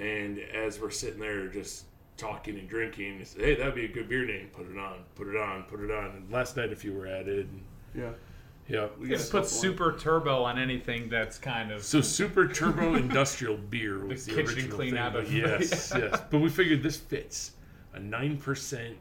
and 0.00 0.38
as 0.38 0.80
we're 0.80 0.88
sitting 0.88 1.20
there 1.20 1.48
just 1.48 1.84
talking 2.16 2.58
and 2.58 2.66
drinking, 2.66 3.20
it's, 3.20 3.34
hey, 3.34 3.56
that'd 3.56 3.74
be 3.74 3.84
a 3.84 3.88
good 3.88 4.08
beer 4.08 4.24
name. 4.24 4.48
Put 4.54 4.70
it 4.70 4.78
on. 4.78 5.00
Put 5.16 5.28
it 5.28 5.36
on. 5.36 5.64
Put 5.64 5.80
it 5.80 5.90
on. 5.90 6.06
And 6.12 6.32
last 6.32 6.56
night, 6.56 6.72
if 6.72 6.82
you 6.82 6.94
were 6.94 7.06
at 7.06 7.28
it, 7.28 7.46
yeah. 7.94 8.12
Yeah. 8.68 8.88
We 9.00 9.08
Just 9.08 9.30
put 9.32 9.38
a 9.38 9.40
couple 9.42 9.48
super 9.58 9.92
turbo 9.98 10.42
on 10.44 10.58
anything 10.58 11.08
that's 11.08 11.38
kind 11.38 11.72
of 11.72 11.82
So 11.82 12.00
super 12.00 12.46
turbo 12.46 12.94
industrial 12.96 13.56
beer 13.56 14.04
was 14.04 14.26
the, 14.26 14.34
The 14.34 14.42
kitchen 14.42 14.54
original 14.58 14.76
clean 14.76 14.90
thing, 14.92 14.98
out 15.00 15.12
but 15.14 15.22
of- 15.24 15.32
yes, 15.32 15.92
yes. 15.96 16.20
But 16.30 16.38
we 16.38 16.48
figured 16.50 16.82
this 16.82 16.96
fits 16.96 17.52
a 17.94 17.98
nine 18.00 18.36
percent 18.36 18.96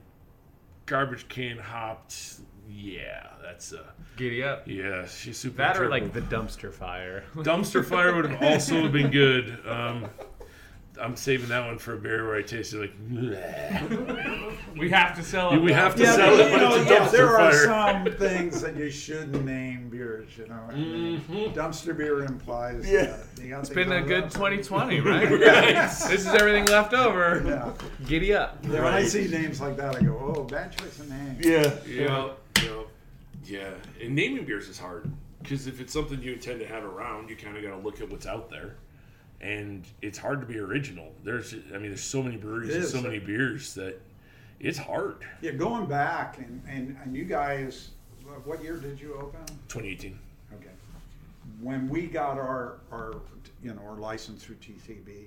garbage 0.85 1.27
can 1.27 1.57
hopped. 1.57 2.39
Yeah, 2.69 3.27
that's 3.41 3.71
a 3.71 3.93
giddy 4.17 4.43
up. 4.43 4.63
yeah. 4.67 5.05
She's 5.07 5.37
super. 5.37 5.57
That 5.57 5.77
or 5.77 5.89
like 5.89 6.11
the 6.13 6.21
dumpster 6.21 6.71
fire. 6.73 7.23
Dumpster 7.35 7.83
fire 7.85 8.13
would 8.15 8.25
have 8.29 8.43
also 8.43 8.87
been 8.89 9.09
good. 9.09 9.57
Um, 9.65 10.05
I'm 11.01 11.15
saving 11.15 11.49
that 11.49 11.65
one 11.65 11.77
for 11.77 11.93
a 11.93 11.97
beer 11.97 12.25
where 12.27 12.35
I 12.37 12.41
tasted 12.41 12.79
like. 12.81 13.09
"Bleh." 13.09 14.53
we 14.77 14.89
have 14.89 15.15
to 15.15 15.23
sell 15.23 15.53
it. 15.53 15.59
We 15.61 15.71
have 15.71 15.95
to 15.95 16.03
Yeah, 16.03 16.15
sell 16.15 16.37
but, 16.37 16.39
it, 16.45 16.51
you 16.51 16.57
but 16.57 16.61
know, 16.69 16.75
it's 16.81 16.89
a 16.89 16.93
yeah, 16.93 16.99
dumpster 16.99 17.11
there 17.11 17.27
are 17.37 17.51
fire. 17.51 17.65
some 17.65 18.13
things 18.17 18.61
that 18.61 18.75
you 18.75 18.89
shouldn't 18.89 19.45
name 19.45 19.89
beers. 19.89 20.29
You 20.37 20.47
know, 20.47 20.67
Mm-hmm. 20.71 21.57
dumpster 21.59 21.95
beer 21.97 22.23
implies. 22.23 22.89
Yeah. 22.89 22.99
uh, 22.99 23.41
you 23.41 23.49
got 23.49 23.59
It's 23.59 23.69
things 23.69 23.87
been 23.87 23.91
a 23.91 24.01
good 24.01 24.25
that. 24.25 24.31
2020, 24.31 24.99
right? 25.01 25.29
This 25.29 26.09
is 26.11 26.27
everything 26.27 26.65
left 26.65 26.93
over. 26.93 27.43
Yeah. 27.45 27.71
Giddy 28.07 28.33
up. 28.33 28.65
When 28.65 28.83
I 28.83 29.03
see 29.03 29.27
names 29.27 29.61
like 29.61 29.77
that, 29.77 29.95
I 29.95 30.01
go, 30.01 30.33
"Oh, 30.35 30.43
bad 30.43 30.77
choice 30.77 30.99
of 30.99 31.09
name." 31.09 31.37
Yeah. 31.39 31.73
Yeah, 31.87 32.29
yeah, 32.63 32.69
yeah. 33.45 33.69
And 34.01 34.15
naming 34.15 34.45
beers 34.45 34.67
is 34.67 34.77
hard 34.79 35.09
because 35.41 35.67
if 35.67 35.79
it's 35.79 35.93
something 35.93 36.21
you 36.21 36.33
intend 36.33 36.59
to 36.59 36.65
have 36.67 36.83
around, 36.83 37.29
you 37.29 37.35
kind 37.35 37.55
of 37.55 37.63
got 37.63 37.69
to 37.71 37.77
look 37.77 38.01
at 38.01 38.09
what's 38.09 38.25
out 38.25 38.49
there, 38.49 38.75
and 39.41 39.85
it's 40.01 40.17
hard 40.17 40.41
to 40.41 40.47
be 40.47 40.57
original. 40.59 41.11
There's, 41.23 41.53
I 41.73 41.77
mean, 41.77 41.89
there's 41.89 42.03
so 42.03 42.23
many 42.23 42.37
breweries 42.37 42.75
and 42.75 42.85
so 42.85 43.01
many 43.01 43.19
beers 43.19 43.73
that 43.75 43.99
it's 44.59 44.77
hard. 44.77 45.17
Yeah, 45.41 45.51
going 45.51 45.85
back 45.85 46.39
and, 46.39 46.61
and, 46.67 46.97
and 47.03 47.15
you 47.15 47.25
guys, 47.25 47.89
what 48.45 48.63
year 48.63 48.77
did 48.77 48.99
you 48.99 49.13
open? 49.15 49.41
2018. 49.67 50.17
Okay. 50.55 50.69
When 51.61 51.87
we 51.87 52.07
got 52.07 52.37
our, 52.37 52.79
our, 52.91 53.13
you 53.63 53.73
know, 53.73 53.81
our 53.87 53.95
license 53.97 54.43
through 54.43 54.55
TTB, 54.55 55.25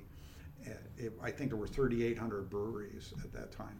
uh, 0.66 0.70
it, 0.98 1.12
I 1.22 1.30
think 1.30 1.48
there 1.50 1.56
were 1.56 1.66
thirty-eight 1.66 2.18
hundred 2.18 2.50
breweries 2.50 3.14
at 3.24 3.32
that 3.32 3.50
time. 3.50 3.78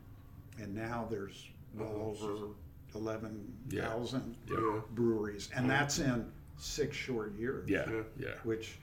And 0.58 0.74
now 0.74 1.06
there's 1.10 1.46
well 1.74 2.16
over 2.22 2.46
eleven 2.94 3.52
thousand 3.68 4.34
Yeah. 4.50 4.80
breweries, 4.92 5.50
and 5.54 5.68
that's 5.68 5.98
in 5.98 6.24
six 6.56 6.96
short 6.96 7.34
years. 7.36 7.68
Yeah, 7.68 7.84
Yeah. 7.90 8.02
yeah, 8.18 8.28
Which, 8.44 8.78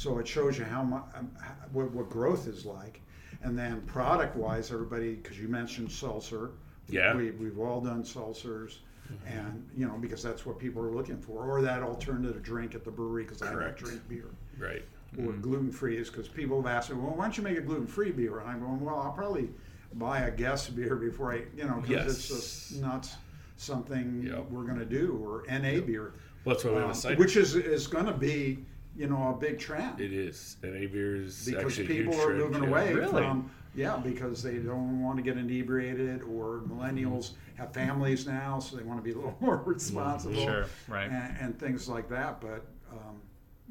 so 0.00 0.18
it 0.18 0.26
shows 0.26 0.56
you 0.58 0.64
how 0.64 0.82
much, 0.82 1.02
um, 1.14 1.30
what, 1.74 1.90
what 1.92 2.08
growth 2.08 2.46
is 2.48 2.64
like. 2.64 3.02
And 3.42 3.58
then 3.58 3.82
product-wise, 3.82 4.72
everybody, 4.72 5.16
because 5.16 5.38
you 5.38 5.46
mentioned 5.46 5.92
seltzer. 5.92 6.52
Yeah. 6.88 7.14
We, 7.14 7.32
we've 7.32 7.58
all 7.58 7.82
done 7.82 8.02
seltzers. 8.02 8.78
Mm-hmm. 9.12 9.38
And, 9.38 9.68
you 9.76 9.86
know, 9.86 9.98
because 10.00 10.22
that's 10.22 10.46
what 10.46 10.58
people 10.58 10.82
are 10.82 10.90
looking 10.90 11.18
for, 11.18 11.44
or 11.44 11.60
that 11.60 11.82
alternative 11.82 12.42
drink 12.42 12.74
at 12.74 12.82
the 12.82 12.90
brewery, 12.90 13.24
because 13.24 13.42
I 13.42 13.52
don't 13.52 13.76
drink 13.76 14.00
beer. 14.08 14.30
right. 14.58 14.82
Or 15.18 15.32
mm-hmm. 15.32 15.40
gluten 15.42 15.70
free 15.70 15.98
is 15.98 16.08
because 16.08 16.28
people 16.28 16.62
have 16.62 16.70
asked 16.70 16.88
me, 16.88 16.96
well, 16.96 17.14
why 17.14 17.24
don't 17.24 17.36
you 17.36 17.42
make 17.42 17.58
a 17.58 17.60
gluten 17.60 17.86
free 17.86 18.10
beer? 18.10 18.38
And 18.38 18.48
I'm 18.48 18.60
going, 18.60 18.80
well, 18.80 19.00
I'll 19.00 19.12
probably 19.12 19.50
buy 19.94 20.20
a 20.20 20.30
guest 20.30 20.74
beer 20.74 20.96
before 20.96 21.34
I, 21.34 21.42
you 21.54 21.64
know, 21.64 21.82
because 21.86 22.16
it's 22.16 22.28
just 22.28 22.80
not 22.80 23.14
something 23.58 24.22
Yep. 24.22 24.46
we're 24.50 24.64
going 24.64 24.78
to 24.78 24.86
do, 24.86 25.20
or 25.22 25.44
NA 25.50 25.80
beer. 25.80 26.14
Well, 26.46 26.54
that's 26.54 26.64
we 26.64 26.70
have 26.70 26.84
Um, 26.84 26.90
a 26.90 26.94
cider. 26.94 27.16
which 27.16 27.36
is 27.36 27.54
is 27.54 27.86
going 27.86 28.06
to 28.06 28.14
be 28.14 28.64
you 28.96 29.06
know 29.06 29.34
a 29.36 29.40
big 29.40 29.58
trend 29.58 30.00
it 30.00 30.12
is, 30.12 30.56
and 30.62 30.76
A 30.76 30.86
beer 30.86 31.16
is 31.16 31.46
because 31.46 31.64
actually 31.64 31.84
a 31.84 31.88
people 31.88 32.12
huge 32.12 32.22
are 32.22 32.26
trend, 32.36 32.38
moving 32.40 32.62
yeah. 32.64 32.68
away 32.68 32.92
Really? 32.94 33.22
from 33.22 33.50
yeah 33.74 33.96
because 33.96 34.42
they 34.42 34.56
don't 34.56 35.00
want 35.02 35.16
to 35.16 35.22
get 35.22 35.36
inebriated 35.36 36.22
or 36.22 36.62
millennials 36.68 37.30
mm-hmm. 37.30 37.56
have 37.56 37.72
families 37.72 38.26
now 38.26 38.58
so 38.58 38.76
they 38.76 38.82
want 38.82 38.98
to 38.98 39.02
be 39.04 39.12
a 39.12 39.14
little 39.14 39.36
more 39.40 39.58
mm-hmm. 39.58 39.70
responsible 39.70 40.34
Sure, 40.44 40.66
right. 40.88 41.10
and, 41.10 41.36
and 41.40 41.58
things 41.60 41.88
like 41.88 42.08
that 42.08 42.40
but 42.40 42.64
um, 42.90 43.20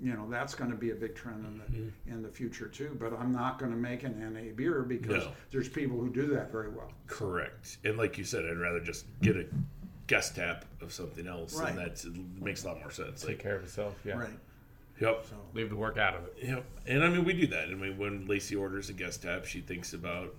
you 0.01 0.13
know 0.13 0.25
that's 0.29 0.55
going 0.55 0.71
to 0.71 0.77
be 0.77 0.91
a 0.91 0.95
big 0.95 1.15
trend 1.15 1.45
in 1.45 1.57
the 1.57 1.63
mm-hmm. 1.65 2.11
in 2.13 2.21
the 2.21 2.29
future 2.29 2.67
too 2.67 2.95
but 2.97 3.11
I'm 3.13 3.33
not 3.33 3.59
going 3.59 3.71
to 3.71 3.77
make 3.77 4.03
an 4.03 4.17
NA 4.33 4.53
beer 4.55 4.83
because 4.83 5.25
No. 5.25 5.31
there's 5.51 5.67
people 5.67 5.99
who 5.99 6.09
do 6.09 6.27
that 6.27 6.49
very 6.51 6.69
well 6.69 6.93
Correct. 7.07 7.77
And 7.83 7.97
like 7.97 8.17
you 8.17 8.23
said, 8.23 8.45
I'd 8.45 8.57
rather 8.57 8.79
just 8.79 9.05
get 9.21 9.35
a 9.35 9.45
guest 10.07 10.35
tap 10.35 10.65
of 10.81 10.93
something 10.93 11.27
else, 11.27 11.59
Right. 11.59 11.69
and 11.71 11.77
that 11.79 12.41
makes 12.41 12.63
a 12.63 12.67
lot 12.67 12.79
more 12.79 12.91
sense. 12.91 13.21
Take 13.21 13.29
Like, 13.29 13.39
care 13.39 13.55
of 13.57 13.63
itself. 13.63 13.95
Yeah. 14.05 14.17
right 14.17 14.29
yep. 14.99 15.25
so 15.29 15.35
Leave 15.53 15.69
the 15.69 15.75
work 15.75 15.97
out 15.97 16.15
of 16.15 16.23
it. 16.25 16.35
Yep. 16.41 16.65
And 16.87 17.03
I 17.03 17.09
mean, 17.09 17.23
we 17.25 17.33
do 17.33 17.47
that. 17.47 17.65
I 17.69 17.73
mean, 17.73 17.97
when 17.97 18.25
Lacey 18.27 18.55
orders 18.55 18.89
a 18.89 18.93
guest 18.93 19.23
tap, 19.23 19.45
she 19.45 19.61
thinks 19.61 19.93
about, 19.93 20.35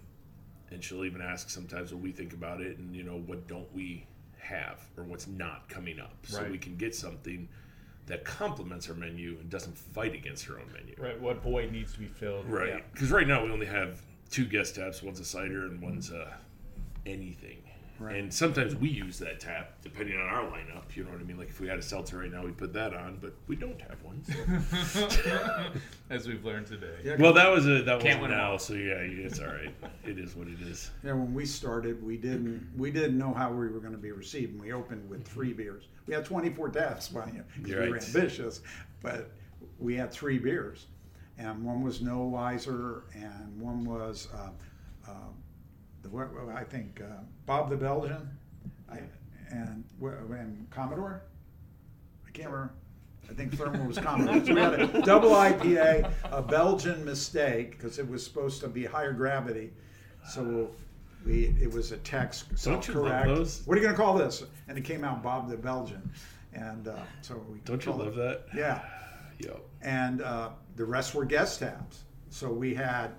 and 0.70 0.82
she'll 0.82 1.04
even 1.04 1.20
ask 1.20 1.50
sometimes 1.50 1.92
what 1.92 2.02
we 2.02 2.12
think 2.12 2.32
about 2.32 2.60
it, 2.60 2.78
and 2.78 2.94
you 2.94 3.02
know, 3.02 3.18
what 3.26 3.46
don't 3.48 3.72
we 3.74 4.06
have 4.38 4.80
or 4.96 5.04
what's 5.04 5.26
not 5.26 5.68
coming 5.68 6.00
up, 6.00 6.14
so 6.24 6.40
Right. 6.42 6.50
we 6.50 6.58
can 6.58 6.76
get 6.76 6.94
something 6.94 7.48
that 8.06 8.24
complements 8.24 8.88
our 8.88 8.94
menu 8.96 9.36
and 9.40 9.48
doesn't 9.50 9.76
fight 9.76 10.14
against 10.14 10.44
her 10.46 10.58
own 10.58 10.72
menu. 10.72 10.94
Right. 10.98 11.20
What 11.20 11.42
void 11.42 11.70
needs 11.70 11.92
to 11.92 11.98
be 12.00 12.06
filled. 12.06 12.46
Right. 12.48 12.68
Yeah. 12.68 12.80
Because 12.92 13.12
right 13.12 13.26
now 13.28 13.44
we 13.44 13.52
only 13.52 13.66
have 13.66 14.02
two 14.30 14.46
guest 14.46 14.74
taps. 14.74 15.02
One's 15.02 15.20
a 15.20 15.24
cider 15.24 15.66
and 15.66 15.80
one's 15.80 16.10
a 16.10 16.36
anything. 17.06 17.62
Right. 18.00 18.16
And 18.16 18.32
sometimes 18.32 18.74
we 18.74 18.88
use 18.88 19.18
that 19.18 19.40
tap 19.40 19.74
depending 19.82 20.16
on 20.18 20.26
our 20.26 20.42
lineup. 20.44 20.96
You 20.96 21.04
know 21.04 21.10
what 21.10 21.20
I 21.20 21.24
mean? 21.24 21.36
Like 21.36 21.50
if 21.50 21.60
we 21.60 21.68
had 21.68 21.78
a 21.78 21.82
seltzer 21.82 22.16
right 22.18 22.32
now, 22.32 22.42
we 22.42 22.50
put 22.50 22.72
that 22.72 22.94
on, 22.94 23.18
but 23.20 23.34
we 23.46 23.56
don't 23.56 23.78
have 23.82 24.02
one. 24.02 24.22
so- 24.24 25.70
As 26.10 26.26
we've 26.26 26.42
learned 26.44 26.66
today. 26.66 26.96
yeah 27.04 27.16
Well, 27.18 27.34
that 27.34 27.50
was 27.50 27.66
a 27.66 27.82
that 27.82 28.00
Can't 28.00 28.20
was 28.20 28.30
win 28.30 28.32
'em 28.32 28.38
now, 28.38 28.56
so 28.56 28.72
yeah, 28.74 28.94
it's 28.94 29.38
all 29.38 29.48
right. 29.48 29.74
it 30.04 30.18
is 30.18 30.34
what 30.34 30.48
it 30.48 30.60
is. 30.62 30.90
Yeah, 31.04 31.12
when 31.12 31.34
we 31.34 31.44
started, 31.44 32.02
we 32.02 32.16
didn't 32.16 32.66
we 32.76 32.90
didn't 32.90 33.18
know 33.18 33.34
how 33.34 33.50
we 33.50 33.68
were 33.68 33.80
going 33.80 33.92
to 33.92 33.98
be 33.98 34.12
received. 34.12 34.52
And 34.54 34.60
we 34.62 34.72
opened 34.72 35.08
with 35.10 35.22
three 35.28 35.52
beers. 35.52 35.84
We 36.06 36.14
had 36.14 36.24
24 36.24 36.70
taps, 36.70 37.12
mind 37.12 37.34
you, 37.36 37.44
'cause 37.62 37.70
we 37.70 37.76
were 37.88 37.92
Right. 37.92 38.14
ambitious, 38.16 38.62
but 39.02 39.30
we 39.78 39.94
had 39.94 40.10
three 40.10 40.38
beers, 40.38 40.86
and 41.38 41.62
one 41.62 41.82
was 41.82 42.00
No 42.00 42.22
Wiser, 42.24 43.04
and 43.14 43.60
one 43.60 43.84
was 43.84 44.26
uh, 44.34 44.50
uh, 45.06 45.12
the 46.02 46.08
what- 46.08 46.32
what 46.32 46.54
I 46.54 46.64
think 46.64 47.00
uh, 47.00 47.22
Bob 47.46 47.70
the 47.70 47.76
Belgian, 47.76 48.28
I, 48.90 49.00
and 49.50 49.84
wh- 50.00 50.32
and 50.32 50.68
Commodore. 50.70 51.22
I 52.26 52.30
can't 52.30 52.50
remember. 52.50 52.72
I 53.28 53.32
think 53.34 53.54
Thermal 53.54 53.86
was 53.86 53.98
Commodore. 54.08 54.44
So 54.44 54.54
we 54.54 54.60
had 54.60 54.80
a 54.80 55.02
double 55.02 55.30
IPA, 55.30 56.10
a 56.24 56.42
Belgian 56.42 57.04
mistake 57.04 57.72
because 57.72 57.98
it 57.98 58.08
was 58.08 58.24
supposed 58.24 58.60
to 58.62 58.68
be 58.68 58.84
higher 58.84 59.12
gravity. 59.12 59.72
So 60.28 60.70
we 61.24 61.54
it 61.60 61.70
was 61.72 61.92
a 61.92 61.96
text 61.98 62.48
Don't 62.64 62.86
you 62.88 62.94
love 62.94 63.04
self-correct. 63.10 63.26
those? 63.26 63.62
What 63.66 63.76
are 63.76 63.80
you 63.80 63.86
going 63.86 63.96
to 63.96 64.02
call 64.02 64.16
this? 64.18 64.42
And 64.68 64.76
it 64.78 64.82
came 64.84 65.04
out 65.04 65.22
Bob 65.22 65.48
the 65.48 65.56
Belgian, 65.56 66.10
and 66.54 66.88
uh, 66.88 66.96
so 67.22 67.42
we 67.50 67.58
Don't 67.64 67.84
you 67.84 67.92
love 67.92 68.16
it- 68.18 68.46
that? 68.50 68.56
Yeah, 68.56 68.82
Yep. 69.40 69.60
and 69.82 70.22
uh, 70.22 70.50
the 70.76 70.84
rest 70.84 71.14
were 71.14 71.24
guest 71.24 71.60
taps. 71.60 72.02
So 72.30 72.50
we 72.52 72.74
had, 72.74 73.10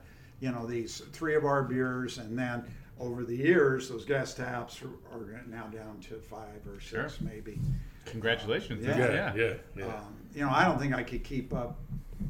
you 0.42 0.52
know, 0.52 0.66
these 0.66 1.00
three 1.14 1.36
of 1.36 1.46
our 1.46 1.64
beers, 1.64 2.18
and 2.18 2.38
then 2.38 2.64
over 3.00 3.24
the 3.24 3.36
years, 3.36 3.88
those 3.90 4.04
guest 4.04 4.38
taps 4.38 4.82
are, 4.82 5.16
are 5.16 5.42
now 5.48 5.68
down 5.68 6.00
to 6.02 6.16
five 6.16 6.68
or 6.68 6.80
six, 6.82 6.90
Sure. 6.90 7.10
maybe. 7.22 7.60
Congratulations. 8.06 8.86
Yeah. 8.86 8.98
Yeah, 8.98 9.34
yeah, 9.36 9.54
yeah. 9.78 9.86
Um, 9.86 10.16
you 10.34 10.42
know, 10.42 10.50
I 10.50 10.66
don't 10.66 10.80
think 10.80 10.94
I 10.94 11.04
could 11.04 11.24
keep 11.24 11.54
up 11.54 11.80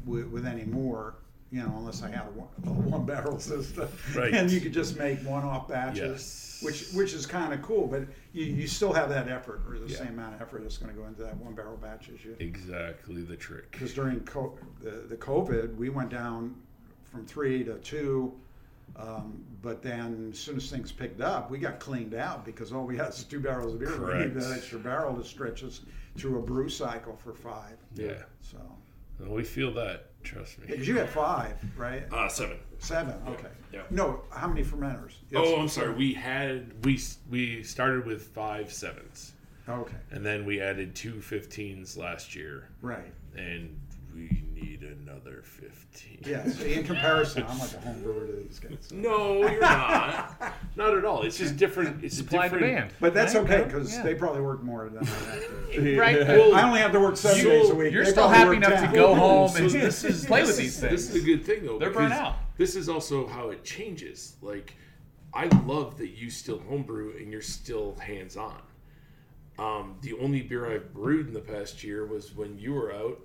with, 0.06 0.26
with 0.28 0.46
any 0.46 0.64
more. 0.64 1.14
you 1.50 1.62
know, 1.62 1.74
unless 1.76 2.02
I 2.02 2.08
had 2.08 2.26
a 2.26 2.30
one, 2.30 2.48
a 2.66 2.70
one 2.88 3.04
barrel 3.04 3.38
system, 3.38 3.86
Right. 4.16 4.32
and 4.32 4.50
you 4.50 4.58
could 4.58 4.72
just 4.72 4.96
make 4.98 5.18
one 5.20 5.44
off 5.44 5.68
batches, 5.68 6.00
Yes. 6.00 6.58
which 6.62 6.90
which 6.94 7.12
is 7.12 7.26
kind 7.26 7.52
of 7.52 7.60
cool. 7.60 7.86
But 7.86 8.04
you, 8.32 8.44
you 8.46 8.66
still 8.66 8.90
have 8.94 9.10
that 9.10 9.28
effort, 9.28 9.60
or 9.68 9.78
the 9.78 9.86
Yeah. 9.86 9.98
same 9.98 10.08
amount 10.18 10.34
of 10.36 10.40
effort 10.40 10.62
that's 10.62 10.78
going 10.78 10.94
to 10.94 10.98
go 10.98 11.06
into 11.06 11.22
that 11.22 11.36
one 11.36 11.54
barrel 11.54 11.76
batch 11.76 12.08
as 12.08 12.24
you. 12.24 12.36
Exactly 12.40 13.20
the 13.22 13.36
trick. 13.36 13.70
Because 13.70 13.92
during 13.92 14.20
co- 14.20 14.58
the 14.80 15.04
the 15.10 15.16
COVID, 15.16 15.76
we 15.76 15.90
went 15.90 16.08
down 16.08 16.54
from 17.12 17.26
three 17.26 17.62
to 17.64 17.74
two. 17.78 18.32
Um, 18.96 19.42
but 19.62 19.80
then, 19.82 20.30
as 20.32 20.38
soon 20.38 20.56
as 20.56 20.68
things 20.70 20.90
picked 20.92 21.20
up, 21.20 21.50
we 21.50 21.58
got 21.58 21.78
cleaned 21.78 22.14
out 22.14 22.44
because 22.44 22.72
all 22.72 22.84
we 22.84 22.96
had 22.96 23.08
is 23.10 23.22
two 23.24 23.40
barrels 23.40 23.74
of 23.74 23.80
beer. 23.80 23.90
We 23.92 23.96
Correct. 23.96 24.34
need 24.34 24.42
that 24.42 24.52
extra 24.52 24.78
barrel 24.78 25.14
to 25.16 25.24
stretch 25.24 25.62
us 25.64 25.80
through 26.16 26.38
a 26.38 26.42
brew 26.42 26.68
cycle 26.68 27.16
for 27.16 27.32
five. 27.32 27.76
Yeah. 27.94 28.22
So, 28.40 28.58
Well, 29.20 29.30
we 29.32 29.44
feel 29.44 29.72
that. 29.74 30.06
Trust 30.24 30.60
me. 30.60 30.66
because 30.68 30.86
you 30.86 30.96
had 30.98 31.08
five, 31.08 31.58
right? 31.76 32.04
Uh, 32.12 32.28
seven. 32.28 32.56
Seven. 32.78 33.14
Okay. 33.26 33.48
Yeah. 33.72 33.82
No, 33.90 34.20
how 34.30 34.46
many 34.46 34.62
fermenters? 34.62 35.14
Oh, 35.34 35.56
I'm 35.60 35.68
sorry. 35.68 35.92
We 35.94 36.12
had 36.14 36.84
we 36.84 37.00
we 37.30 37.62
started 37.64 38.04
with 38.06 38.26
five 38.28 38.72
sevens, 38.72 39.32
Okay. 39.68 39.96
and 40.12 40.24
then 40.24 40.44
we 40.44 40.60
added 40.60 40.94
two 40.94 41.14
15s 41.14 41.96
last 41.96 42.36
year, 42.36 42.68
Right. 42.82 43.12
and 43.34 43.76
we 44.14 44.44
need 44.62 44.82
another 44.82 45.42
15. 45.44 46.20
Yeah. 46.24 46.48
So 46.48 46.64
in 46.64 46.84
comparison, 46.84 47.44
I'm 47.48 47.58
like 47.58 47.72
a 47.74 47.78
home 47.80 48.00
brewer 48.02 48.26
to 48.26 48.32
these 48.32 48.58
guys. 48.58 48.90
No, 48.92 49.38
you're 49.48 49.60
not. 49.60 50.40
not 50.76 50.96
at 50.96 51.04
all. 51.04 51.22
It's 51.22 51.36
just 51.36 51.56
different. 51.56 52.04
It's 52.04 52.16
Supply 52.16 52.46
a 52.46 52.50
different. 52.50 52.66
demand. 52.66 52.90
But 53.00 53.14
that's 53.14 53.34
okay 53.34 53.64
because 53.64 53.92
Yeah. 53.94 54.02
they 54.02 54.14
probably 54.14 54.42
work 54.42 54.62
more 54.62 54.88
than 54.88 55.02
I 55.02 55.04
have 55.06 55.72
to. 55.72 55.96
Right. 55.98 56.18
Well, 56.26 56.54
I 56.54 56.62
only 56.62 56.80
have 56.80 56.92
to 56.92 57.00
work 57.00 57.16
seven 57.16 57.38
You- 57.44 57.50
days 57.50 57.70
a 57.70 57.74
week. 57.74 57.92
You're 57.92 58.04
They 58.04 58.10
still 58.12 58.28
probably 58.28 58.56
happy 58.56 58.66
enough 58.66 58.80
10. 58.80 58.90
to 58.90 58.96
go 58.96 59.14
home 59.14 59.48
so 59.50 59.56
and 59.58 59.70
this 59.70 60.04
is 60.04 60.24
play 60.26 60.40
this 60.42 60.56
with 60.56 60.58
is- 60.66 60.80
these 60.80 60.90
This 60.90 61.10
is 61.10 61.22
a 61.22 61.26
good 61.26 61.44
thing 61.44 61.66
though. 61.66 61.78
They're 61.78 61.90
burnt 61.90 62.12
out. 62.12 62.36
This 62.56 62.76
is 62.76 62.88
also 62.88 63.26
how 63.26 63.50
it 63.50 63.64
changes. 63.64 64.36
Like, 64.42 64.74
I 65.34 65.46
love 65.66 65.96
that 65.98 66.10
you 66.10 66.30
still 66.30 66.58
homebrew 66.60 67.16
and 67.18 67.32
you're 67.32 67.40
still 67.40 67.94
hands 67.96 68.36
on. 68.36 68.60
Um, 69.58 69.96
the 70.02 70.14
only 70.14 70.42
beer 70.42 70.70
I've 70.70 70.92
brewed 70.94 71.28
in 71.28 71.34
the 71.34 71.40
past 71.40 71.82
year 71.84 72.06
was 72.06 72.34
when 72.34 72.58
you 72.58 72.72
were 72.72 72.92
out 72.92 73.20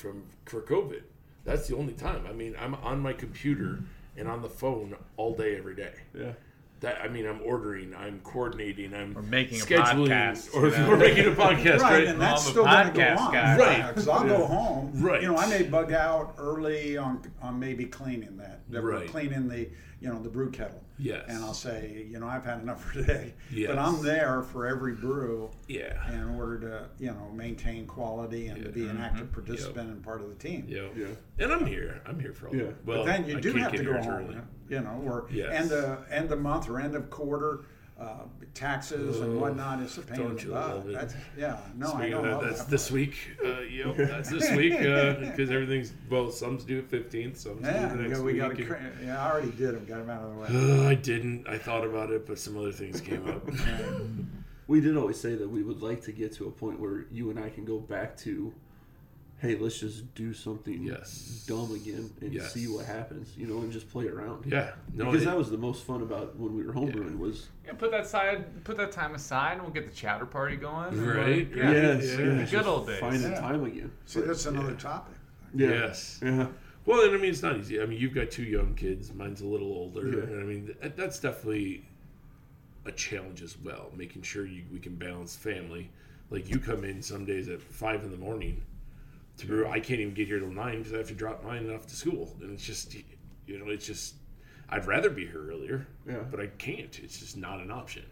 from 0.00 0.22
for 0.46 0.62
COVID. 0.62 1.02
That's 1.44 1.68
the 1.68 1.76
only 1.76 1.92
time. 1.94 2.26
I 2.28 2.32
mean, 2.32 2.54
I'm 2.60 2.74
on 2.76 3.00
my 3.00 3.12
computer 3.12 3.80
and 4.16 4.28
on 4.28 4.42
the 4.42 4.48
phone 4.48 4.96
all 5.16 5.34
day, 5.34 5.56
every 5.56 5.74
day. 5.74 5.92
Yeah. 6.18 6.32
That 6.80 6.98
I 7.04 7.08
mean, 7.08 7.26
I'm 7.26 7.40
ordering, 7.44 7.94
I'm 7.94 8.20
coordinating, 8.24 8.94
I'm 8.94 9.16
Or 9.16 9.22
making 9.22 9.60
a 9.60 9.64
scheduling, 9.64 10.08
podcast, 10.08 10.54
or 10.54 10.68
you 10.68 10.76
know? 10.78 10.88
we're 10.88 10.96
making 10.96 11.26
a 11.26 11.30
podcast, 11.36 11.80
Right, 11.80 11.92
right? 11.92 12.06
and 12.06 12.20
that's 12.20 12.46
I'm 12.46 12.50
still 12.52 12.64
going 12.64 12.86
to 12.86 12.92
go 12.94 13.22
on. 13.22 13.32
guy. 13.32 13.58
Right. 13.58 13.86
Because 13.88 14.08
I'll 14.08 14.26
go 14.26 14.46
home. 14.46 14.90
Right. 14.94 15.20
You 15.20 15.28
know, 15.28 15.36
I 15.36 15.46
may 15.46 15.62
bug 15.64 15.92
out 15.92 16.34
early 16.38 16.96
on 16.96 17.20
on 17.42 17.58
maybe 17.60 17.84
cleaning 17.84 18.38
that. 18.38 18.60
that 18.70 18.82
we're 18.82 18.92
Right. 18.92 19.08
Cleaning 19.08 19.46
the 19.48 19.68
you 20.00 20.08
know 20.08 20.20
the 20.20 20.28
brew 20.28 20.50
kettle. 20.50 20.82
Yes. 20.98 21.24
And 21.28 21.42
I'll 21.44 21.54
say, 21.54 22.06
you 22.10 22.18
know, 22.18 22.26
I've 22.26 22.44
had 22.44 22.60
enough 22.60 22.84
for 22.84 22.94
today. 22.94 23.34
Yes. 23.50 23.68
But 23.68 23.78
I'm 23.78 24.02
there 24.02 24.42
for 24.42 24.66
every 24.66 24.94
brew 24.94 25.50
yeah, 25.68 26.12
in 26.12 26.28
order 26.36 26.58
to 26.60 26.88
you 26.98 27.10
know 27.10 27.30
maintain 27.34 27.86
quality 27.86 28.48
and 28.48 28.62
to 28.64 28.70
be 28.70 28.86
an 28.86 28.98
active 28.98 29.26
mm-hmm. 29.28 29.34
participant 29.34 29.90
and 29.90 30.02
part 30.02 30.20
of 30.20 30.28
the 30.28 30.34
team. 30.34 30.66
yeah, 30.68 30.88
Yeah. 30.96 31.06
And 31.38 31.52
I'm 31.52 31.66
here. 31.66 32.02
I'm 32.06 32.18
here 32.18 32.32
for 32.32 32.48
all. 32.48 32.56
Yeah. 32.56 32.64
Well, 32.84 32.98
But 32.98 33.06
then 33.06 33.26
you 33.26 33.38
I 33.38 33.40
do 33.40 33.52
have 33.54 33.72
to 33.72 33.84
go 33.84 33.94
home, 33.94 34.08
early. 34.08 34.36
you 34.68 34.80
know, 34.80 35.02
or 35.04 35.26
Yes. 35.30 35.52
end 35.52 35.72
of 35.72 36.10
end 36.10 36.32
of 36.32 36.40
month 36.40 36.68
or 36.68 36.80
end 36.80 36.94
of 36.94 37.10
quarter, 37.10 37.64
uh, 38.00 38.24
taxes 38.54 39.20
and 39.20 39.40
whatnot. 39.40 39.80
is 39.80 39.98
a 39.98 40.02
pain 40.02 40.20
in 40.20 40.26
don't 40.28 40.36
the 40.38 40.42
you 40.44 40.50
butt. 40.52 40.68
love 40.76 40.88
it? 40.88 40.92
That's, 40.94 41.14
yeah, 41.36 41.58
no, 41.76 41.86
I 41.86 41.90
Speaking 41.90 42.10
don't 42.12 42.24
of 42.26 42.32
love 42.32 42.40
that, 42.42 42.46
that's 42.48 42.62
that 42.64 42.70
this 42.70 42.90
week. 42.90 43.16
Uh, 43.44 43.60
yep, 43.60 43.96
that's 43.96 44.30
this 44.30 44.50
week 44.56 44.72
because 44.78 45.50
everything's 45.50 45.92
well. 46.08 46.30
Some's 46.30 46.64
due 46.64 46.78
at 46.78 46.88
15th. 46.88 47.36
Some's 47.36 47.62
Yeah, 47.62 47.88
due 47.88 47.96
the 47.96 47.96
we 47.96 48.02
next 48.08 48.16
got, 48.18 48.24
we 48.24 48.32
week. 48.32 48.40
got 48.42 48.50
and- 48.52 48.66
cra- 48.66 48.92
yeah, 49.04 49.22
I 49.24 49.30
already 49.30 49.50
did 49.52 49.74
them. 49.74 49.84
Got 49.84 49.98
them 49.98 50.10
out 50.10 50.22
of 50.24 50.34
the 50.34 50.40
way. 50.40 50.84
Uh, 50.84 50.88
I 50.88 50.94
didn't. 50.94 51.46
I 51.48 51.58
thought 51.58 51.84
about 51.84 52.10
it, 52.10 52.26
but 52.26 52.38
some 52.38 52.56
other 52.56 52.72
things 52.72 53.00
came 53.00 53.28
up. 53.28 53.48
We 54.66 54.80
did 54.80 54.96
always 54.96 55.18
say 55.18 55.34
that 55.34 55.48
we 55.50 55.64
would 55.64 55.82
like 55.82 56.00
to 56.02 56.12
get 56.12 56.32
to 56.34 56.46
a 56.46 56.50
point 56.52 56.78
where 56.78 57.06
you 57.10 57.30
and 57.30 57.40
I 57.40 57.48
can 57.48 57.64
go 57.64 57.80
back 57.80 58.16
to, 58.18 58.54
hey, 59.40 59.56
let's 59.56 59.80
just 59.80 60.14
do 60.14 60.34
something 60.34 60.82
Yes. 60.82 61.44
dumb 61.46 61.72
again 61.74 62.10
and 62.20 62.32
Yes. 62.32 62.52
see 62.52 62.66
what 62.68 62.84
happens, 62.84 63.34
you 63.38 63.46
know, 63.46 63.58
and 63.60 63.72
just 63.72 63.88
play 63.90 64.06
around. 64.06 64.44
yeah, 64.46 64.72
no, 64.92 65.06
because 65.06 65.22
it- 65.22 65.26
that 65.26 65.36
was 65.38 65.50
the 65.50 65.56
most 65.56 65.84
fun 65.84 66.02
about 66.02 66.36
when 66.36 66.54
we 66.54 66.62
were 66.62 66.72
homebrewing 66.74 67.18
was 67.18 67.48
Yeah, 67.64 67.72
put 67.72 67.90
that 67.90 68.06
side, 68.06 68.64
put 68.64 68.76
that 68.76 68.92
time 68.92 69.14
aside, 69.14 69.54
and 69.54 69.62
we'll 69.62 69.72
get 69.72 69.86
the 69.88 69.94
chowder 69.94 70.26
party 70.26 70.56
going. 70.56 70.92
and 70.92 71.06
Right, 71.06 71.48
we'll- 71.48 71.58
Yeah. 71.58 71.72
yes, 71.72 72.04
yeah. 72.18 72.18
yeah, 72.38 72.50
good 72.50 72.66
old 72.66 72.86
days. 72.86 73.00
finding 73.00 73.22
Yeah. 73.32 73.40
time 73.40 73.64
again. 73.64 73.90
See, 74.04 74.20
that's 74.20 74.44
another 74.46 74.70
Yeah. 74.72 74.76
topic. 74.76 75.14
Yeah. 75.54 75.68
Yes. 75.70 76.20
Yeah. 76.22 76.48
Well, 76.86 77.04
and 77.04 77.14
I 77.14 77.18
mean, 77.18 77.30
it's 77.30 77.42
not 77.42 77.56
easy. 77.58 77.80
I 77.80 77.86
mean, 77.86 77.98
you've 78.00 78.14
got 78.14 78.30
two 78.30 78.42
young 78.44 78.74
kids. 78.74 79.12
Mine's 79.14 79.40
a 79.40 79.46
little 79.46 79.68
older. 79.72 80.06
Yeah. 80.06 80.22
And 80.24 80.40
I 80.40 80.44
mean, 80.44 80.74
th- 80.80 80.92
that's 80.96 81.18
definitely 81.18 81.84
a 82.84 82.92
challenge 82.92 83.42
as 83.42 83.58
well. 83.58 83.92
Making 83.96 84.22
sure 84.22 84.46
you, 84.46 84.62
we 84.72 84.78
can 84.80 84.96
balance 84.96 85.36
family. 85.36 85.90
Like 86.30 86.48
you 86.48 86.58
come 86.58 86.84
in 86.84 87.02
some 87.02 87.24
days 87.24 87.48
at 87.48 87.60
five 87.60 88.02
in 88.04 88.10
the 88.10 88.16
morning 88.16 88.62
to 89.40 89.46
brew. 89.46 89.66
I 89.68 89.80
can't 89.80 90.00
even 90.00 90.14
get 90.14 90.26
here 90.28 90.38
till 90.38 90.48
nine 90.50 90.78
because 90.78 90.92
I 90.94 90.98
have 90.98 91.08
to 91.08 91.14
drop 91.14 91.42
mine 91.44 91.70
off 91.70 91.86
to 91.88 91.96
school, 91.96 92.34
and 92.40 92.52
it's 92.52 92.64
just, 92.64 92.94
you 93.46 93.58
know, 93.58 93.68
it's 93.70 93.86
just. 93.86 94.14
I'd 94.72 94.86
rather 94.86 95.10
be 95.10 95.26
here 95.26 95.50
earlier, 95.50 95.86
Yeah. 96.06 96.20
but 96.30 96.38
I 96.38 96.46
can't. 96.46 96.96
It's 97.02 97.18
just 97.18 97.36
not 97.36 97.60
an 97.60 97.70
option. 97.72 98.04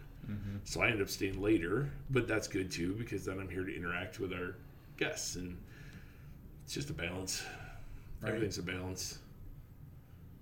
So 0.63 0.81
I 0.81 0.89
end 0.89 1.01
up 1.01 1.09
staying 1.09 1.41
later, 1.41 1.89
but 2.11 2.27
that's 2.27 2.47
good 2.47 2.69
too 2.69 2.93
because 2.93 3.25
then 3.25 3.39
I'm 3.39 3.49
here 3.49 3.63
to 3.63 3.75
interact 3.75 4.19
with 4.19 4.31
our 4.31 4.55
guests, 4.97 5.37
and 5.37 5.57
it's 6.65 6.73
just 6.75 6.91
a 6.91 6.93
balance. 6.93 7.43
Right. 8.21 8.29
Everything's 8.29 8.59
a 8.59 8.61
balance. 8.63 9.17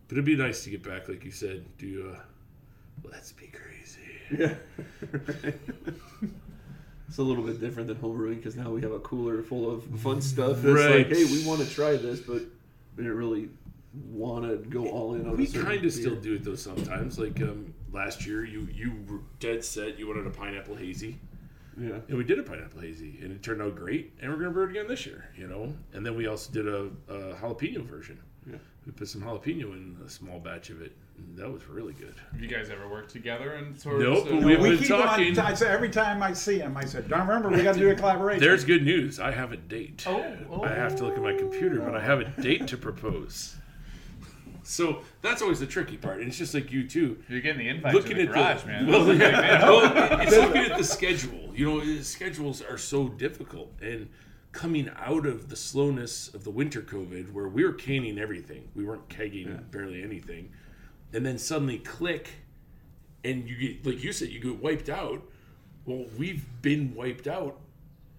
But 0.09 0.15
it'd 0.15 0.25
be 0.25 0.35
nice 0.35 0.63
to 0.65 0.69
get 0.71 0.83
back, 0.83 1.07
like 1.07 1.23
you 1.23 1.31
said, 1.31 1.63
do 1.77 2.13
uh, 2.15 2.19
let's 3.09 3.31
be 3.31 3.47
crazy. 3.47 4.01
Yeah. 4.29 4.55
it's 7.07 7.17
a 7.17 7.23
little 7.23 7.43
bit 7.43 7.59
different 7.59 7.87
than 7.87 7.97
homebrewing 7.97 8.35
because 8.37 8.55
now 8.55 8.69
we 8.69 8.81
have 8.81 8.91
a 8.91 8.99
cooler 8.99 9.41
full 9.41 9.71
of 9.71 9.83
fun 9.99 10.21
stuff. 10.21 10.57
It's 10.57 10.65
Right. 10.65 11.07
like, 11.07 11.07
hey, 11.17 11.25
we 11.25 11.45
want 11.45 11.61
to 11.61 11.69
try 11.69 11.95
this, 11.95 12.19
but 12.19 12.41
we 12.95 13.03
didn't 13.03 13.17
really 13.17 13.49
want 14.11 14.45
to 14.45 14.57
go 14.69 14.87
all 14.89 15.13
in 15.15 15.25
on 15.27 15.37
We 15.37 15.47
kind 15.47 15.83
of 15.83 15.93
still 15.93 16.15
do 16.15 16.35
it 16.35 16.43
though 16.43 16.55
sometimes. 16.55 17.17
Like 17.17 17.41
um, 17.41 17.73
last 17.91 18.25
year, 18.25 18.43
you 18.45 18.67
you 18.73 18.93
were 19.07 19.19
dead 19.39 19.63
set 19.63 19.97
you 19.97 20.07
wanted 20.07 20.27
a 20.27 20.31
pineapple 20.31 20.75
hazy, 20.75 21.17
Yeah. 21.79 21.99
and 22.09 22.17
we 22.17 22.23
did 22.25 22.39
a 22.39 22.43
pineapple 22.43 22.81
hazy, 22.81 23.17
and 23.21 23.31
it 23.31 23.41
turned 23.41 23.61
out 23.61 23.75
great. 23.75 24.13
And 24.21 24.31
we're 24.31 24.37
gonna 24.37 24.51
brew 24.51 24.65
it 24.65 24.71
again 24.71 24.87
this 24.87 25.05
year, 25.05 25.29
you 25.37 25.47
know. 25.47 25.73
And 25.93 26.05
then 26.05 26.15
we 26.15 26.27
also 26.27 26.51
did 26.51 26.67
a, 26.67 26.89
a 27.07 27.35
jalapeno 27.35 27.83
version. 27.85 28.19
Yeah. 28.45 28.57
We 28.85 28.91
put 28.91 29.07
some 29.07 29.21
jalapeno 29.21 29.71
in 29.73 29.97
a 30.05 30.09
small 30.09 30.39
batch 30.39 30.69
of 30.69 30.81
it, 30.81 30.91
that 31.35 31.51
was 31.51 31.67
really 31.67 31.93
good. 31.93 32.15
Have 32.31 32.41
you 32.41 32.47
guys 32.47 32.69
ever 32.69 32.87
worked 32.89 33.11
together 33.11 33.53
and 33.53 33.79
sort 33.79 33.99
Nope, 33.99 34.25
of? 34.25 34.31
but 34.31 34.33
we- 34.39 34.45
We've 34.45 34.59
we 34.59 34.69
been 34.71 34.77
keep 34.79 34.87
talking- 34.87 35.39
on. 35.39 35.45
I 35.45 35.53
say 35.53 35.67
every 35.69 35.89
time 35.89 36.21
I 36.23 36.33
see 36.33 36.59
him, 36.59 36.75
I 36.77 36.85
said, 36.85 37.07
"Don't 37.09 37.27
remember, 37.27 37.49
we 37.49 37.61
got 37.63 37.73
to 37.75 37.79
do 37.79 37.89
a 37.89 37.95
collaboration." 38.01 38.41
There's 38.43 38.63
good 38.63 38.83
news. 38.83 39.19
I 39.19 39.31
have 39.31 39.51
a 39.51 39.57
date. 39.57 40.03
Oh, 40.07 40.25
oh. 40.49 40.63
I 40.63 40.69
have 40.69 40.95
to 40.97 41.05
look 41.05 41.15
at 41.15 41.21
my 41.23 41.33
computer, 41.33 41.79
but 41.79 41.95
I 41.95 42.01
have 42.01 42.19
a 42.19 42.25
date 42.41 42.67
to 42.67 42.77
propose. 42.77 43.55
So 44.63 45.01
that's 45.21 45.41
always 45.41 45.59
the 45.61 45.65
tricky 45.65 45.95
part, 45.95 46.19
and 46.19 46.27
it's 46.27 46.37
just 46.37 46.53
like 46.53 46.71
you 46.73 46.85
too. 46.87 47.17
You're 47.29 47.39
getting 47.39 47.59
the 47.59 47.69
invite 47.69 47.93
Looking 47.93 48.17
to 48.17 48.23
the 48.23 48.29
at 48.29 48.33
garage, 48.33 48.61
the 48.63 48.67
man. 48.67 48.87
well, 48.87 49.05
That's 49.05 49.15
a 49.17 49.19
big 49.19 49.31
yeah, 49.31 49.63
well, 49.69 50.19
it's 50.21 50.31
looking 50.35 50.71
at 50.71 50.77
the 50.77 50.83
schedule. 50.83 51.53
You 51.55 51.65
know, 51.65 52.01
schedules 52.01 52.61
are 52.61 52.77
so 52.77 53.07
difficult, 53.07 53.71
and 53.81 54.09
coming 54.51 54.89
out 54.97 55.25
of 55.25 55.47
the 55.49 55.55
slowness 55.55 56.33
of 56.33 56.43
the 56.43 56.49
winter 56.49 56.81
COVID, 56.81 57.31
where 57.31 57.47
we 57.47 57.63
were 57.63 57.71
canning 57.73 58.19
everything, 58.19 58.67
we 58.75 58.83
weren't 58.83 59.07
kegging 59.07 59.71
barely 59.71 60.03
anything, 60.03 60.49
and 61.13 61.25
then 61.25 61.37
suddenly 61.37 61.79
click, 61.79 62.29
and 63.23 63.47
you 63.49 63.55
get 63.57 63.85
like 63.85 64.03
you 64.03 64.11
said, 64.11 64.29
you 64.29 64.39
get 64.39 64.61
wiped 64.61 64.89
out. 64.89 65.21
Well, 65.85 66.05
we've 66.17 66.45
been 66.61 66.93
wiped 66.95 67.27
out 67.27 67.57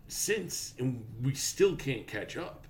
since, 0.06 0.74
and 0.78 1.04
we 1.22 1.34
still 1.34 1.76
can't 1.76 2.06
catch 2.06 2.36
up. 2.36 2.66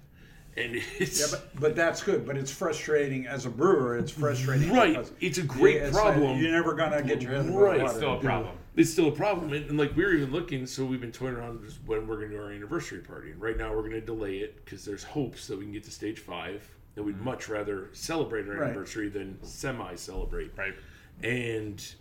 And 0.56 0.74
it's 0.98 1.20
Yeah, 1.20 1.26
but, 1.30 1.60
but 1.60 1.76
that's 1.76 2.02
good. 2.02 2.26
But 2.26 2.36
it's 2.36 2.50
frustrating 2.50 3.26
as 3.28 3.46
a 3.46 3.50
brewer. 3.50 3.96
It's 3.96 4.10
frustrating. 4.10 4.72
right. 4.72 5.08
It's 5.20 5.38
a 5.38 5.42
great 5.42 5.76
it's 5.76 5.94
like 5.94 6.14
problem. 6.14 6.40
you're 6.40 6.50
never 6.50 6.74
gonna 6.74 7.00
get 7.02 7.22
your 7.22 7.32
head 7.32 7.46
above 7.46 7.54
Right. 7.54 7.78
water. 7.80 7.84
It's 7.84 7.94
still 7.96 8.14
a 8.16 8.20
problem. 8.20 8.56
it's 8.74 8.90
still 8.90 9.08
a 9.08 9.12
problem. 9.12 9.52
And, 9.52 9.70
and 9.70 9.78
like 9.78 9.94
we're 9.96 10.14
even 10.14 10.32
looking, 10.32 10.66
so 10.66 10.84
we've 10.84 11.00
been 11.00 11.12
toying 11.12 11.34
around 11.36 11.62
just 11.64 11.78
when 11.86 12.08
we're 12.08 12.16
going 12.16 12.30
to 12.30 12.36
do 12.36 12.42
our 12.42 12.50
anniversary 12.50 13.00
party. 13.00 13.30
And 13.30 13.40
right 13.40 13.56
now 13.56 13.70
we're 13.72 13.82
going 13.82 13.92
to 13.92 14.00
delay 14.00 14.38
it 14.38 14.64
because 14.64 14.84
there's 14.84 15.04
hopes 15.04 15.46
that 15.46 15.58
we 15.58 15.64
can 15.64 15.72
get 15.72 15.84
to 15.84 15.90
stage 15.92 16.18
five. 16.18 16.68
And 16.98 17.06
we'd 17.06 17.20
much 17.20 17.48
rather 17.48 17.88
celebrate 17.92 18.48
our 18.48 18.54
Right. 18.56 18.64
anniversary 18.70 19.08
than 19.08 19.38
semi-celebrate. 19.44 20.50
Right. 20.56 20.74
And 21.22 21.94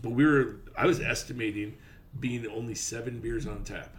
but 0.00 0.10
we 0.10 0.24
were, 0.24 0.60
I 0.76 0.86
was 0.86 1.00
estimating 1.00 1.76
being 2.20 2.46
only 2.46 2.74
seven 2.76 3.18
beers 3.20 3.46
on 3.48 3.64
tap 3.64 3.96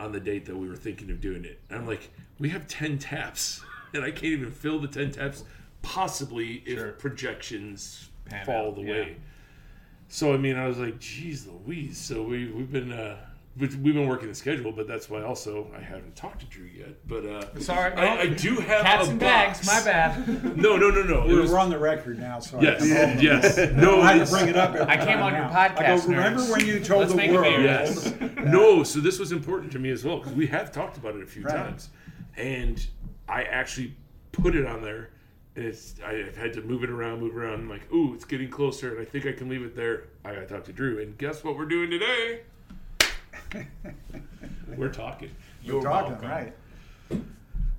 on 0.00 0.12
the 0.12 0.20
date 0.20 0.46
that 0.46 0.56
we 0.56 0.66
were 0.68 0.76
thinking 0.76 1.10
of 1.10 1.20
doing 1.20 1.44
it. 1.44 1.60
And 1.68 1.78
I'm 1.80 1.86
like, 1.86 2.08
we 2.38 2.48
have 2.50 2.66
ten 2.68 2.98
taps, 2.98 3.60
and 3.94 4.02
I 4.02 4.10
can't 4.10 4.24
even 4.32 4.50
fill 4.50 4.78
the 4.80 4.88
ten 4.88 5.10
taps. 5.10 5.44
Possibly 5.82 6.62
if 6.66 6.78
Sure. 6.78 6.92
projections 6.92 8.08
Pan 8.24 8.46
fall 8.46 8.68
out, 8.68 8.76
the 8.76 8.82
yeah. 8.82 8.90
way. 8.90 9.16
So 10.08 10.32
I 10.32 10.38
mean, 10.38 10.56
I 10.56 10.66
was 10.66 10.78
like, 10.78 10.98
"Geez, 10.98 11.46
Louise!" 11.46 11.98
So 11.98 12.22
we 12.22 12.46
we've 12.50 12.72
been 12.72 12.92
uh, 12.92 13.16
but 13.18 13.27
we've 13.58 13.82
been 13.82 14.06
working 14.08 14.28
the 14.28 14.34
schedule, 14.34 14.72
but 14.72 14.86
that's 14.86 15.10
why 15.10 15.22
also 15.22 15.70
I 15.76 15.80
haven't 15.80 16.14
talked 16.16 16.40
to 16.40 16.46
Drew 16.46 16.66
yet. 16.66 17.06
But 17.08 17.24
uh, 17.26 17.58
Sorry, 17.60 17.92
I, 17.94 18.20
I 18.20 18.26
do 18.28 18.56
have 18.56 18.82
cats 18.82 19.08
a 19.08 19.10
and 19.10 19.20
box. 19.20 19.66
bags. 19.66 19.66
My 19.66 19.84
bad. 19.90 20.56
No, 20.58 20.76
no, 20.76 20.90
no, 20.90 21.02
no. 21.02 21.26
We're 21.26 21.42
was, 21.42 21.52
on 21.52 21.70
the 21.70 21.78
record 21.78 22.18
now, 22.18 22.40
so 22.40 22.60
yes, 22.60 22.82
I, 22.82 23.20
yes. 23.20 23.56
No, 23.72 24.00
I 24.00 24.14
had 24.14 24.26
to 24.26 24.32
bring 24.32 24.48
it 24.48 24.56
up. 24.56 24.74
every 24.74 24.86
I 24.92 24.96
came 24.96 25.18
time 25.18 25.22
on 25.22 25.34
your 25.34 25.44
podcast, 25.44 25.78
I 25.78 25.96
go, 25.96 26.02
remember 26.08 26.42
when 26.44 26.66
you 26.66 26.80
told 26.80 27.00
Let's 27.00 27.12
the 27.12 27.16
make 27.16 27.30
world? 27.30 27.62
Yes. 27.62 28.12
No, 28.44 28.82
so 28.82 29.00
this 29.00 29.18
was 29.18 29.32
important 29.32 29.72
to 29.72 29.78
me 29.78 29.90
as 29.90 30.04
well 30.04 30.18
because 30.18 30.32
we 30.32 30.46
have 30.46 30.72
talked 30.72 30.96
about 30.96 31.14
it 31.16 31.22
a 31.22 31.26
few 31.26 31.42
Right. 31.42 31.54
times, 31.56 31.90
and 32.36 32.84
I 33.28 33.42
actually 33.42 33.94
put 34.32 34.54
it 34.56 34.64
on 34.66 34.80
there, 34.82 35.10
and 35.56 35.64
it's 35.66 35.94
I've 36.04 36.36
had 36.36 36.52
to 36.54 36.62
move 36.62 36.82
it 36.84 36.90
around, 36.90 37.20
move 37.20 37.36
around. 37.36 37.54
I'm 37.54 37.68
like, 37.68 37.92
ooh, 37.92 38.14
it's 38.14 38.24
getting 38.24 38.48
closer, 38.48 38.90
and 38.92 39.00
I 39.00 39.04
think 39.04 39.26
I 39.26 39.32
can 39.32 39.48
leave 39.48 39.62
it 39.62 39.74
there. 39.76 40.04
I 40.24 40.34
got 40.34 40.40
to 40.40 40.46
talk 40.46 40.64
to 40.64 40.72
Drew, 40.72 41.00
and 41.00 41.16
guess 41.18 41.42
what 41.44 41.56
we're 41.56 41.66
doing 41.66 41.90
today? 41.90 42.40
we're 44.76 44.92
talking. 44.92 45.30
You're 45.62 45.82
talking, 45.82 46.18
right? 46.28 46.54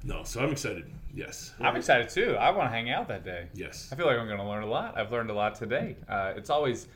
No, 0.04 0.24
so 0.24 0.42
I'm 0.42 0.52
excited. 0.52 0.90
Yes, 1.14 1.54
I'm 1.60 1.76
excited 1.76 2.10
too. 2.10 2.36
I 2.36 2.52
want 2.52 2.70
to 2.70 2.72
hang 2.72 2.90
out 2.90 3.08
that 3.08 3.26
day. 3.26 3.48
yes. 3.54 3.90
I 3.92 3.96
feel 3.96 4.06
like 4.06 4.18
I'm 4.18 4.28
going 4.28 4.40
to 4.40 4.48
learn 4.48 4.64
a 4.64 4.68
lot. 4.68 4.98
I've 4.98 5.12
learned 5.12 5.30
a 5.30 5.34
lot 5.34 5.56
today. 5.56 5.96
Uh, 6.08 6.34
it's 6.36 6.50
always, 6.50 6.88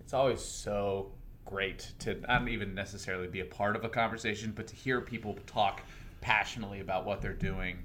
it's 0.00 0.12
always 0.12 0.40
so 0.40 1.10
great 1.46 1.92
to 2.00 2.14
not 2.20 2.48
even 2.48 2.74
necessarily 2.74 3.26
be 3.26 3.40
a 3.40 3.44
part 3.44 3.76
of 3.76 3.84
a 3.84 3.88
conversation, 3.88 4.52
but 4.54 4.66
to 4.68 4.76
hear 4.76 5.00
people 5.00 5.36
talk 5.46 5.82
passionately 6.20 6.80
about 6.80 7.04
what 7.04 7.20
they're 7.20 7.32
doing. 7.32 7.78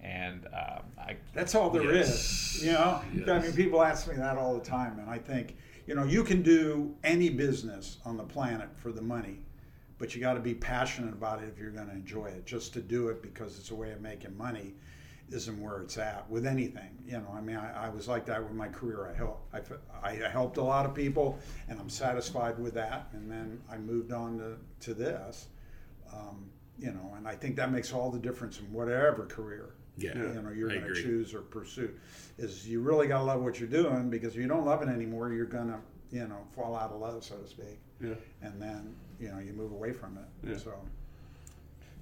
And 0.00 0.46
um, 0.46 0.82
I, 0.98 1.16
That's 1.32 1.54
all 1.54 1.70
there 1.70 1.90
is. 1.90 2.60
Yes. 2.62 2.62
You 2.62 2.72
know, 3.24 3.34
I 3.34 3.38
mean, 3.40 3.52
people 3.52 3.82
ask 3.82 4.06
me 4.08 4.16
that 4.16 4.36
all 4.36 4.54
the 4.54 4.64
time, 4.64 4.98
and 4.98 5.08
I 5.08 5.18
think, 5.18 5.56
you 5.86 5.94
know, 5.94 6.04
you 6.04 6.24
can 6.24 6.42
do 6.42 6.94
any 7.04 7.30
business 7.30 7.98
on 8.04 8.16
the 8.16 8.24
planet 8.24 8.68
for 8.76 8.92
the 8.92 9.00
money, 9.02 9.38
but 9.98 10.14
you 10.14 10.20
got 10.20 10.34
to 10.34 10.40
be 10.40 10.54
passionate 10.54 11.12
about 11.12 11.42
it 11.42 11.48
if 11.52 11.58
you're 11.58 11.70
going 11.70 11.86
to 11.86 11.92
enjoy 11.92 12.26
it. 12.26 12.44
Just 12.46 12.72
to 12.74 12.80
do 12.80 13.08
it 13.08 13.22
because 13.22 13.58
it's 13.58 13.70
a 13.70 13.74
way 13.74 13.92
of 13.92 14.00
making 14.00 14.36
money 14.36 14.74
isn't 15.30 15.60
where 15.60 15.80
it's 15.80 15.96
at 15.96 16.28
with 16.28 16.46
anything. 16.46 16.90
You 17.06 17.18
know, 17.18 17.32
I 17.34 17.40
mean, 17.40 17.56
I, 17.56 17.86
I 17.86 17.88
was 17.88 18.08
like 18.08 18.26
that 18.26 18.42
with 18.42 18.52
my 18.52 18.68
career. 18.68 19.10
I 19.12 19.16
helped, 19.16 19.54
I, 20.02 20.08
I 20.10 20.28
helped 20.28 20.58
a 20.58 20.62
lot 20.62 20.84
of 20.84 20.94
people, 20.94 21.38
and 21.68 21.80
I'm 21.80 21.88
satisfied 21.88 22.58
with 22.58 22.74
that. 22.74 23.08
And 23.12 23.30
then 23.30 23.60
I 23.70 23.78
moved 23.78 24.12
on 24.12 24.38
to, 24.38 24.56
to 24.86 24.94
this. 24.94 25.46
Um, 26.12 26.50
you 26.78 26.90
know, 26.90 27.14
and 27.16 27.26
I 27.26 27.34
think 27.36 27.56
that 27.56 27.70
makes 27.70 27.92
all 27.92 28.10
the 28.10 28.18
difference 28.18 28.58
in 28.58 28.70
whatever 28.72 29.26
career 29.26 29.74
Yeah, 29.96 30.14
you 30.16 30.42
know 30.42 30.50
you're 30.50 30.68
going 30.68 30.82
to 30.82 30.94
choose 30.94 31.32
or 31.32 31.40
pursue 31.40 31.90
is 32.36 32.66
you 32.68 32.80
really 32.80 33.06
got 33.06 33.18
to 33.18 33.24
love 33.24 33.42
what 33.42 33.60
you're 33.60 33.68
doing 33.68 34.10
because 34.10 34.34
if 34.34 34.40
you 34.40 34.48
don't 34.48 34.66
love 34.66 34.82
it 34.82 34.88
anymore 34.88 35.32
you're 35.32 35.46
going 35.46 35.68
to 35.68 35.78
you 36.10 36.26
know 36.26 36.40
fall 36.50 36.74
out 36.76 36.90
of 36.90 37.00
love 37.00 37.22
so 37.22 37.36
to 37.36 37.46
speak 37.48 37.78
Yeah. 38.00 38.14
and 38.42 38.60
then 38.60 38.96
you 39.20 39.28
know 39.30 39.38
you 39.38 39.52
move 39.52 39.72
away 39.72 39.92
from 39.92 40.18
it 40.18 40.50
Yeah. 40.50 40.56
so 40.58 40.74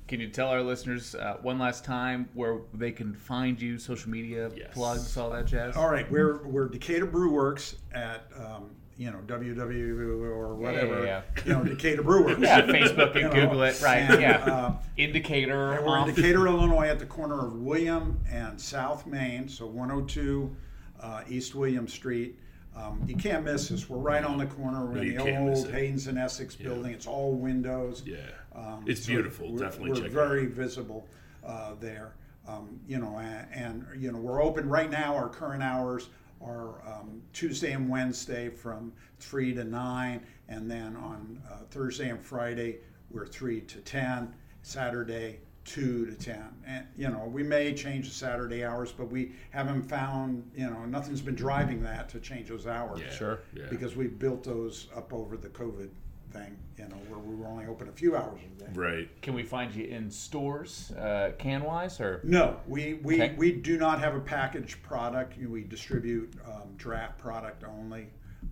can 0.09 0.21
you 0.21 0.29
tell 0.29 0.49
our 0.49 0.63
listeners 0.63 1.15
uh, 1.15 1.37
one 1.43 1.59
last 1.59 1.85
time 1.85 2.29
where 2.35 2.59
they 2.75 2.91
can 2.93 3.15
find 3.15 3.61
you, 3.61 3.79
social 3.79 4.11
media, 4.11 4.51
Yes. 4.55 4.71
plugs, 4.75 5.17
all 5.17 5.31
that 5.31 5.47
jazz? 5.47 5.77
all 5.77 5.89
right 5.89 6.11
we're 6.11 6.43
we're 6.47 6.69
decatur 6.69 7.07
brew 7.07 7.31
works 7.33 7.77
at 7.95 8.25
um, 8.37 8.71
you 8.99 9.11
know 9.11 9.19
www 9.27 10.21
or 10.23 10.55
whatever 10.55 11.05
yeah, 11.05 11.23
you 11.47 11.53
know 11.53 11.65
decatur 11.65 12.03
brew 12.03 12.25
works 12.27 12.41
Yeah, 12.41 12.61
Facebook 12.63 13.13
and 13.15 13.17
You 13.17 13.23
know, 13.23 13.31
Google 13.33 13.63
it. 13.63 13.81
Right. 13.81 13.99
and, 13.99 14.21
yeah. 14.21 14.45
uh, 14.45 14.75
Indicator. 14.97 15.73
And 15.73 15.87
we're 15.87 15.97
in 15.97 16.01
off. 16.11 16.15
Decatur, 16.15 16.47
Illinois, 16.53 16.89
at 16.89 16.99
the 16.99 17.07
corner 17.07 17.47
of 17.47 17.55
William 17.55 18.21
and 18.31 18.61
South 18.61 19.07
Main, 19.07 19.49
so 19.49 19.67
102 19.67 20.55
uh, 21.01 21.23
East 21.29 21.55
William 21.55 21.89
Street. 21.89 22.39
Um, 22.75 23.03
you 23.07 23.17
can't 23.17 23.45
miss 23.45 23.71
us. 23.71 23.89
We're 23.89 23.99
right 23.99 24.25
on 24.25 24.39
the 24.39 24.47
corner. 24.47 24.85
We're 24.87 24.95
No, 25.05 25.27
in 25.27 25.45
the 25.45 25.51
old. 25.51 25.71
Haines 25.71 26.07
and 26.07 26.17
Essick 26.17 26.61
building. 26.63 26.93
It's 26.93 27.07
all 27.07 27.35
windows. 27.35 28.03
Yeah, 28.07 28.17
Um, 28.55 28.85
it's 28.87 29.03
so 29.03 29.09
beautiful. 29.13 29.53
We're, 29.53 29.59
Definitely 29.59 29.91
we're 29.91 29.97
check 29.97 30.05
it 30.07 30.13
very 30.13 30.47
visible 30.47 31.07
uh, 31.45 31.75
there. 31.81 32.15
Um, 32.49 32.81
you 32.89 32.99
know, 32.99 33.19
and, 33.19 33.47
and 33.53 34.03
you 34.03 34.11
know 34.11 34.19
we're 34.19 34.43
open 34.43 34.69
right 34.69 34.91
now. 34.91 35.15
Our 35.15 35.29
current 35.29 35.63
hours 35.63 36.09
are 36.41 36.81
um, 36.91 37.23
Tuesday 37.33 37.73
and 37.73 37.89
Wednesday 37.89 38.49
from 38.49 38.93
three 39.21 39.55
to 39.55 39.63
nine, 39.63 40.23
and 40.49 40.69
then 40.69 40.97
on 40.97 41.41
uh, 41.51 41.59
Thursday 41.71 42.09
and 42.09 42.21
Friday 42.21 42.79
we're 43.11 43.27
three 43.27 43.61
to 43.61 43.79
ten. 43.81 44.35
Saturday 44.63 45.41
two 45.65 46.07
to 46.07 46.15
ten, 46.15 46.45
and 46.67 46.87
you 46.97 47.09
know 47.09 47.25
we 47.33 47.43
may 47.43 47.73
change 47.75 48.09
the 48.09 48.15
Saturday 48.15 48.65
hours, 48.65 48.93
but 48.93 49.11
we 49.11 49.33
haven't 49.51 49.83
found 49.83 50.51
you 50.57 50.69
know 50.69 50.85
nothing's 50.87 51.21
been 51.21 51.35
driving 51.35 51.83
that 51.83 52.09
to 52.11 52.21
change 52.21 52.49
those 52.49 52.67
hours 52.67 53.01
Yeah. 53.01 53.11
Sure. 53.11 53.39
Yeah. 53.55 53.65
because 53.71 53.95
we 53.97 54.07
built 54.09 54.45
those 54.45 54.89
up 54.97 55.13
over 55.13 55.37
the 55.37 55.49
COVID 55.49 55.89
thing. 56.33 56.57
You 56.79 56.89
know 56.89 56.97
where 57.09 57.19
we 57.21 57.35
were 57.37 57.47
only 57.47 57.67
open 57.67 57.89
a 57.89 57.93
few 57.93 58.17
hours 58.17 58.41
a 58.57 58.61
day. 58.65 58.71
right. 58.75 59.23
Can 59.23 59.35
we 59.35 59.43
find 59.43 59.73
you 59.75 59.85
in 59.85 60.11
stores, 60.11 60.91
uh, 60.93 61.33
can 61.39 61.63
wise, 61.63 62.01
or 62.01 62.21
No, 62.25 62.57
we, 62.67 62.95
we, 62.95 63.17
Okay. 63.23 63.35
we 63.37 63.53
do 63.53 63.77
not 63.79 64.01
have 64.01 64.15
a 64.17 64.21
packaged 64.21 64.83
product. 64.83 65.37
We 65.39 65.63
distribute 65.63 66.33
um, 66.47 66.71
draft 66.77 67.19
product 67.19 67.63
only. 67.65 68.09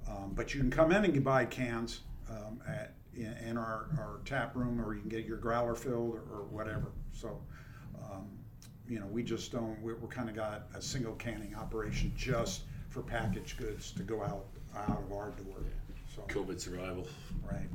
Um, 0.09 0.33
but 0.35 0.55
you 0.55 0.61
can 0.61 0.71
come 0.71 0.93
in 0.93 1.05
and 1.05 1.15
you 1.15 1.21
buy 1.23 1.45
cans 1.47 2.01
um, 2.29 2.61
at 2.69 2.93
in, 3.21 3.33
in 3.49 3.57
our, 3.57 3.87
our 3.99 4.21
tap 4.25 4.55
room, 4.57 4.81
or 4.81 4.95
you 4.95 5.01
can 5.01 5.09
get 5.09 5.25
your 5.25 5.37
growler 5.37 5.75
filled 5.75 6.15
or, 6.15 6.23
or 6.33 6.45
whatever. 6.51 6.93
So, 7.13 7.41
um, 8.03 8.29
you 8.89 8.99
know, 8.99 9.07
we 9.07 9.23
just 9.23 9.53
don't. 9.53 9.81
We're, 9.81 9.97
we're 9.97 10.09
kind 10.09 10.29
of 10.29 10.35
got 10.35 10.67
a 10.75 10.83
single 10.83 11.15
canning 11.15 11.55
operation 11.55 12.13
just 12.17 12.63
for 12.89 13.03
packaged 13.03 13.57
goods 13.57 13.93
to 13.93 14.03
go 14.03 14.23
out 14.23 14.47
out 14.77 14.99
of 14.99 15.13
our 15.13 15.31
door. 15.31 15.57
So, 16.15 16.23
COVID 16.23 16.61
survival. 16.61 17.07
right. 17.45 17.69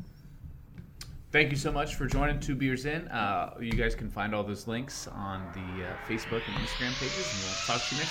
Thank 1.32 1.52
you 1.52 1.58
so 1.58 1.72
much 1.72 1.96
for 1.96 2.06
joining 2.06 2.40
Two 2.40 2.56
Beers 2.56 2.86
In. 2.86 3.08
Uh, 3.10 3.56
you 3.60 3.74
guys 3.74 3.94
can 3.94 4.10
find 4.10 4.34
all 4.34 4.44
those 4.44 4.68
links 4.68 5.08
on 5.08 5.44
the 5.54 5.86
uh, 5.86 5.94
Facebook 6.08 6.42
and 6.48 6.56
Instagram 6.66 6.94
pages, 6.98 7.28
and 7.34 7.44
we'll 7.44 7.56
talk 7.66 7.82
to 7.90 7.96
you 7.96 8.02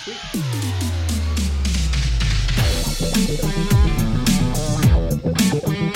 next 5.49 5.65
week. 5.67 5.94